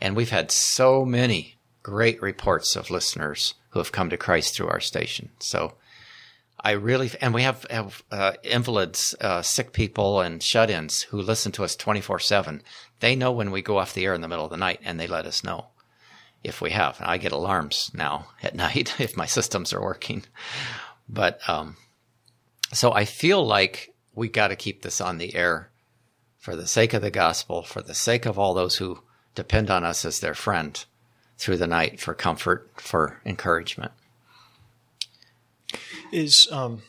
And 0.00 0.16
we've 0.16 0.30
had 0.30 0.50
so 0.50 1.04
many 1.04 1.56
great 1.82 2.20
reports 2.22 2.76
of 2.76 2.90
listeners 2.90 3.54
who 3.70 3.78
have 3.78 3.92
come 3.92 4.10
to 4.10 4.16
Christ 4.16 4.54
through 4.54 4.68
our 4.68 4.80
station. 4.80 5.30
So 5.38 5.74
I 6.64 6.72
really, 6.72 7.10
and 7.20 7.34
we 7.34 7.42
have, 7.42 7.66
have 7.68 8.02
uh, 8.10 8.32
invalids, 8.42 9.14
uh, 9.20 9.42
sick 9.42 9.74
people, 9.74 10.22
and 10.22 10.42
shut 10.42 10.70
ins 10.70 11.02
who 11.02 11.20
listen 11.20 11.52
to 11.52 11.64
us 11.64 11.76
24 11.76 12.20
7. 12.20 12.62
They 13.00 13.14
know 13.14 13.32
when 13.32 13.50
we 13.50 13.60
go 13.60 13.76
off 13.76 13.92
the 13.92 14.06
air 14.06 14.14
in 14.14 14.22
the 14.22 14.28
middle 14.28 14.46
of 14.46 14.50
the 14.50 14.56
night 14.56 14.80
and 14.82 14.98
they 14.98 15.06
let 15.06 15.26
us 15.26 15.44
know 15.44 15.66
if 16.42 16.62
we 16.62 16.70
have. 16.70 16.98
And 16.98 17.06
I 17.06 17.18
get 17.18 17.32
alarms 17.32 17.90
now 17.92 18.28
at 18.42 18.54
night 18.54 18.98
if 18.98 19.14
my 19.14 19.26
systems 19.26 19.74
are 19.74 19.82
working. 19.82 20.24
But, 21.06 21.38
um, 21.46 21.76
so 22.72 22.92
I 22.92 23.04
feel 23.04 23.46
like 23.46 23.94
we 24.14 24.28
got 24.28 24.48
to 24.48 24.56
keep 24.56 24.80
this 24.80 25.02
on 25.02 25.18
the 25.18 25.34
air 25.34 25.70
for 26.38 26.56
the 26.56 26.66
sake 26.66 26.94
of 26.94 27.02
the 27.02 27.10
gospel, 27.10 27.62
for 27.62 27.82
the 27.82 27.94
sake 27.94 28.24
of 28.24 28.38
all 28.38 28.54
those 28.54 28.76
who 28.76 29.00
depend 29.34 29.70
on 29.70 29.84
us 29.84 30.06
as 30.06 30.20
their 30.20 30.34
friend 30.34 30.82
through 31.36 31.58
the 31.58 31.66
night 31.66 32.00
for 32.00 32.14
comfort, 32.14 32.70
for 32.76 33.20
encouragement 33.26 33.92
is 36.14 36.48
um, 36.50 36.82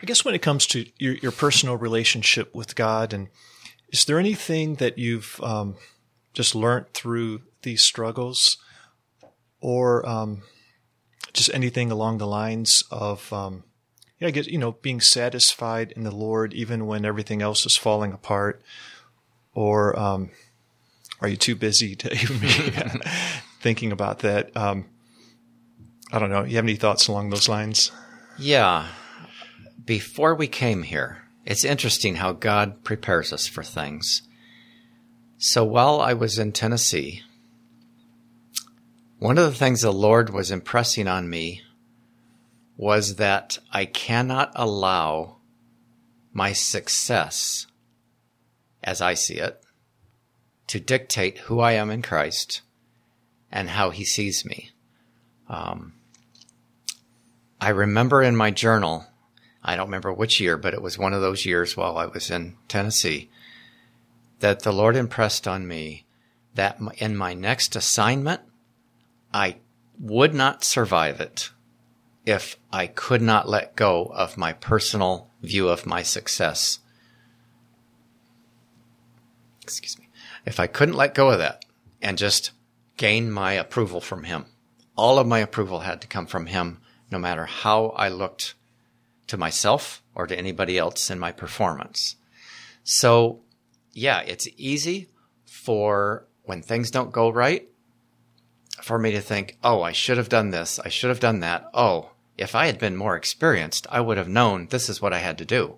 I 0.00 0.06
guess 0.06 0.24
when 0.24 0.34
it 0.34 0.42
comes 0.42 0.66
to 0.68 0.86
your, 0.98 1.14
your, 1.14 1.32
personal 1.32 1.76
relationship 1.76 2.54
with 2.54 2.74
God, 2.74 3.12
and 3.12 3.28
is 3.90 4.04
there 4.04 4.18
anything 4.18 4.76
that 4.76 4.98
you've 4.98 5.40
um, 5.42 5.76
just 6.32 6.54
learned 6.54 6.92
through 6.92 7.42
these 7.62 7.82
struggles, 7.82 8.58
or 9.60 10.06
um, 10.08 10.42
just 11.32 11.50
anything 11.54 11.90
along 11.90 12.18
the 12.18 12.26
lines 12.26 12.82
of, 12.90 13.32
um, 13.32 13.64
yeah, 14.18 14.28
I 14.28 14.30
guess 14.30 14.46
you 14.46 14.58
know, 14.58 14.72
being 14.72 15.00
satisfied 15.00 15.92
in 15.92 16.04
the 16.04 16.14
Lord 16.14 16.52
even 16.52 16.86
when 16.86 17.04
everything 17.04 17.40
else 17.40 17.64
is 17.64 17.76
falling 17.76 18.12
apart, 18.12 18.62
or 19.54 19.98
um, 19.98 20.30
are 21.20 21.28
you 21.28 21.36
too 21.36 21.56
busy 21.56 21.94
to 21.96 22.12
even 22.22 22.38
be 22.40 22.48
thinking 23.60 23.90
about 23.90 24.18
that? 24.18 24.54
I 26.14 26.20
don't 26.20 26.30
know. 26.30 26.44
You 26.44 26.54
have 26.54 26.64
any 26.64 26.76
thoughts 26.76 27.08
along 27.08 27.30
those 27.30 27.48
lines? 27.48 27.90
Yeah. 28.38 28.86
Before 29.84 30.36
we 30.36 30.46
came 30.46 30.84
here, 30.84 31.24
it's 31.44 31.64
interesting 31.64 32.14
how 32.14 32.30
God 32.30 32.84
prepares 32.84 33.32
us 33.32 33.48
for 33.48 33.64
things. 33.64 34.22
So 35.38 35.64
while 35.64 36.00
I 36.00 36.12
was 36.12 36.38
in 36.38 36.52
Tennessee, 36.52 37.22
one 39.18 39.38
of 39.38 39.44
the 39.46 39.58
things 39.58 39.80
the 39.80 39.92
Lord 39.92 40.30
was 40.30 40.52
impressing 40.52 41.08
on 41.08 41.28
me 41.28 41.62
was 42.76 43.16
that 43.16 43.58
I 43.72 43.84
cannot 43.84 44.52
allow 44.54 45.38
my 46.32 46.52
success, 46.52 47.66
as 48.84 49.00
I 49.00 49.14
see 49.14 49.38
it, 49.38 49.60
to 50.68 50.78
dictate 50.78 51.38
who 51.38 51.58
I 51.58 51.72
am 51.72 51.90
in 51.90 52.02
Christ 52.02 52.62
and 53.50 53.70
how 53.70 53.90
He 53.90 54.04
sees 54.04 54.44
me. 54.44 54.70
Um, 55.48 55.94
I 57.64 57.70
remember 57.70 58.22
in 58.22 58.36
my 58.36 58.50
journal, 58.50 59.06
I 59.62 59.74
don't 59.74 59.86
remember 59.86 60.12
which 60.12 60.38
year, 60.38 60.58
but 60.58 60.74
it 60.74 60.82
was 60.82 60.98
one 60.98 61.14
of 61.14 61.22
those 61.22 61.46
years 61.46 61.74
while 61.74 61.96
I 61.96 62.04
was 62.04 62.30
in 62.30 62.58
Tennessee, 62.68 63.30
that 64.40 64.60
the 64.60 64.70
Lord 64.70 64.96
impressed 64.96 65.48
on 65.48 65.66
me 65.66 66.04
that 66.54 66.78
in 66.98 67.16
my 67.16 67.32
next 67.32 67.74
assignment, 67.74 68.42
I 69.32 69.56
would 69.98 70.34
not 70.34 70.62
survive 70.62 71.22
it 71.22 71.52
if 72.26 72.58
I 72.70 72.86
could 72.86 73.22
not 73.22 73.48
let 73.48 73.76
go 73.76 74.12
of 74.12 74.36
my 74.36 74.52
personal 74.52 75.30
view 75.40 75.70
of 75.70 75.86
my 75.86 76.02
success. 76.02 76.80
Excuse 79.62 79.98
me. 79.98 80.10
If 80.44 80.60
I 80.60 80.66
couldn't 80.66 80.96
let 80.96 81.14
go 81.14 81.30
of 81.30 81.38
that 81.38 81.64
and 82.02 82.18
just 82.18 82.50
gain 82.98 83.30
my 83.30 83.54
approval 83.54 84.02
from 84.02 84.24
Him, 84.24 84.44
all 84.98 85.18
of 85.18 85.26
my 85.26 85.38
approval 85.38 85.80
had 85.80 86.02
to 86.02 86.06
come 86.06 86.26
from 86.26 86.44
Him 86.44 86.82
no 87.14 87.18
matter 87.20 87.46
how 87.46 87.90
I 87.90 88.08
looked 88.08 88.54
to 89.28 89.36
myself 89.36 90.02
or 90.16 90.26
to 90.26 90.36
anybody 90.36 90.76
else 90.76 91.10
in 91.10 91.18
my 91.20 91.30
performance. 91.30 92.16
So, 92.82 93.38
yeah, 93.92 94.20
it's 94.22 94.48
easy 94.56 95.08
for 95.46 96.26
when 96.42 96.60
things 96.60 96.90
don't 96.90 97.12
go 97.12 97.30
right 97.30 97.68
for 98.82 98.98
me 98.98 99.12
to 99.12 99.20
think, 99.20 99.56
oh, 99.62 99.80
I 99.80 99.92
should 99.92 100.18
have 100.18 100.28
done 100.28 100.50
this. 100.50 100.80
I 100.80 100.88
should 100.88 101.08
have 101.08 101.20
done 101.20 101.38
that. 101.38 101.70
Oh, 101.72 102.10
if 102.36 102.56
I 102.56 102.66
had 102.66 102.80
been 102.80 102.96
more 102.96 103.14
experienced, 103.16 103.86
I 103.90 104.00
would 104.00 104.18
have 104.18 104.28
known 104.28 104.66
this 104.66 104.88
is 104.88 105.00
what 105.00 105.12
I 105.12 105.20
had 105.20 105.38
to 105.38 105.44
do. 105.44 105.76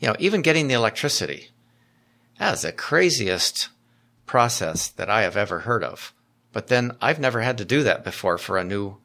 You 0.00 0.08
know, 0.08 0.16
even 0.18 0.42
getting 0.42 0.66
the 0.66 0.74
electricity. 0.74 1.50
That 2.40 2.54
is 2.54 2.62
the 2.62 2.72
craziest 2.72 3.68
process 4.26 4.88
that 4.88 5.08
I 5.08 5.22
have 5.22 5.36
ever 5.36 5.60
heard 5.60 5.84
of. 5.84 6.12
But 6.52 6.66
then 6.66 6.96
I've 7.00 7.20
never 7.20 7.42
had 7.42 7.58
to 7.58 7.64
do 7.64 7.84
that 7.84 8.02
before 8.02 8.38
for 8.38 8.58
a 8.58 8.64
new 8.64 8.98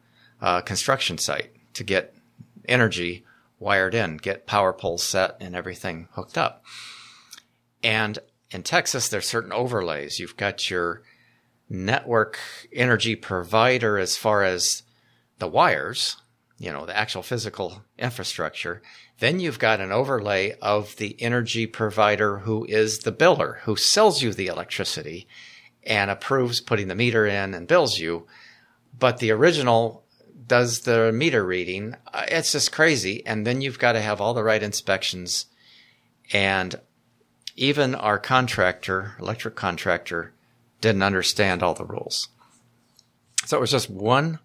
uh, 0.44 0.60
construction 0.62 1.18
site 1.18 1.52
to 1.74 1.84
get 1.86 2.14
energy 2.68 3.26
wired 3.60 3.96
in, 3.96 4.18
get 4.18 4.46
power 4.46 4.74
poles 4.74 5.02
set 5.02 5.38
and 5.40 5.56
everything 5.56 6.10
hooked 6.12 6.38
up. 6.38 6.64
And 7.82 8.20
in 8.52 8.62
Texas, 8.62 9.08
there's 9.08 9.28
certain 9.28 9.54
overlays. 9.54 10.20
You've 10.20 10.38
got 10.38 10.70
your 10.70 11.02
network 11.70 12.38
energy 12.74 13.16
provider 13.16 13.98
as 13.98 14.18
far 14.18 14.44
as 14.44 14.84
the 15.40 15.48
wires, 15.48 16.18
you 16.60 16.72
know, 16.72 16.86
the 16.86 16.96
actual 16.96 17.24
physical 17.24 17.84
infrastructure. 17.98 18.82
Then 19.20 19.40
you've 19.40 19.60
got 19.60 19.80
an 19.80 19.94
overlay 19.94 20.56
of 20.62 20.98
the 20.98 21.20
energy 21.22 21.66
provider 21.66 22.40
who 22.40 22.66
is 22.66 23.00
the 23.00 23.14
biller, 23.14 23.60
who 23.62 23.78
sells 23.78 24.22
you 24.22 24.34
the 24.34 24.48
electricity 24.48 25.26
and 25.84 26.12
approves 26.12 26.60
putting 26.60 26.90
the 26.90 26.96
meter 26.96 27.26
in 27.26 27.54
and 27.54 27.66
bills 27.66 27.98
you. 27.98 28.28
But 28.98 29.18
the 29.18 29.32
original 29.32 30.03
does 30.48 30.82
the 30.82 31.12
meter 31.12 31.46
reading. 31.46 31.96
Uh, 32.14 32.26
it's 32.28 32.52
just 32.52 32.72
crazy. 32.72 33.26
And 33.26 33.46
then 33.46 33.62
you've 33.62 33.80
got 33.80 33.94
to 33.94 34.02
have 34.02 34.22
all 34.22 34.34
the 34.34 34.44
right 34.44 34.62
inspections. 34.62 35.48
And 36.32 36.80
even 37.56 37.96
our 37.96 38.20
contractor, 38.20 39.16
electric 39.20 39.56
contractor, 39.56 40.34
didn't 40.82 41.04
understand 41.04 41.64
all 41.64 41.74
the 41.74 41.86
rules. 41.86 42.30
So 43.46 43.58
it 43.58 43.62
was 43.62 43.72
just 43.72 43.90
one, 43.90 44.40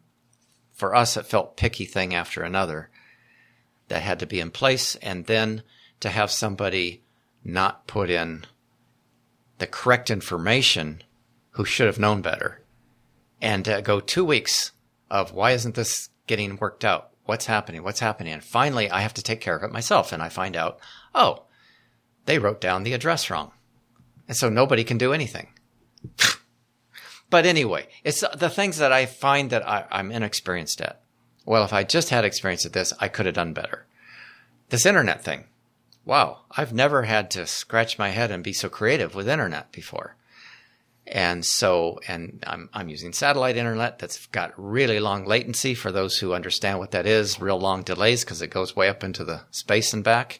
for 0.73 0.95
us, 0.95 1.17
it 1.17 1.27
felt 1.27 1.57
picky 1.57 1.85
thing 1.85 2.15
after 2.15 2.43
another 2.43 2.91
that 3.89 4.03
had 4.03 4.19
to 4.21 4.27
be 4.27 4.41
in 4.41 4.51
place. 4.51 4.95
And 4.97 5.27
then 5.27 5.63
to 6.01 6.11
have 6.11 6.31
somebody 6.31 7.03
not 7.45 7.87
put 7.87 8.11
in 8.11 8.45
the 9.59 9.67
correct 9.67 10.11
information 10.11 11.03
who 11.53 11.65
should 11.65 11.87
have 11.87 11.99
known 11.99 12.23
better 12.23 12.63
and 13.41 13.83
go 13.83 14.01
two 14.01 14.25
weeks 14.25 14.73
of 15.11 15.33
why 15.33 15.53
isn't 15.53 15.75
this 15.75 16.11
getting 16.27 16.57
worked 16.57 16.85
out? 16.85 17.11
What's 17.25 17.47
happening? 17.47 17.83
What's 17.83 18.01
happening? 18.01 18.33
And 18.33 18.43
finally, 18.43 18.91
I 18.91 19.01
have 19.01 19.15
to 19.15 19.23
take 19.23 19.41
care 19.41 19.57
of 19.57 19.63
it 19.63 19.73
myself. 19.73 20.13
And 20.13 20.23
I 20.23 20.29
find 20.29 20.57
out, 20.57 20.79
oh, 21.15 21.45
they 22.25 22.39
wrote 22.39 22.61
down 22.61 22.83
the 22.83 22.95
address 22.95 23.29
wrong. 23.29 23.53
And 24.27 24.37
so 24.37 24.49
nobody 24.49 24.85
can 24.85 24.99
do 24.99 25.13
anything. 25.13 25.49
but 27.31 27.45
anyway, 27.45 27.89
it's 28.05 28.25
the 28.35 28.51
things 28.51 28.79
that 28.79 28.93
I 28.93 29.07
find 29.07 29.51
that 29.51 29.67
I, 29.67 29.85
I'm 29.91 30.11
inexperienced 30.11 30.81
at 30.81 31.03
well, 31.49 31.65
if 31.65 31.73
I 31.73 31.83
just 31.83 32.11
had 32.11 32.27
experience 32.27 32.65
with 32.65 32.75
this, 32.75 32.93
I 33.01 33.09
could 33.09 33.25
have 33.25 33.35
done 33.35 33.55
better. 33.55 33.87
This 34.69 34.85
internet 34.85 35.25
thing. 35.25 35.45
Wow. 36.05 36.41
I've 36.51 36.75
never 36.75 37.05
had 37.05 37.31
to 37.31 37.47
scratch 37.47 37.99
my 37.99 38.11
head 38.11 38.31
and 38.31 38.45
be 38.45 38.53
so 38.53 38.69
creative 38.69 39.15
with 39.15 39.31
internet 39.31 39.73
before. 39.73 40.15
And 41.11 41.45
so, 41.45 42.01
and 42.07 42.45
I'm, 42.47 42.69
I'm 42.75 42.91
using 42.91 43.15
satellite 43.15 43.57
internet 43.57 43.99
that's 43.99 44.27
got 44.27 44.53
really 44.57 45.01
long 45.01 45.25
latency 45.25 45.75
for 45.75 45.91
those 45.91 46.19
who 46.19 46.35
understand 46.35 46.79
what 46.79 46.91
that 46.91 47.07
is, 47.07 47.41
real 47.41 47.59
long 47.59 47.83
delays 47.83 48.25
because 48.25 48.43
it 48.43 48.51
goes 48.51 48.77
way 48.77 48.91
up 48.91 49.03
into 49.03 49.25
the 49.25 49.41
space 49.51 49.95
and 49.95 50.05
back. 50.05 50.39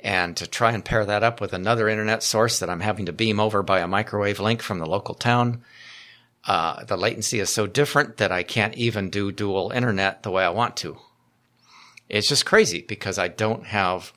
And 0.00 0.36
to 0.36 0.46
try 0.46 0.72
and 0.72 0.84
pair 0.84 1.06
that 1.06 1.22
up 1.22 1.40
with 1.40 1.54
another 1.54 1.88
internet 1.88 2.22
source 2.22 2.58
that 2.58 2.68
I'm 2.68 2.80
having 2.80 3.06
to 3.06 3.12
beam 3.12 3.40
over 3.40 3.62
by 3.62 3.80
a 3.80 3.88
microwave 3.88 4.40
link 4.40 4.60
from 4.60 4.78
the 4.78 4.86
local 4.86 5.14
town, 5.14 5.64
uh, 6.44 6.84
the 6.84 6.98
latency 6.98 7.40
is 7.40 7.48
so 7.48 7.66
different 7.66 8.18
that 8.18 8.32
I 8.32 8.42
can't 8.42 8.74
even 8.74 9.08
do 9.08 9.32
dual 9.32 9.70
internet 9.70 10.22
the 10.22 10.30
way 10.30 10.44
I 10.44 10.50
want 10.50 10.76
to. 10.78 10.98
It's 12.10 12.28
just 12.28 12.44
crazy 12.44 12.82
because 12.82 13.16
I 13.16 13.28
don't 13.28 13.66
have 13.66 14.12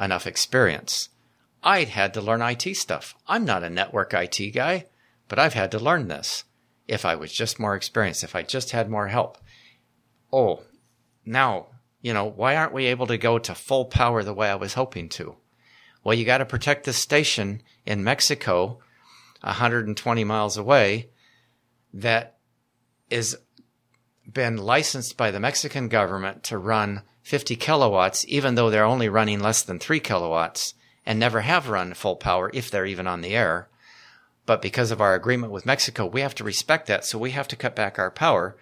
enough 0.00 0.26
experience. 0.26 1.10
I'd 1.62 1.88
had 1.88 2.12
to 2.14 2.20
learn 2.20 2.42
IT 2.42 2.76
stuff. 2.76 3.14
I'm 3.28 3.44
not 3.44 3.62
a 3.62 3.70
network 3.70 4.12
IT 4.14 4.52
guy. 4.52 4.86
But 5.28 5.38
I've 5.38 5.54
had 5.54 5.70
to 5.72 5.78
learn 5.78 6.08
this. 6.08 6.44
If 6.86 7.04
I 7.04 7.16
was 7.16 7.32
just 7.32 7.58
more 7.58 7.74
experienced, 7.74 8.22
if 8.22 8.36
I 8.36 8.42
just 8.42 8.70
had 8.70 8.88
more 8.88 9.08
help. 9.08 9.38
Oh, 10.32 10.62
now, 11.24 11.66
you 12.00 12.14
know, 12.14 12.24
why 12.24 12.54
aren't 12.54 12.72
we 12.72 12.86
able 12.86 13.08
to 13.08 13.18
go 13.18 13.38
to 13.38 13.54
full 13.54 13.86
power 13.86 14.22
the 14.22 14.34
way 14.34 14.48
I 14.48 14.54
was 14.54 14.74
hoping 14.74 15.08
to? 15.10 15.36
Well, 16.04 16.14
you 16.14 16.24
got 16.24 16.38
to 16.38 16.44
protect 16.44 16.84
this 16.84 16.98
station 16.98 17.62
in 17.84 18.04
Mexico, 18.04 18.78
120 19.40 20.22
miles 20.22 20.56
away, 20.56 21.10
that 21.92 22.38
is 23.10 23.36
been 24.32 24.56
licensed 24.56 25.16
by 25.16 25.30
the 25.30 25.40
Mexican 25.40 25.88
government 25.88 26.42
to 26.44 26.58
run 26.58 27.02
50 27.22 27.56
kilowatts, 27.56 28.24
even 28.28 28.54
though 28.54 28.70
they're 28.70 28.84
only 28.84 29.08
running 29.08 29.40
less 29.40 29.62
than 29.62 29.78
3 29.78 29.98
kilowatts 30.00 30.74
and 31.04 31.18
never 31.18 31.40
have 31.40 31.68
run 31.68 31.94
full 31.94 32.16
power 32.16 32.50
if 32.52 32.70
they're 32.70 32.86
even 32.86 33.06
on 33.06 33.20
the 33.20 33.34
air. 33.34 33.68
But 34.46 34.62
because 34.62 34.92
of 34.92 35.00
our 35.00 35.14
agreement 35.14 35.52
with 35.52 35.66
Mexico, 35.66 36.06
we 36.06 36.20
have 36.20 36.34
to 36.36 36.44
respect 36.44 36.86
that. 36.86 37.04
So 37.04 37.18
we 37.18 37.32
have 37.32 37.48
to 37.48 37.56
cut 37.56 37.74
back 37.74 37.98
our 37.98 38.10
power 38.10 38.56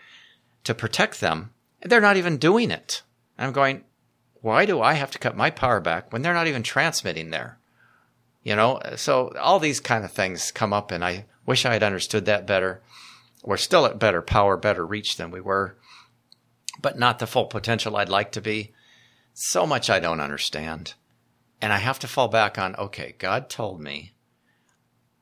to 0.64 0.74
protect 0.74 1.20
them. 1.20 1.50
They're 1.82 2.00
not 2.00 2.16
even 2.16 2.38
doing 2.38 2.70
it. 2.70 3.02
I'm 3.38 3.52
going, 3.52 3.84
why 4.40 4.64
do 4.64 4.80
I 4.80 4.94
have 4.94 5.10
to 5.10 5.18
cut 5.18 5.36
my 5.36 5.50
power 5.50 5.80
back 5.80 6.12
when 6.12 6.22
they're 6.22 6.34
not 6.34 6.46
even 6.46 6.62
transmitting 6.62 7.30
there? 7.30 7.58
You 8.42 8.56
know, 8.56 8.80
so 8.96 9.32
all 9.40 9.58
these 9.58 9.80
kind 9.80 10.04
of 10.04 10.12
things 10.12 10.50
come 10.50 10.72
up 10.72 10.90
and 10.90 11.04
I 11.04 11.26
wish 11.46 11.66
I 11.66 11.74
had 11.74 11.82
understood 11.82 12.24
that 12.26 12.46
better. 12.46 12.82
We're 13.42 13.56
still 13.58 13.84
at 13.84 13.98
better 13.98 14.22
power, 14.22 14.56
better 14.56 14.86
reach 14.86 15.16
than 15.16 15.30
we 15.30 15.40
were, 15.40 15.76
but 16.80 16.98
not 16.98 17.18
the 17.18 17.26
full 17.26 17.46
potential 17.46 17.96
I'd 17.96 18.08
like 18.08 18.32
to 18.32 18.40
be. 18.40 18.72
So 19.34 19.66
much 19.66 19.90
I 19.90 20.00
don't 20.00 20.20
understand. 20.20 20.94
And 21.60 21.72
I 21.72 21.78
have 21.78 21.98
to 22.00 22.08
fall 22.08 22.28
back 22.28 22.58
on, 22.58 22.74
okay, 22.76 23.14
God 23.18 23.50
told 23.50 23.80
me 23.80 24.13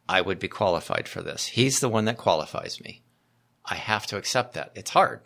I 0.09 0.20
would 0.20 0.38
be 0.38 0.48
qualified 0.48 1.09
for 1.09 1.22
this. 1.22 1.46
He's 1.46 1.80
the 1.80 1.88
one 1.88 2.05
that 2.07 2.16
qualifies 2.16 2.80
me. 2.80 3.03
I 3.64 3.76
have 3.76 4.07
to 4.09 4.16
accept 4.16 4.55
that. 4.55 4.72
It's 4.74 4.90
hard. 4.90 5.20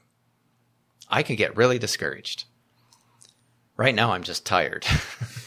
I 1.09 1.23
can 1.23 1.37
get 1.37 1.57
really 1.57 1.79
discouraged. 1.79 2.45
Right 3.77 3.95
now, 3.95 4.13
I'm 4.13 4.23
just 4.23 4.47
tired 4.47 4.87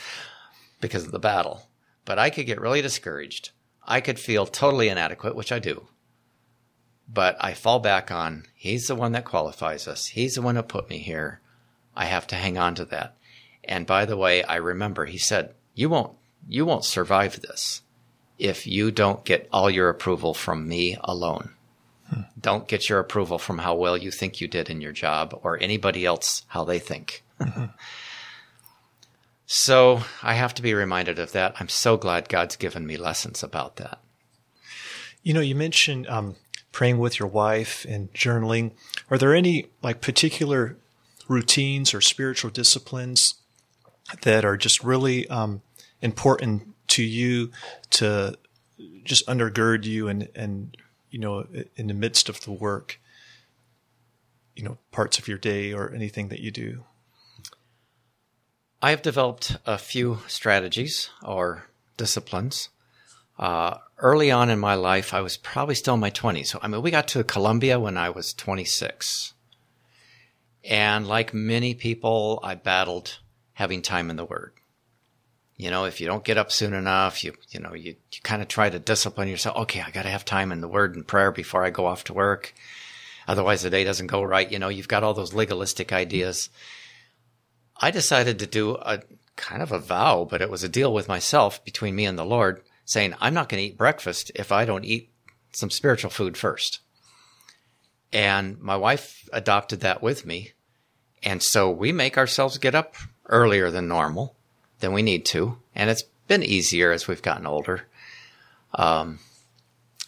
because 0.81 1.05
of 1.05 1.11
the 1.11 1.19
battle, 1.19 1.67
but 2.05 2.19
I 2.19 2.29
could 2.29 2.45
get 2.45 2.61
really 2.61 2.81
discouraged. 2.81 3.51
I 3.83 4.01
could 4.01 4.19
feel 4.19 4.45
totally 4.45 4.89
inadequate, 4.89 5.35
which 5.35 5.51
I 5.51 5.59
do. 5.59 5.87
But 7.11 7.37
I 7.39 7.53
fall 7.53 7.79
back 7.79 8.11
on 8.11 8.45
He's 8.53 8.87
the 8.87 8.95
one 8.95 9.13
that 9.13 9.25
qualifies 9.25 9.87
us. 9.87 10.07
He's 10.07 10.35
the 10.35 10.43
one 10.43 10.55
who 10.55 10.61
put 10.61 10.89
me 10.89 10.99
here. 10.99 11.41
I 11.95 12.05
have 12.05 12.27
to 12.27 12.35
hang 12.35 12.57
on 12.57 12.75
to 12.75 12.85
that. 12.85 13.17
And 13.63 13.87
by 13.87 14.05
the 14.05 14.17
way, 14.17 14.43
I 14.43 14.57
remember 14.57 15.05
He 15.05 15.17
said, 15.17 15.55
"You 15.73 15.89
won't, 15.89 16.15
you 16.47 16.65
won't 16.65 16.85
survive 16.85 17.41
this." 17.41 17.81
If 18.39 18.65
you 18.65 18.89
don't 18.89 19.25
get 19.25 19.47
all 19.51 19.69
your 19.69 19.89
approval 19.89 20.33
from 20.33 20.67
me 20.67 20.97
alone. 21.03 21.51
Hmm. 22.09 22.21
Don't 22.39 22.67
get 22.67 22.89
your 22.89 22.99
approval 22.99 23.37
from 23.37 23.59
how 23.59 23.75
well 23.75 23.97
you 23.97 24.09
think 24.09 24.41
you 24.41 24.47
did 24.47 24.69
in 24.69 24.81
your 24.81 24.93
job 24.93 25.37
or 25.43 25.61
anybody 25.61 26.05
else 26.05 26.43
how 26.47 26.63
they 26.63 26.79
think. 26.79 27.23
Mm-hmm. 27.39 27.65
so 29.45 30.01
I 30.21 30.33
have 30.33 30.53
to 30.55 30.61
be 30.61 30.73
reminded 30.73 31.19
of 31.19 31.31
that. 31.33 31.55
I'm 31.59 31.69
so 31.69 31.95
glad 31.95 32.27
God's 32.27 32.55
given 32.55 32.85
me 32.85 32.97
lessons 32.97 33.43
about 33.43 33.77
that. 33.77 33.99
You 35.23 35.33
know, 35.33 35.39
you 35.39 35.55
mentioned 35.55 36.07
um, 36.07 36.35
praying 36.71 36.97
with 36.97 37.19
your 37.19 37.27
wife 37.27 37.85
and 37.87 38.11
journaling. 38.13 38.71
Are 39.09 39.17
there 39.17 39.35
any 39.35 39.67
like 39.81 40.01
particular 40.01 40.77
routines 41.27 41.93
or 41.93 42.01
spiritual 42.01 42.49
disciplines 42.49 43.35
that 44.23 44.43
are 44.43 44.57
just 44.57 44.83
really 44.83 45.27
um, 45.29 45.61
important 46.01 46.73
to 46.89 47.03
you 47.03 47.51
to 47.91 48.37
just 49.03 49.25
undergird 49.27 49.85
you 49.85 50.07
and, 50.07 50.29
and, 50.35 50.77
you 51.09 51.19
know, 51.19 51.45
in 51.75 51.87
the 51.87 51.93
midst 51.93 52.29
of 52.29 52.41
the 52.41 52.51
work, 52.51 52.99
you 54.55 54.63
know, 54.63 54.77
parts 54.91 55.17
of 55.17 55.27
your 55.27 55.37
day 55.37 55.73
or 55.73 55.93
anything 55.93 56.29
that 56.29 56.39
you 56.39 56.51
do? 56.51 56.83
I 58.81 58.91
have 58.91 59.01
developed 59.01 59.57
a 59.65 59.77
few 59.77 60.19
strategies 60.27 61.09
or 61.23 61.65
disciplines. 61.97 62.69
Uh, 63.37 63.77
early 63.97 64.31
on 64.31 64.49
in 64.49 64.59
my 64.59 64.75
life, 64.75 65.13
I 65.13 65.21
was 65.21 65.37
probably 65.37 65.75
still 65.75 65.95
in 65.95 65.99
my 65.99 66.11
20s. 66.11 66.47
So, 66.47 66.59
I 66.61 66.67
mean, 66.67 66.81
we 66.81 66.91
got 66.91 67.07
to 67.09 67.23
Colombia 67.23 67.79
when 67.79 67.97
I 67.97 68.09
was 68.09 68.33
26. 68.33 69.33
And 70.63 71.07
like 71.07 71.33
many 71.33 71.73
people, 71.73 72.39
I 72.43 72.55
battled 72.55 73.19
having 73.53 73.81
time 73.81 74.09
in 74.09 74.15
the 74.15 74.25
Word 74.25 74.53
you 75.59 75.69
know, 75.69 75.83
if 75.83 75.99
you 75.99 76.07
don't 76.07 76.23
get 76.23 76.37
up 76.37 76.53
soon 76.53 76.73
enough, 76.73 77.21
you, 77.21 77.33
you 77.49 77.59
know, 77.59 77.73
you, 77.73 77.97
you 78.13 78.21
kind 78.23 78.41
of 78.41 78.47
try 78.47 78.69
to 78.69 78.79
discipline 78.79 79.27
yourself. 79.27 79.57
Okay. 79.57 79.81
I 79.81 79.91
got 79.91 80.03
to 80.03 80.09
have 80.09 80.23
time 80.23 80.53
in 80.53 80.61
the 80.61 80.69
word 80.69 80.95
and 80.95 81.05
prayer 81.05 81.33
before 81.33 81.65
I 81.65 81.69
go 81.69 81.85
off 81.85 82.05
to 82.05 82.13
work. 82.13 82.53
Otherwise 83.27 83.61
the 83.61 83.69
day 83.69 83.83
doesn't 83.83 84.07
go 84.07 84.23
right. 84.23 84.49
You 84.49 84.57
know, 84.57 84.69
you've 84.69 84.87
got 84.87 85.03
all 85.03 85.13
those 85.13 85.33
legalistic 85.33 85.91
ideas. 85.91 86.49
I 87.75 87.91
decided 87.91 88.39
to 88.39 88.47
do 88.47 88.77
a 88.77 89.01
kind 89.35 89.61
of 89.61 89.73
a 89.73 89.79
vow, 89.79 90.25
but 90.29 90.41
it 90.41 90.49
was 90.49 90.63
a 90.63 90.69
deal 90.69 90.93
with 90.93 91.09
myself 91.09 91.63
between 91.65 91.93
me 91.93 92.05
and 92.05 92.17
the 92.17 92.23
Lord 92.23 92.61
saying, 92.85 93.13
I'm 93.19 93.33
not 93.33 93.49
going 93.49 93.61
to 93.61 93.67
eat 93.67 93.77
breakfast 93.77 94.31
if 94.35 94.53
I 94.53 94.63
don't 94.63 94.85
eat 94.85 95.11
some 95.51 95.69
spiritual 95.69 96.09
food 96.09 96.37
first. 96.37 96.79
And 98.13 98.61
my 98.61 98.77
wife 98.77 99.27
adopted 99.33 99.81
that 99.81 100.01
with 100.01 100.25
me. 100.25 100.53
And 101.21 101.43
so 101.43 101.69
we 101.69 101.91
make 101.91 102.17
ourselves 102.17 102.57
get 102.57 102.75
up 102.75 102.95
earlier 103.25 103.69
than 103.69 103.89
normal 103.89 104.37
than 104.79 104.93
we 104.93 105.01
need 105.01 105.25
to. 105.27 105.57
And 105.75 105.89
it's 105.89 106.03
been 106.27 106.43
easier 106.43 106.91
as 106.91 107.07
we've 107.07 107.21
gotten 107.21 107.47
older. 107.47 107.87
Um, 108.73 109.19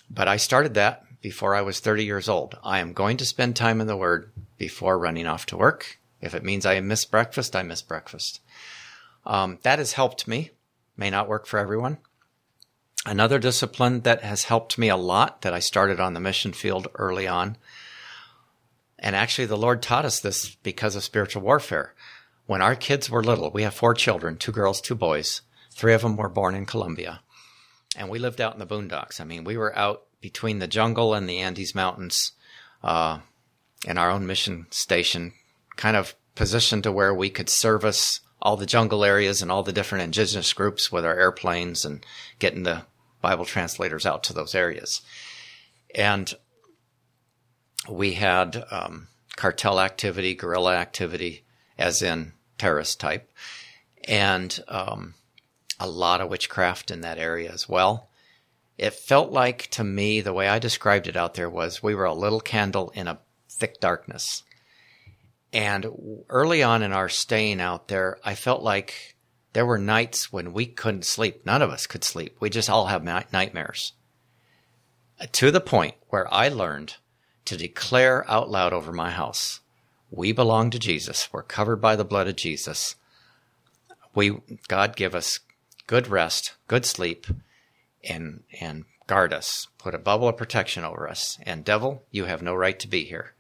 but 0.09 0.28
I 0.28 0.38
started 0.38 0.74
that 0.76 1.05
before 1.22 1.55
I 1.55 1.61
was 1.61 1.80
30 1.80 2.03
years 2.03 2.28
old. 2.28 2.57
I 2.63 2.80
am 2.80 2.93
going 2.93 3.17
to 3.17 3.26
spend 3.26 3.55
time 3.55 3.82
in 3.82 3.88
the 3.88 3.97
Word 3.97 4.32
before 4.57 4.97
running 4.97 5.28
off 5.28 5.45
to 5.47 5.57
work. 5.57 5.99
If 6.19 6.36
it 6.36 6.43
means 6.43 6.65
I 6.65 6.80
miss 6.80 7.05
breakfast, 7.05 7.55
I 7.55 7.63
miss 7.63 7.82
breakfast. 7.82 8.41
Um, 9.26 9.59
that 9.63 9.80
has 9.80 9.93
helped 9.93 10.28
me. 10.28 10.51
May 10.97 11.09
not 11.09 11.28
work 11.28 11.45
for 11.45 11.59
everyone. 11.59 11.97
Another 13.05 13.39
discipline 13.39 14.01
that 14.01 14.22
has 14.22 14.43
helped 14.43 14.78
me 14.78 14.89
a 14.89 14.95
lot 14.95 15.41
that 15.41 15.53
I 15.53 15.59
started 15.59 15.99
on 15.99 16.13
the 16.13 16.19
mission 16.19 16.53
field 16.53 16.88
early 16.95 17.28
on. 17.28 17.57
And 18.99 19.15
actually, 19.15 19.47
the 19.47 19.57
Lord 19.57 19.82
taught 19.82 20.05
us 20.05 20.19
this 20.19 20.53
because 20.55 20.95
of 20.95 21.03
spiritual 21.03 21.41
warfare. 21.41 21.95
When 22.45 22.61
our 22.61 22.75
kids 22.75 23.09
were 23.09 23.23
little, 23.23 23.51
we 23.51 23.63
have 23.63 23.73
four 23.73 23.93
children, 23.93 24.37
two 24.37 24.51
girls, 24.51 24.81
two 24.81 24.95
boys. 24.95 25.41
Three 25.71 25.93
of 25.93 26.01
them 26.01 26.17
were 26.17 26.29
born 26.29 26.55
in 26.55 26.65
Colombia. 26.65 27.21
And 27.95 28.09
we 28.09 28.19
lived 28.19 28.41
out 28.41 28.53
in 28.53 28.59
the 28.59 28.65
boondocks. 28.65 29.19
I 29.19 29.23
mean, 29.23 29.43
we 29.43 29.57
were 29.57 29.77
out 29.77 30.03
between 30.21 30.59
the 30.59 30.67
jungle 30.67 31.13
and 31.13 31.29
the 31.29 31.39
Andes 31.39 31.75
Mountains 31.75 32.33
uh, 32.83 33.19
in 33.85 33.97
our 33.97 34.11
own 34.11 34.25
mission 34.25 34.67
station, 34.69 35.33
kind 35.75 35.97
of 35.97 36.15
positioned 36.35 36.83
to 36.83 36.91
where 36.91 37.13
we 37.13 37.29
could 37.29 37.49
service 37.49 38.21
all 38.41 38.57
the 38.57 38.65
jungle 38.65 39.03
areas 39.03 39.41
and 39.41 39.51
all 39.51 39.63
the 39.63 39.73
different 39.73 40.03
indigenous 40.03 40.53
groups 40.53 40.91
with 40.91 41.05
our 41.05 41.17
airplanes 41.17 41.85
and 41.85 42.05
getting 42.39 42.63
the 42.63 42.83
Bible 43.21 43.45
translators 43.45 44.05
out 44.05 44.23
to 44.23 44.33
those 44.33 44.55
areas. 44.55 45.01
And 45.93 46.33
we 47.89 48.13
had 48.13 48.63
um, 48.71 49.07
cartel 49.35 49.79
activity, 49.79 50.33
guerrilla 50.33 50.75
activity, 50.75 51.43
as 51.82 52.01
in 52.01 52.34
terrorist 52.57 52.99
type, 52.99 53.29
and 54.07 54.63
um, 54.67 55.15
a 55.79 55.89
lot 55.89 56.21
of 56.21 56.29
witchcraft 56.29 56.91
in 56.91 57.01
that 57.01 57.17
area 57.17 57.51
as 57.51 57.67
well. 57.67 58.09
It 58.77 58.93
felt 58.93 59.32
like 59.32 59.67
to 59.71 59.84
me, 59.84 60.21
the 60.21 60.34
way 60.34 60.47
I 60.47 60.59
described 60.59 61.07
it 61.07 61.17
out 61.17 61.34
there 61.34 61.49
was 61.49 61.84
we 61.84 61.95
were 61.95 62.05
a 62.05 62.13
little 62.13 62.39
candle 62.39 62.91
in 62.95 63.07
a 63.07 63.19
thick 63.49 63.79
darkness. 63.79 64.43
And 65.53 65.86
early 66.29 66.63
on 66.63 66.82
in 66.82 66.93
our 66.93 67.09
staying 67.09 67.59
out 67.59 67.89
there, 67.89 68.17
I 68.23 68.36
felt 68.36 68.63
like 68.63 69.15
there 69.53 69.65
were 69.65 69.77
nights 69.77 70.32
when 70.32 70.53
we 70.53 70.65
couldn't 70.65 71.05
sleep. 71.05 71.45
None 71.45 71.61
of 71.61 71.69
us 71.69 71.86
could 71.88 72.03
sleep. 72.03 72.38
We 72.39 72.49
just 72.49 72.69
all 72.69 72.86
have 72.88 73.03
nightmares. 73.03 73.93
To 75.32 75.51
the 75.51 75.61
point 75.61 75.95
where 76.07 76.32
I 76.34 76.47
learned 76.47 76.95
to 77.45 77.57
declare 77.57 78.29
out 78.32 78.49
loud 78.49 78.71
over 78.71 78.93
my 78.93 79.11
house 79.11 79.59
We 80.12 80.34
belong 80.34 80.70
to 80.72 80.80
Jesus. 80.80 81.30
We're 81.32 81.41
covered 81.41 81.78
by 81.78 81.95
the 81.95 82.03
blood 82.03 82.28
of 82.28 82.36
Jesus. 82.36 82.95
We 84.14 84.41
God 84.68 84.97
give 84.97 85.16
us 85.16 85.39
good 85.88 86.07
rest, 86.07 86.53
good 86.68 86.86
sleep, 86.86 87.28
and 88.03 88.43
and 88.59 88.84
guard 89.07 89.34
us. 89.34 89.68
Put 89.78 89.95
a 89.95 89.97
bubble 89.97 90.28
of 90.28 90.38
protection 90.38 90.84
over 90.84 91.09
us. 91.09 91.39
And 91.43 91.64
devil, 91.64 92.03
you 92.12 92.26
have 92.26 92.41
no 92.41 92.53
right 92.53 92.78
to 92.80 92.89
be 92.89 93.05
here. 93.05 93.34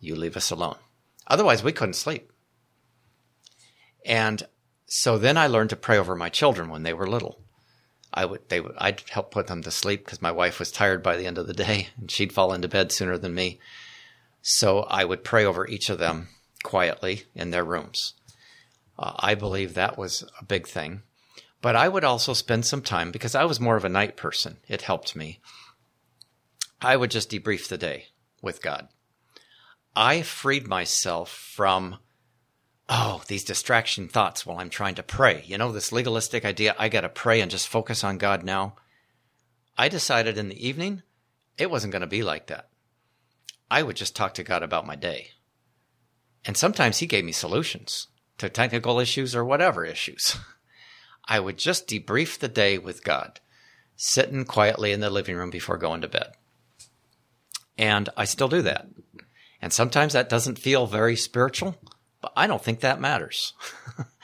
You 0.00 0.16
leave 0.16 0.36
us 0.36 0.50
alone. 0.50 0.78
Otherwise, 1.26 1.62
we 1.62 1.72
couldn't 1.72 1.94
sleep. 1.94 2.32
And 4.04 4.42
so 4.86 5.18
then 5.18 5.36
I 5.36 5.48
learned 5.48 5.70
to 5.70 5.76
pray 5.76 5.98
over 5.98 6.14
my 6.14 6.28
children 6.28 6.70
when 6.70 6.82
they 6.82 6.94
were 6.94 7.06
little. 7.06 7.40
I 8.14 8.24
would 8.24 8.48
they 8.48 8.60
would 8.60 8.74
I'd 8.78 9.02
help 9.10 9.30
put 9.30 9.48
them 9.48 9.62
to 9.62 9.70
sleep 9.70 10.04
because 10.04 10.22
my 10.22 10.32
wife 10.32 10.58
was 10.58 10.72
tired 10.72 11.02
by 11.02 11.16
the 11.16 11.26
end 11.26 11.36
of 11.36 11.46
the 11.46 11.52
day 11.52 11.88
and 11.98 12.10
she'd 12.10 12.32
fall 12.32 12.54
into 12.54 12.68
bed 12.68 12.90
sooner 12.90 13.18
than 13.18 13.34
me. 13.34 13.58
So 14.48 14.82
I 14.82 15.04
would 15.04 15.24
pray 15.24 15.44
over 15.44 15.66
each 15.66 15.90
of 15.90 15.98
them 15.98 16.28
quietly 16.62 17.24
in 17.34 17.50
their 17.50 17.64
rooms. 17.64 18.14
Uh, 18.96 19.12
I 19.16 19.34
believe 19.34 19.74
that 19.74 19.98
was 19.98 20.22
a 20.40 20.44
big 20.44 20.68
thing. 20.68 21.02
But 21.60 21.74
I 21.74 21.88
would 21.88 22.04
also 22.04 22.32
spend 22.32 22.64
some 22.64 22.80
time 22.80 23.10
because 23.10 23.34
I 23.34 23.44
was 23.44 23.58
more 23.58 23.74
of 23.74 23.84
a 23.84 23.88
night 23.88 24.16
person. 24.16 24.58
It 24.68 24.82
helped 24.82 25.16
me. 25.16 25.40
I 26.80 26.96
would 26.96 27.10
just 27.10 27.28
debrief 27.28 27.66
the 27.66 27.76
day 27.76 28.06
with 28.40 28.62
God. 28.62 28.86
I 29.96 30.22
freed 30.22 30.68
myself 30.68 31.28
from 31.28 31.96
oh, 32.88 33.24
these 33.26 33.42
distraction 33.42 34.06
thoughts 34.06 34.46
while 34.46 34.60
I'm 34.60 34.70
trying 34.70 34.94
to 34.94 35.02
pray. 35.02 35.42
You 35.44 35.58
know, 35.58 35.72
this 35.72 35.90
legalistic 35.90 36.44
idea, 36.44 36.76
I 36.78 36.88
got 36.88 37.00
to 37.00 37.08
pray 37.08 37.40
and 37.40 37.50
just 37.50 37.66
focus 37.66 38.04
on 38.04 38.16
God 38.16 38.44
now. 38.44 38.76
I 39.76 39.88
decided 39.88 40.38
in 40.38 40.50
the 40.50 40.68
evening 40.68 41.02
it 41.58 41.68
wasn't 41.68 41.90
going 41.90 42.02
to 42.02 42.06
be 42.06 42.22
like 42.22 42.46
that. 42.46 42.68
I 43.70 43.82
would 43.82 43.96
just 43.96 44.16
talk 44.16 44.34
to 44.34 44.44
God 44.44 44.62
about 44.62 44.86
my 44.86 44.96
day. 44.96 45.30
And 46.44 46.56
sometimes 46.56 46.98
He 46.98 47.06
gave 47.06 47.24
me 47.24 47.32
solutions 47.32 48.08
to 48.38 48.48
technical 48.48 49.00
issues 49.00 49.34
or 49.34 49.44
whatever 49.44 49.84
issues. 49.84 50.36
I 51.28 51.40
would 51.40 51.58
just 51.58 51.88
debrief 51.88 52.38
the 52.38 52.48
day 52.48 52.78
with 52.78 53.02
God, 53.02 53.40
sitting 53.96 54.44
quietly 54.44 54.92
in 54.92 55.00
the 55.00 55.10
living 55.10 55.36
room 55.36 55.50
before 55.50 55.76
going 55.76 56.02
to 56.02 56.08
bed. 56.08 56.32
And 57.76 58.08
I 58.16 58.24
still 58.24 58.48
do 58.48 58.62
that. 58.62 58.86
And 59.60 59.72
sometimes 59.72 60.12
that 60.12 60.28
doesn't 60.28 60.58
feel 60.58 60.86
very 60.86 61.16
spiritual 61.16 61.76
but 62.26 62.32
I 62.36 62.48
don't 62.48 62.62
think 62.62 62.80
that 62.80 63.00
matters. 63.00 63.52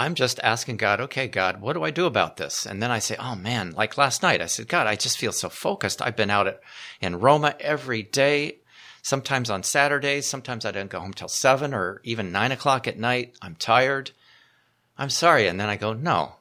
I'm 0.00 0.14
just 0.14 0.40
asking 0.42 0.78
God, 0.78 0.98
okay, 1.02 1.28
God, 1.28 1.60
what 1.60 1.74
do 1.74 1.84
I 1.84 1.90
do 1.90 2.06
about 2.06 2.38
this? 2.38 2.64
And 2.64 2.82
then 2.82 2.90
I 2.90 3.00
say, 3.00 3.16
oh 3.18 3.34
man, 3.36 3.72
like 3.72 3.98
last 3.98 4.22
night, 4.22 4.40
I 4.40 4.46
said, 4.46 4.66
God, 4.66 4.86
I 4.86 4.96
just 4.96 5.18
feel 5.18 5.30
so 5.30 5.50
focused. 5.50 6.00
I've 6.00 6.16
been 6.16 6.30
out 6.30 6.46
at, 6.46 6.60
in 7.02 7.20
Roma 7.20 7.54
every 7.60 8.02
day, 8.04 8.56
sometimes 9.02 9.50
on 9.50 9.62
Saturdays. 9.62 10.24
Sometimes 10.26 10.64
I 10.64 10.70
don't 10.70 10.88
go 10.88 11.00
home 11.00 11.12
till 11.12 11.28
seven 11.28 11.74
or 11.74 12.00
even 12.02 12.32
nine 12.32 12.50
o'clock 12.50 12.88
at 12.88 12.98
night. 12.98 13.34
I'm 13.42 13.56
tired. 13.56 14.12
I'm 14.96 15.10
sorry. 15.10 15.46
And 15.46 15.60
then 15.60 15.68
I 15.68 15.76
go, 15.76 15.92
no, 15.92 16.36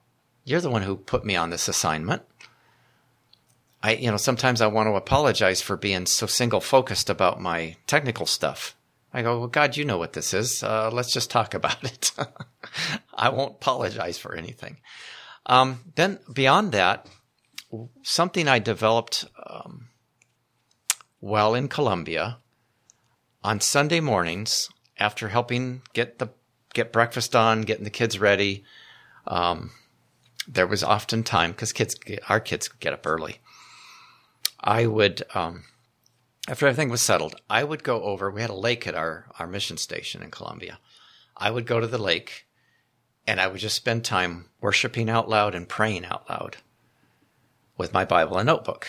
you're 0.45 0.61
the 0.61 0.69
one 0.69 0.83
who 0.83 0.95
put 0.95 1.25
me 1.25 1.35
on 1.35 1.49
this 1.49 1.67
assignment. 1.67 2.21
I, 3.83 3.95
you 3.95 4.09
know, 4.09 4.15
sometimes 4.15 4.61
I 4.61 4.67
want 4.67 4.87
to 4.87 4.95
apologize 4.95 5.61
for 5.61 5.75
being 5.75 6.05
so 6.05 6.27
single 6.27 6.61
focused 6.61 7.09
about 7.09 7.41
my 7.41 7.75
technical 7.87 8.25
stuff. 8.25 8.73
I 9.13 9.21
go, 9.21 9.39
well, 9.39 9.47
God, 9.47 9.75
you 9.75 9.85
know 9.85 9.97
what 9.97 10.13
this 10.13 10.33
is. 10.33 10.63
Uh, 10.63 10.89
let's 10.91 11.11
just 11.11 11.31
talk 11.31 11.53
about 11.53 11.83
it. 11.83 12.11
I 13.13 13.29
won't 13.29 13.55
apologize 13.55 14.17
for 14.17 14.35
anything. 14.35 14.77
Um, 15.45 15.79
then 15.95 16.19
beyond 16.31 16.71
that, 16.73 17.07
something 18.03 18.47
I 18.47 18.59
developed 18.59 19.25
um, 19.47 19.89
well 21.21 21.55
in 21.55 21.67
Colombia 21.67 22.37
on 23.43 23.59
Sunday 23.59 23.99
mornings 23.99 24.69
after 24.97 25.29
helping 25.29 25.81
get 25.93 26.19
the 26.19 26.29
get 26.73 26.93
breakfast 26.93 27.35
on, 27.35 27.61
getting 27.61 27.83
the 27.83 27.89
kids 27.89 28.19
ready. 28.19 28.63
Um, 29.25 29.71
there 30.47 30.67
was 30.67 30.83
often 30.83 31.23
time 31.23 31.51
because 31.51 31.73
kids, 31.73 31.95
our 32.27 32.39
kids 32.39 32.67
get 32.67 32.93
up 32.93 33.05
early. 33.05 33.39
I 34.59 34.85
would 34.85 35.23
um, 35.33 35.63
after 36.49 36.65
everything 36.65 36.89
was 36.89 37.03
settled, 37.03 37.35
I 37.47 37.63
would 37.63 37.83
go 37.83 38.01
over. 38.01 38.31
We 38.31 38.41
had 38.41 38.49
a 38.49 38.55
lake 38.55 38.87
at 38.87 38.95
our, 38.95 39.27
our 39.37 39.45
mission 39.45 39.77
station 39.77 40.23
in 40.23 40.31
Colombia. 40.31 40.79
I 41.37 41.51
would 41.51 41.67
go 41.67 41.79
to 41.79 41.85
the 41.85 41.99
lake 41.99 42.47
and 43.27 43.39
I 43.39 43.45
would 43.45 43.59
just 43.59 43.75
spend 43.75 44.03
time 44.03 44.45
worshiping 44.59 45.11
out 45.11 45.29
loud 45.29 45.53
and 45.53 45.69
praying 45.69 46.05
out 46.05 46.27
loud 46.27 46.57
with 47.77 47.93
my 47.93 48.03
Bible 48.03 48.39
and 48.39 48.47
notebook. 48.47 48.87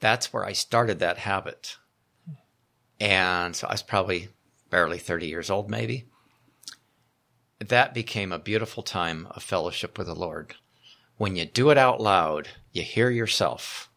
That's 0.00 0.32
where 0.32 0.44
I 0.44 0.52
started 0.52 0.98
that 0.98 1.18
habit. 1.18 1.76
And 2.98 3.54
so 3.54 3.68
I 3.68 3.72
was 3.72 3.82
probably 3.82 4.30
barely 4.68 4.98
30 4.98 5.28
years 5.28 5.48
old, 5.48 5.70
maybe. 5.70 6.06
That 7.60 7.94
became 7.94 8.32
a 8.32 8.38
beautiful 8.40 8.82
time 8.82 9.28
of 9.30 9.44
fellowship 9.44 9.96
with 9.96 10.08
the 10.08 10.14
Lord. 10.16 10.56
When 11.18 11.36
you 11.36 11.44
do 11.44 11.70
it 11.70 11.78
out 11.78 12.00
loud, 12.00 12.48
you 12.72 12.82
hear 12.82 13.10
yourself. 13.10 13.88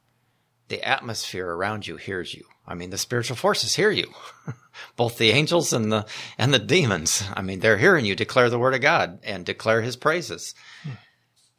The 0.67 0.87
atmosphere 0.87 1.49
around 1.49 1.87
you 1.87 1.97
hears 1.97 2.35
you. 2.35 2.45
I 2.65 2.75
mean, 2.75 2.91
the 2.91 2.97
spiritual 2.97 3.35
forces 3.35 3.75
hear 3.75 3.91
you, 3.91 4.13
both 4.95 5.17
the 5.17 5.31
angels 5.31 5.73
and 5.73 5.91
the 5.91 6.05
and 6.37 6.53
the 6.53 6.59
demons. 6.59 7.23
I 7.33 7.41
mean, 7.41 7.59
they're 7.59 7.77
hearing 7.77 8.05
you 8.05 8.15
declare 8.15 8.49
the 8.49 8.59
word 8.59 8.73
of 8.73 8.81
God 8.81 9.19
and 9.23 9.45
declare 9.45 9.81
His 9.81 9.95
praises, 9.95 10.55
hmm. 10.83 10.91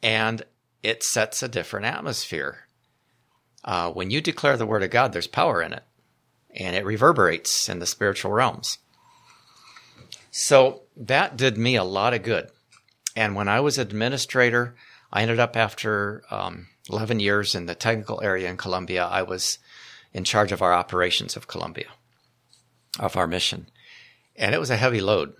and 0.01 0.43
it 0.81 1.03
sets 1.03 1.43
a 1.43 1.47
different 1.47 1.85
atmosphere. 1.85 2.67
Uh, 3.63 3.91
when 3.91 4.11
you 4.11 4.21
declare 4.21 4.57
the 4.57 4.65
word 4.65 4.83
of 4.83 4.91
God, 4.91 5.13
there's 5.13 5.27
power 5.27 5.61
in 5.61 5.73
it, 5.73 5.83
and 6.55 6.75
it 6.75 6.85
reverberates 6.85 7.67
in 7.69 7.79
the 7.79 7.85
spiritual 7.85 8.31
realms. 8.31 8.77
So 10.31 10.83
that 10.97 11.37
did 11.37 11.57
me 11.57 11.75
a 11.75 11.83
lot 11.83 12.13
of 12.13 12.23
good. 12.23 12.49
And 13.15 13.35
when 13.35 13.47
I 13.47 13.61
was 13.61 13.77
administrator, 13.77 14.75
I 15.11 15.21
ended 15.21 15.39
up 15.39 15.55
after 15.55 16.23
um, 16.29 16.67
11 16.89 17.19
years 17.19 17.55
in 17.55 17.65
the 17.65 17.75
technical 17.75 18.21
area 18.21 18.49
in 18.49 18.57
Colombia. 18.57 19.05
I 19.05 19.21
was 19.21 19.59
in 20.15 20.23
charge 20.23 20.53
of 20.53 20.61
our 20.61 20.73
operations 20.73 21.35
of 21.35 21.49
Colombia, 21.49 21.87
of 22.97 23.17
our 23.17 23.27
mission. 23.27 23.67
And 24.37 24.55
it 24.55 24.59
was 24.61 24.69
a 24.69 24.77
heavy 24.77 25.01
load. 25.01 25.33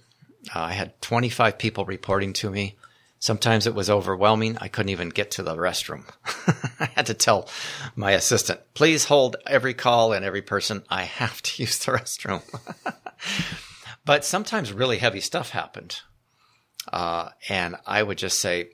Uh, 0.54 0.60
I 0.60 0.74
had 0.74 1.02
25 1.02 1.58
people 1.58 1.86
reporting 1.86 2.34
to 2.34 2.50
me. 2.50 2.76
Sometimes 3.18 3.66
it 3.66 3.74
was 3.74 3.90
overwhelming. 3.90 4.58
I 4.60 4.68
couldn't 4.68 4.90
even 4.90 5.10
get 5.10 5.32
to 5.32 5.44
the 5.44 5.56
restroom. 5.56 6.04
I 6.80 6.90
had 6.94 7.06
to 7.06 7.14
tell 7.14 7.48
my 7.96 8.12
assistant, 8.12 8.60
please 8.74 9.06
hold 9.06 9.38
every 9.48 9.74
call 9.74 10.12
and 10.12 10.26
every 10.26 10.42
person. 10.42 10.84
I 10.90 11.04
have 11.04 11.42
to 11.44 11.62
use 11.64 11.80
the 11.80 11.94
restroom. 11.94 12.44
but 14.06 14.26
sometimes 14.26 14.74
really 14.74 14.98
heavy 14.98 15.22
stuff 15.22 15.52
happened. 15.52 16.02
Uh, 16.92 17.30
and 17.48 17.78
I 17.86 18.04
would 18.04 18.18
just 18.18 18.42
say, 18.42 18.72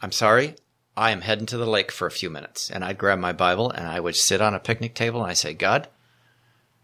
I'm 0.00 0.10
sorry, 0.10 0.56
I 0.96 1.10
am 1.10 1.22
heading 1.22 1.46
to 1.46 1.56
the 1.56 1.66
lake 1.66 1.90
for 1.90 2.06
a 2.06 2.12
few 2.12 2.30
minutes. 2.30 2.70
And 2.70 2.84
I'd 2.84 2.98
grab 2.98 3.18
my 3.18 3.32
Bible 3.32 3.70
and 3.70 3.86
I 3.86 4.00
would 4.00 4.16
sit 4.16 4.40
on 4.40 4.54
a 4.54 4.60
picnic 4.60 4.94
table 4.94 5.22
and 5.22 5.30
I 5.30 5.34
say, 5.34 5.52
God, 5.54 5.88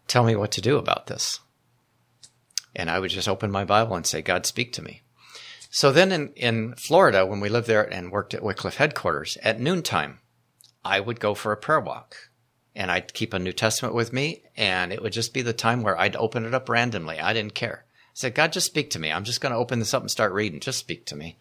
tell 0.07 0.23
me 0.23 0.35
what 0.35 0.51
to 0.53 0.61
do 0.61 0.77
about 0.77 1.07
this. 1.07 1.39
And 2.75 2.89
I 2.89 2.99
would 2.99 3.11
just 3.11 3.29
open 3.29 3.51
my 3.51 3.65
Bible 3.65 3.95
and 3.95 4.05
say, 4.05 4.21
God, 4.21 4.45
speak 4.45 4.73
to 4.73 4.81
me. 4.81 5.01
So 5.69 5.91
then 5.91 6.11
in, 6.11 6.33
in 6.33 6.75
Florida, 6.75 7.25
when 7.25 7.39
we 7.39 7.47
lived 7.47 7.67
there 7.67 7.83
and 7.83 8.11
worked 8.11 8.33
at 8.33 8.43
Wycliffe 8.43 8.75
headquarters, 8.75 9.37
at 9.41 9.59
noontime, 9.59 10.19
I 10.83 10.99
would 10.99 11.19
go 11.19 11.33
for 11.33 11.51
a 11.53 11.57
prayer 11.57 11.79
walk 11.79 12.29
and 12.75 12.91
I'd 12.91 13.13
keep 13.13 13.33
a 13.33 13.39
New 13.39 13.53
Testament 13.53 13.95
with 13.95 14.11
me. 14.11 14.43
And 14.57 14.91
it 14.91 15.01
would 15.01 15.13
just 15.13 15.33
be 15.33 15.41
the 15.41 15.53
time 15.53 15.81
where 15.81 15.97
I'd 15.97 16.15
open 16.17 16.45
it 16.45 16.53
up 16.53 16.67
randomly. 16.67 17.19
I 17.19 17.31
didn't 17.31 17.55
care. 17.55 17.85
I 17.87 18.13
said, 18.13 18.35
God, 18.35 18.51
just 18.51 18.65
speak 18.65 18.89
to 18.91 18.99
me. 18.99 19.11
I'm 19.11 19.23
just 19.23 19.39
going 19.39 19.53
to 19.53 19.57
open 19.57 19.79
this 19.79 19.93
up 19.93 20.01
and 20.01 20.11
start 20.11 20.33
reading. 20.33 20.59
Just 20.59 20.79
speak 20.79 21.05
to 21.05 21.15
me. 21.15 21.37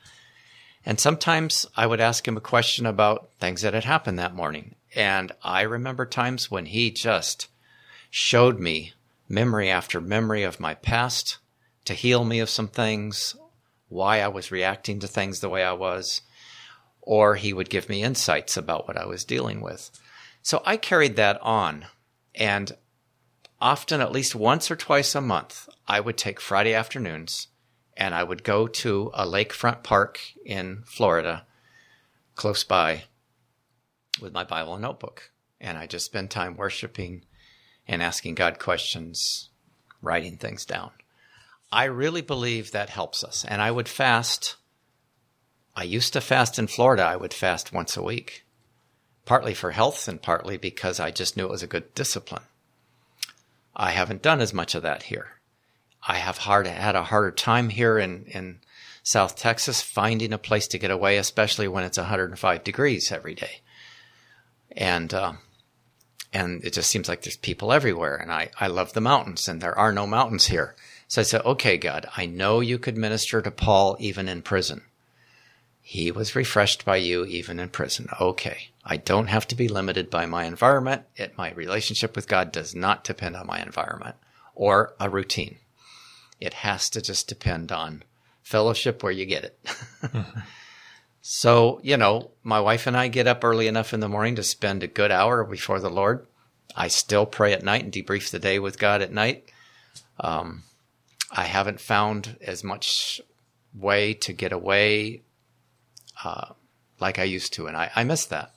And 0.84 0.98
sometimes 0.98 1.66
I 1.76 1.86
would 1.86 2.00
ask 2.00 2.26
him 2.26 2.36
a 2.36 2.40
question 2.40 2.86
about 2.86 3.30
things 3.38 3.62
that 3.62 3.74
had 3.74 3.84
happened 3.84 4.18
that 4.18 4.34
morning. 4.34 4.74
And 4.94 5.32
I 5.42 5.62
remember 5.62 6.06
times 6.06 6.50
when 6.50 6.66
he 6.66 6.90
just 6.90 7.48
showed 8.10 8.58
me 8.58 8.94
memory 9.28 9.70
after 9.70 10.00
memory 10.00 10.42
of 10.42 10.58
my 10.58 10.74
past 10.74 11.38
to 11.84 11.94
heal 11.94 12.24
me 12.24 12.40
of 12.40 12.50
some 12.50 12.68
things, 12.68 13.36
why 13.88 14.20
I 14.20 14.28
was 14.28 14.50
reacting 14.50 15.00
to 15.00 15.06
things 15.06 15.40
the 15.40 15.48
way 15.48 15.62
I 15.62 15.72
was, 15.72 16.22
or 17.00 17.36
he 17.36 17.52
would 17.52 17.70
give 17.70 17.88
me 17.88 18.02
insights 18.02 18.56
about 18.56 18.86
what 18.86 18.96
I 18.96 19.06
was 19.06 19.24
dealing 19.24 19.60
with. 19.60 19.90
So 20.42 20.62
I 20.64 20.76
carried 20.76 21.16
that 21.16 21.40
on. 21.42 21.86
And 22.34 22.76
often, 23.60 24.00
at 24.00 24.12
least 24.12 24.34
once 24.34 24.70
or 24.70 24.76
twice 24.76 25.14
a 25.14 25.20
month, 25.20 25.68
I 25.86 26.00
would 26.00 26.16
take 26.16 26.40
Friday 26.40 26.74
afternoons 26.74 27.48
and 28.00 28.14
I 28.14 28.24
would 28.24 28.42
go 28.42 28.66
to 28.66 29.10
a 29.12 29.26
lakefront 29.26 29.82
park 29.82 30.18
in 30.46 30.82
Florida, 30.86 31.46
close 32.34 32.64
by, 32.64 33.04
with 34.22 34.32
my 34.32 34.42
Bible 34.42 34.72
and 34.72 34.82
notebook. 34.82 35.30
And 35.60 35.76
I 35.76 35.86
just 35.86 36.06
spend 36.06 36.30
time 36.30 36.56
worshiping 36.56 37.26
and 37.86 38.02
asking 38.02 38.36
God 38.36 38.58
questions, 38.58 39.50
writing 40.00 40.38
things 40.38 40.64
down. 40.64 40.92
I 41.70 41.84
really 41.84 42.22
believe 42.22 42.72
that 42.72 42.88
helps 42.88 43.22
us. 43.22 43.44
And 43.44 43.60
I 43.60 43.70
would 43.70 43.88
fast. 43.88 44.56
I 45.76 45.82
used 45.82 46.14
to 46.14 46.22
fast 46.22 46.58
in 46.58 46.68
Florida. 46.68 47.02
I 47.02 47.16
would 47.16 47.34
fast 47.34 47.70
once 47.70 47.98
a 47.98 48.02
week, 48.02 48.46
partly 49.26 49.52
for 49.52 49.72
health 49.72 50.08
and 50.08 50.22
partly 50.22 50.56
because 50.56 50.98
I 50.98 51.10
just 51.10 51.36
knew 51.36 51.44
it 51.44 51.50
was 51.50 51.62
a 51.62 51.66
good 51.66 51.94
discipline. 51.94 52.44
I 53.76 53.90
haven't 53.90 54.22
done 54.22 54.40
as 54.40 54.54
much 54.54 54.74
of 54.74 54.82
that 54.82 55.04
here. 55.04 55.39
I 56.06 56.16
have 56.16 56.38
hard 56.38 56.66
had 56.66 56.96
a 56.96 57.04
harder 57.04 57.30
time 57.30 57.68
here 57.68 57.98
in 57.98 58.24
in 58.26 58.60
South 59.02 59.36
Texas 59.36 59.82
finding 59.82 60.32
a 60.32 60.38
place 60.38 60.66
to 60.68 60.78
get 60.78 60.90
away, 60.90 61.16
especially 61.16 61.68
when 61.68 61.84
it's 61.84 61.98
105 61.98 62.64
degrees 62.64 63.10
every 63.10 63.34
day. 63.34 63.60
And 64.76 65.12
uh, 65.12 65.32
and 66.32 66.64
it 66.64 66.72
just 66.72 66.90
seems 66.90 67.08
like 67.08 67.22
there's 67.22 67.36
people 67.36 67.72
everywhere. 67.72 68.16
And 68.16 68.32
I 68.32 68.50
I 68.58 68.68
love 68.68 68.92
the 68.92 69.00
mountains, 69.00 69.48
and 69.48 69.60
there 69.60 69.78
are 69.78 69.92
no 69.92 70.06
mountains 70.06 70.46
here. 70.46 70.74
So 71.08 71.20
I 71.20 71.24
said, 71.24 71.44
okay, 71.44 71.76
God, 71.76 72.08
I 72.16 72.26
know 72.26 72.60
you 72.60 72.78
could 72.78 72.96
minister 72.96 73.42
to 73.42 73.50
Paul 73.50 73.96
even 73.98 74.28
in 74.28 74.42
prison. 74.42 74.82
He 75.82 76.12
was 76.12 76.36
refreshed 76.36 76.84
by 76.84 76.98
you 76.98 77.24
even 77.24 77.58
in 77.58 77.70
prison. 77.70 78.06
Okay. 78.20 78.68
I 78.84 78.96
don't 78.96 79.26
have 79.26 79.48
to 79.48 79.56
be 79.56 79.66
limited 79.66 80.08
by 80.08 80.26
my 80.26 80.44
environment. 80.44 81.02
It, 81.16 81.36
my 81.36 81.50
relationship 81.50 82.14
with 82.14 82.28
God 82.28 82.52
does 82.52 82.76
not 82.76 83.02
depend 83.02 83.34
on 83.34 83.48
my 83.48 83.60
environment 83.60 84.14
or 84.54 84.94
a 85.00 85.10
routine. 85.10 85.58
It 86.40 86.54
has 86.54 86.88
to 86.90 87.02
just 87.02 87.28
depend 87.28 87.70
on 87.70 88.02
fellowship 88.42 89.02
where 89.02 89.12
you 89.12 89.26
get 89.26 89.44
it. 89.44 89.58
mm-hmm. 89.64 90.40
So, 91.22 91.80
you 91.82 91.96
know, 91.96 92.30
my 92.42 92.60
wife 92.60 92.86
and 92.86 92.96
I 92.96 93.08
get 93.08 93.26
up 93.26 93.44
early 93.44 93.66
enough 93.66 93.92
in 93.92 94.00
the 94.00 94.08
morning 94.08 94.36
to 94.36 94.42
spend 94.42 94.82
a 94.82 94.88
good 94.88 95.10
hour 95.10 95.44
before 95.44 95.78
the 95.78 95.90
Lord. 95.90 96.26
I 96.74 96.88
still 96.88 97.26
pray 97.26 97.52
at 97.52 97.62
night 97.62 97.84
and 97.84 97.92
debrief 97.92 98.30
the 98.30 98.38
day 98.38 98.58
with 98.58 98.78
God 98.78 99.02
at 99.02 99.12
night. 99.12 99.50
Um, 100.18 100.62
I 101.30 101.44
haven't 101.44 101.80
found 101.80 102.36
as 102.40 102.64
much 102.64 103.20
way 103.74 104.14
to 104.14 104.32
get 104.32 104.52
away 104.52 105.22
uh, 106.24 106.54
like 106.98 107.18
I 107.18 107.24
used 107.24 107.52
to, 107.54 107.66
and 107.66 107.76
I, 107.76 107.90
I 107.94 108.04
miss 108.04 108.24
that. 108.26 108.52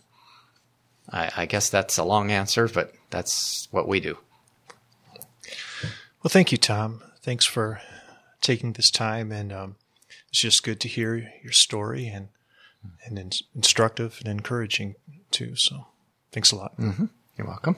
I, 1.09 1.31
I 1.37 1.45
guess 1.45 1.69
that's 1.69 1.97
a 1.97 2.03
long 2.03 2.31
answer, 2.31 2.67
but 2.67 2.93
that's 3.09 3.67
what 3.71 3.87
we 3.87 3.99
do. 3.99 4.17
Well, 6.23 6.29
thank 6.29 6.51
you, 6.51 6.57
Tom. 6.57 7.03
Thanks 7.23 7.45
for 7.45 7.81
taking 8.41 8.73
this 8.73 8.91
time, 8.91 9.31
and 9.31 9.51
um, 9.53 9.75
it's 10.29 10.41
just 10.41 10.61
good 10.63 10.79
to 10.81 10.87
hear 10.87 11.31
your 11.41 11.53
story 11.53 12.07
and 12.07 12.27
and 13.05 13.17
in- 13.17 13.31
instructive 13.55 14.19
and 14.19 14.27
encouraging 14.27 14.95
too. 15.31 15.55
So, 15.55 15.87
thanks 16.33 16.51
a 16.51 16.57
lot. 16.57 16.77
Mm-hmm. 16.77 17.05
You're 17.37 17.47
welcome. 17.47 17.77